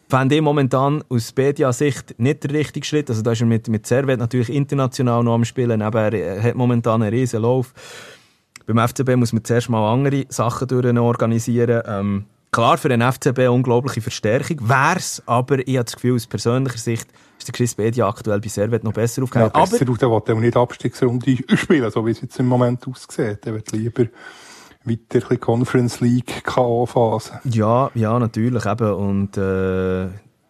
[0.07, 3.09] Fände ich momentan aus Bedia-Sicht nicht der richtige Schritt.
[3.09, 6.55] Also da ist er mit, mit Servet natürlich international noch am Spielen, aber er hat
[6.55, 7.73] momentan einen riesen Lauf.
[8.67, 11.83] Beim FCB muss man zuerst mal andere Sachen organisieren.
[11.87, 12.25] Ähm,
[12.55, 16.77] klar, für den FCB eine unglaubliche Verstärkung wär's, aber ich habe das Gefühl, aus persönlicher
[16.77, 19.95] Sicht ist der Chris Bedia aktuell bei Servet noch besser Ja, aufgehoben.
[19.97, 23.45] besser aber der will er nicht Abstiegsrunde spielen, so wie es jetzt im Moment aussieht.
[23.45, 24.05] Er wird lieber
[24.85, 27.41] weiter ein Conference League K.O.-Phase.
[27.43, 28.93] Ja, ja, natürlich eben.
[28.93, 30.05] Und äh,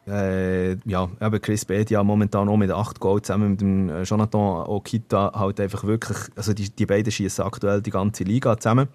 [0.07, 4.67] äh, ja, eben Chris Bedia momentan auch mit 8 Goals zusammen mit dem äh, Jonathan
[4.67, 8.89] Okita halt einfach wirklich, also die, die beiden schießen aktuell die ganze Liga zusammen.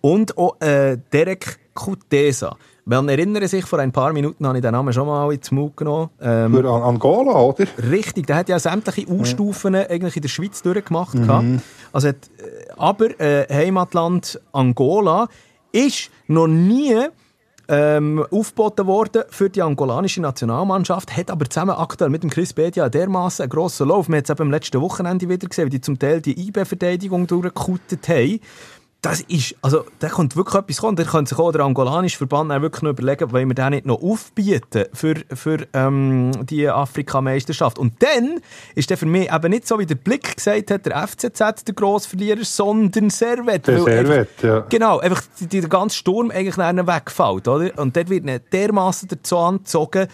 [0.00, 2.56] Und auch äh, Derek Kutesa.
[2.84, 5.76] Man erinnere sich, vor ein paar Minuten habe ich den Namen schon mal ins Mund
[5.76, 6.10] genommen.
[6.20, 7.66] Ähm, Für An- Angola, oder?
[7.90, 11.12] Richtig, der hat ja sämtliche U-Stufen eigentlich in der Schweiz durchgemacht.
[11.12, 11.44] gehabt.
[11.92, 15.28] Also hat, äh, aber äh, Heimatland Angola
[15.72, 16.94] ist noch nie
[17.68, 22.88] ähm, aufgeboten worden für die angolanische Nationalmannschaft, hat aber zusammen aktuell mit dem Chris Bedia
[22.88, 24.08] dermaßen einen grossen Lauf.
[24.08, 28.08] Wir haben es am letzten Wochenende wieder gesehen, wie die zum Teil die IB-Verteidigung durchgekuttet
[28.08, 28.38] haben.
[29.06, 30.96] Das ist, also, da kommt wirklich etwas kommen.
[30.96, 34.02] Da könnte sich auch der angolanische Verband wirklich noch überlegen, wollen wir den nicht noch
[34.02, 37.78] aufbieten für, für ähm, die Afrikameisterschaft.
[37.78, 38.40] Und dann
[38.74, 41.38] ist der für mich eben nicht so, wie der Blick gesagt hat, der FCZ
[41.68, 43.68] der Grossverlierer, sondern Servet.
[43.68, 44.60] Der einfach- Servet, ja.
[44.68, 47.78] Genau, einfach der ganze Sturm eigentlich dann wegfällt, oder?
[47.78, 50.08] Und dort wird nicht dermassen dazu angezogen,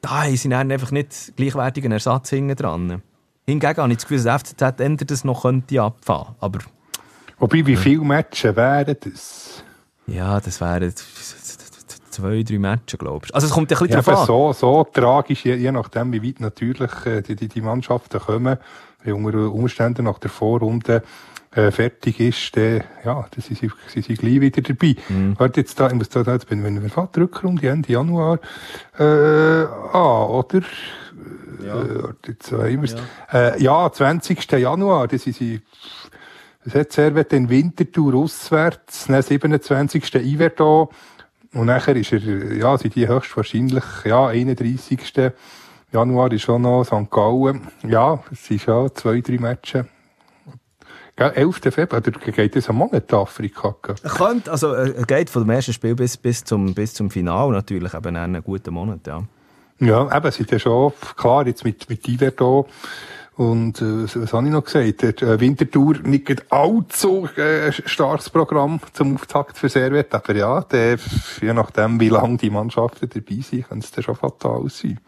[0.00, 3.02] da sie dann einfach nicht gleichwertigen Ersatz hinten dran.
[3.48, 6.36] Hingegen habe ich das Gefühl, das FCZ ändert das noch könnte abfahren.
[6.38, 6.60] Aber
[7.38, 9.62] Wobei, wie viele Matches wären das?
[10.06, 10.92] ja, das wären
[12.10, 13.34] zwei, drei Matches, glaube ich.
[13.34, 14.26] Also es kommt ein bisschen Ja, drauf aber an.
[14.26, 18.58] so, so tragisch, je, je nachdem, wie weit natürlich äh, die, die, die Mannschaften kommen,
[19.04, 21.02] wie unter Umständen nach der Vorrunde
[21.52, 24.96] äh, fertig ist, dann, ja, dann sind sie, sind sie gleich wieder dabei.
[25.08, 25.34] Mhm.
[25.38, 28.38] Warte jetzt da, ich muss da, jetzt, wenn, wenn wir fahren, die Rückrunde Ende Januar,
[28.98, 30.62] äh, ah, oder?
[31.64, 31.82] Ja.
[31.82, 32.94] Äh, jetzt, äh, muss,
[33.32, 34.50] äh, ja, 20.
[34.52, 36.17] Januar, das sind sie, es
[36.74, 40.14] hat Servet den Wintertour auswärts, dann 27.
[40.14, 40.88] Iverdon.
[41.54, 45.32] Und nachher ist er, ja, sind die höchstwahrscheinlich, ja, 31.
[45.92, 47.10] Januar ist schon noch St.
[47.10, 47.68] Gallen.
[47.86, 49.86] Ja, es sind schon zwei, drei Matches.
[51.16, 51.60] Gell, 11.
[51.74, 53.74] Februar, oder geht es am Monat Afrika?
[53.82, 53.96] gell?
[54.04, 57.92] Könnte, also äh, geht von dem ersten Spiel bis, bis, zum, bis zum Finale natürlich
[57.94, 59.24] eben einen guten Monat, ja.
[59.80, 62.66] Ja, eben, sind ja schon, klar, jetzt mit, mit Iverdon.
[63.38, 65.00] Und, äh, was, was habe ich noch gesagt?
[65.00, 70.12] Der äh, Wintertour nicht allzu äh, starkes Programm zum Auftakt für Servet.
[70.12, 70.98] Aber ja, der,
[71.40, 74.98] je nachdem, wie lange die Mannschaften dabei sind, kann es dann schon fatal sein.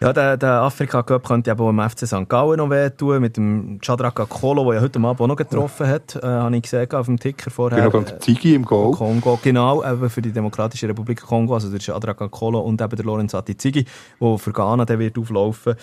[0.00, 2.28] Ja, der, der Afrika Cup könnte auch im FC St.
[2.28, 6.16] Gallen noch wehtun, mit dem Chadraka Kolo, der ja heute Abend auch noch getroffen hat,
[6.16, 7.78] äh, habe ich gesehen auf dem Ticker vorher.
[7.78, 8.92] Genau, beim Ziggy im Goal.
[8.92, 13.04] Kongo, genau, eben für die Demokratische Republik Kongo, also der Chadraka Kolo und eben der
[13.04, 13.84] Lorenz Atizigi,
[14.20, 15.74] der für Ghana der wird auflaufen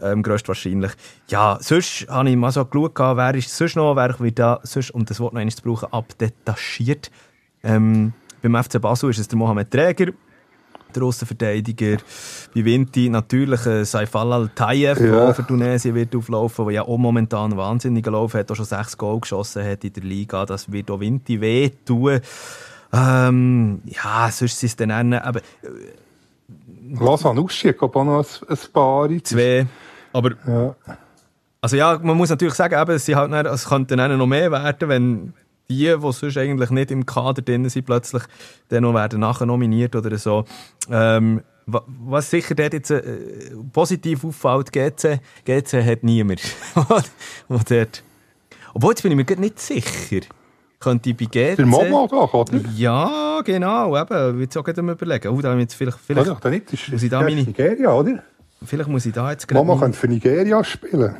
[0.00, 0.92] ähm, größtwahrscheinlich.
[1.28, 4.90] Ja, sonst habe ich mal so geschaut, wer ist sonst noch, wer wird da sonst,
[4.92, 7.10] um das Wort noch einmal zu brauchen, abdetachiert.
[7.62, 8.12] Ähm,
[8.42, 10.12] beim FC Basel ist es der Mohamed Träger,
[10.94, 11.98] der Aussenverteidiger.
[12.54, 15.26] Bei Vinti natürlich äh, Saifal Al-Tayef, Ja.
[15.26, 18.98] der für Tunesien wird auflaufen, der ja auch momentan wahnsinnigen Lauf hat, auch schon sechs
[18.98, 20.44] Goal geschossen hat in der Liga.
[20.44, 22.20] Das wird auch Vinti wehtun.
[22.92, 25.40] Ähm, ja, sonst sind es dann aber
[26.98, 29.08] Lausanne Uschi, glaube auch noch ein, ein paar.
[29.24, 29.66] zwei.
[30.12, 30.76] Aber Ja.
[31.60, 34.26] Also ja, man muss natürlich sagen, eben, es, sind halt dann, es könnte dann noch
[34.26, 35.32] mehr werden, wenn
[35.70, 38.24] die, die sonst eigentlich nicht im Kader drin sind, plötzlich
[38.68, 40.44] dann noch werden nachher nominiert oder so.
[40.90, 43.02] Ähm, wa- was sicher dort jetzt äh,
[43.72, 46.42] positiv auffällt, GC, GC hat niemand.
[48.74, 50.26] Obwohl, jetzt bin ich mir nicht sicher.
[50.82, 51.56] Könnte ich bei GC...
[51.56, 52.58] Der Momo doch, oder?
[52.76, 54.42] Ja, genau, eben.
[54.42, 55.28] Ich will auch gerade am überlegen.
[55.28, 56.44] Oh, da haben wir jetzt vielleicht, vielleicht?
[56.44, 58.22] Dann nicht, das ist, Muss ich da meine- Nigeria, oder?
[58.64, 61.16] vielleicht muss ich da jetzt gerade Momo meine- könnte für Nigeria spielen.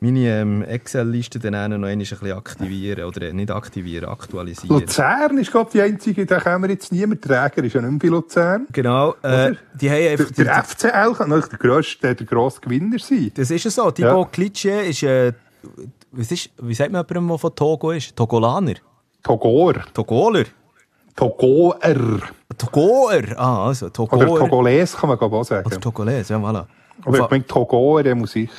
[0.00, 3.04] meine ähm, Excel-Liste dann auch noch ein bisschen aktivieren.
[3.04, 4.80] Oder nicht aktivieren, aktualisieren.
[4.80, 7.90] Luzern ist, glaube ich, die einzige, da können wir jetzt niemand Träger, ist ja nicht
[7.90, 8.66] mehr bei Luzern.
[8.72, 10.30] Genau, äh, die haben Der, einfach...
[10.32, 13.30] der FCL kann natürlich der grösste, der grosse Gewinner sein.
[13.34, 13.90] das ist ja so.
[13.90, 15.32] Thibaut Klitsche ist, äh,
[16.16, 16.50] was ist...
[16.58, 18.16] Wie sagt man jemandem, der von Togo ist?
[18.16, 18.74] Togolaner?
[19.22, 19.74] Togor.
[19.92, 20.44] Togoler?
[21.14, 22.20] Togoer.
[22.56, 23.22] Togoer?
[23.36, 24.38] Ah, also Oder Togoer.
[24.38, 25.80] Togoles kann man glaube ich auch Oder sagen.
[25.80, 26.66] Togolese, ja, voilà.
[27.04, 28.52] Aber ich meine, Togoer, der muss sicher.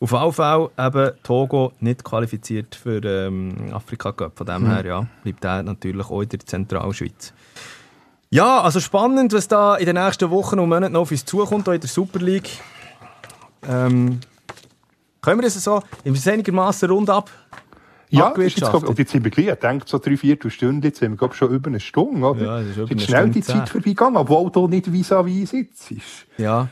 [0.00, 4.36] auf jeden Fall eben Togo nicht qualifiziert für ähm, Afrika Cup.
[4.36, 7.32] Von dem her, ja, bleibt er natürlich auch in der Zentralschweiz.
[8.30, 11.68] Ja, also spannend, was da in den nächsten Wochen und Monaten noch auf uns zukommt,
[11.68, 12.60] auch in der Super League.
[13.68, 14.20] Ähm,
[15.26, 17.30] können wir das so in einigermaßen rund ab?
[18.10, 20.38] Ja, das ist jetzt, glaub, und jetzt sind wir gleich, ich denke, so drei, vier
[20.46, 22.40] Stunden, jetzt sind wir, glaube ich, schon über eine Stunde, oder?
[22.40, 25.92] Ja, das ist über eine schnell Stunde die Zeit vorbeigegangen, obwohl du nicht vis-à-vis sitzt.
[26.38, 26.68] Ja.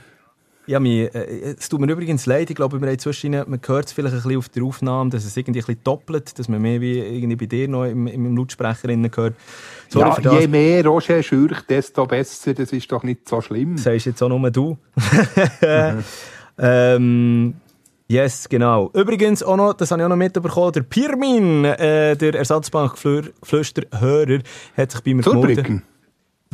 [0.66, 3.86] Ja, mir, äh, es tut mir übrigens leid, ich glaube, wir haben zwischen, man hört
[3.86, 6.62] es vielleicht ein bisschen auf der Aufnahme, dass es irgendwie ein bisschen doppelt, dass man
[6.62, 9.34] mehr wie irgendwie bei dir noch im, im Lautsprecher innen hört.
[9.88, 10.40] Sorry ja, für das.
[10.40, 13.76] je mehr Roger schürcht, desto besser, das ist doch nicht so schlimm.
[13.76, 14.78] sagst jetzt auch nur du.
[16.58, 17.54] ähm,
[18.14, 18.90] yes, genau.
[18.94, 24.38] Übrigens auch noch, das habe ich auch noch mitbekommen, der Pirmin, äh, der Ersatzbankflüsterhörer,
[24.76, 25.82] hat sich bei mir gemeldet.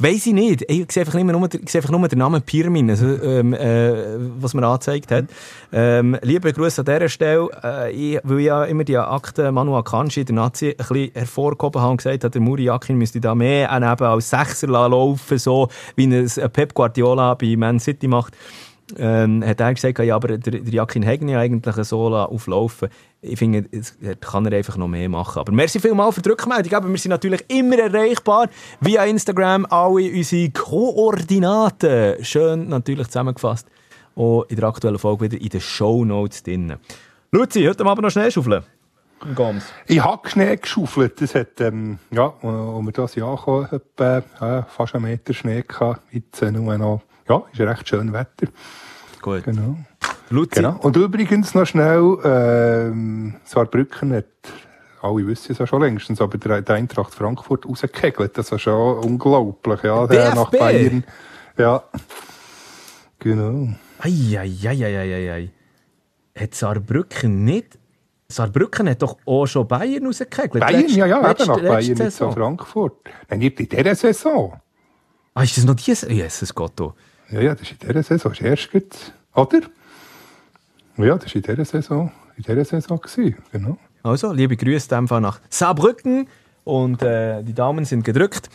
[0.03, 0.65] Weiss ich nicht.
[0.66, 3.93] Ich sehe einfach, nur, ich sehe einfach nur den Namen Pirmin, also, ähm, äh,
[4.41, 5.27] was mir angezeigt hat.
[5.74, 7.51] Ähm, liebe Grüße an dieser Stelle.
[7.62, 11.82] Äh, ich, weil ich ja immer die Akte Manu Akanji, der Nazi, ein bisschen hervorgehoben
[11.82, 15.69] habe und gesagt habe, der Muri Yakin müsste da mehr eben als Sechser laufen, so
[15.97, 18.35] wie ein Pep Guardiola bei Man City macht.
[18.98, 22.88] Ähm, hat er gesagt, ja, aber der, der Jakin ja eigentlich so auflaufen.
[23.22, 25.38] Ich finde, es- da kann er einfach noch mehr machen.
[25.40, 26.72] Aber merci vielmals für die Rückmeldung.
[26.74, 28.48] Aber wir sind natürlich immer erreichbar
[28.80, 29.66] via Instagram.
[29.68, 32.24] Alle unsere Koordinaten.
[32.24, 33.66] Schön natürlich zusammengefasst.
[34.16, 36.74] Auch in der aktuellen Folge wieder in den Shownotes drin.
[37.32, 38.62] Luzi, heute Abend noch schnell schaufeln.
[39.24, 39.64] im Goms?
[39.86, 41.20] Ich habe Schnee geschaufelt.
[41.20, 42.42] Das hat, ähm, ja, als
[42.84, 46.00] wir das Jahr kamen, etwa, äh, fast einen Meter Schnee gehabt.
[46.10, 48.48] Jetzt äh, nur noch, ja, ist recht schön Wetter.
[49.23, 49.44] Gut.
[49.44, 49.77] Genau.
[50.31, 50.57] Luzi?
[50.57, 50.77] Genau.
[50.81, 54.27] Und übrigens noch schnell, ähm, Saarbrücken hat,
[55.02, 58.36] alle wissen es ja schon längstens, aber der, der Eintracht Frankfurt rausgekegelt.
[58.36, 60.07] Das ist schon unglaublich, ja.
[60.07, 60.59] Der nach DFB?
[60.61, 61.05] Bayern.
[61.57, 61.82] Ja.
[63.19, 63.69] Genau.
[63.98, 65.51] Eieieiei.
[66.39, 67.78] Hat Saarbrücken nicht...
[68.28, 70.61] Saarbrücken hat doch auch schon Bayern rausgekegelt.
[70.61, 72.93] Bayern, Letzte- ja, ja, letzte- eben nach Bayern, nicht so Frankfurt.
[73.28, 74.61] Nein, nicht in dieser Saison.
[75.35, 76.11] Ah, ist das noch diese...
[76.11, 76.81] Jesus Gott,
[77.31, 78.32] Ja, ja, das ist in dieser Saison.
[78.32, 79.61] Das ist erst gut, oder?
[80.97, 83.78] Ja, das war in dieser Saison, in dieser Saison gewesen, genau.
[84.02, 86.27] Also, liebe Grüße in dem Fall nach Saarbrücken.
[86.65, 88.48] Und äh, die Damen sind gedrückt.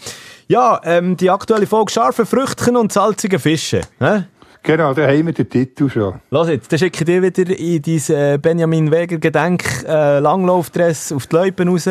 [0.48, 3.82] Ja, ähm, die aktuelle Folge «Scharfe Früchtchen und salzige Fische».
[4.00, 4.24] Hä?
[4.62, 6.20] Genau, da haben wir den Titel schon.
[6.30, 11.12] Los jetzt, dann schicke ich dir wieder in dein äh, Benjamin Weger Gedenk äh, Langlaufdress
[11.12, 11.88] auf die Loipen raus.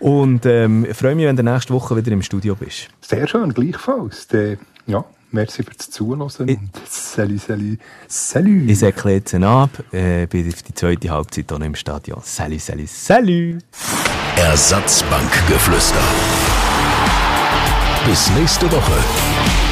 [0.00, 2.88] Und ähm, ich freue mich, wenn du nächste Woche wieder im Studio bist.
[3.00, 4.28] Sehr schön, gleichfalls.
[4.86, 7.78] Ja, merci fürs Zuhören und salut, salut,
[8.08, 8.70] salut.
[8.70, 12.20] Ich säckle jetzt ab, äh, bin auf die zweite Halbzeit hier im Stadion.
[12.22, 13.58] Salut, salut, salut!
[14.36, 16.02] Ersatzbankgeflüster.
[18.06, 19.67] Bis nächste Woche.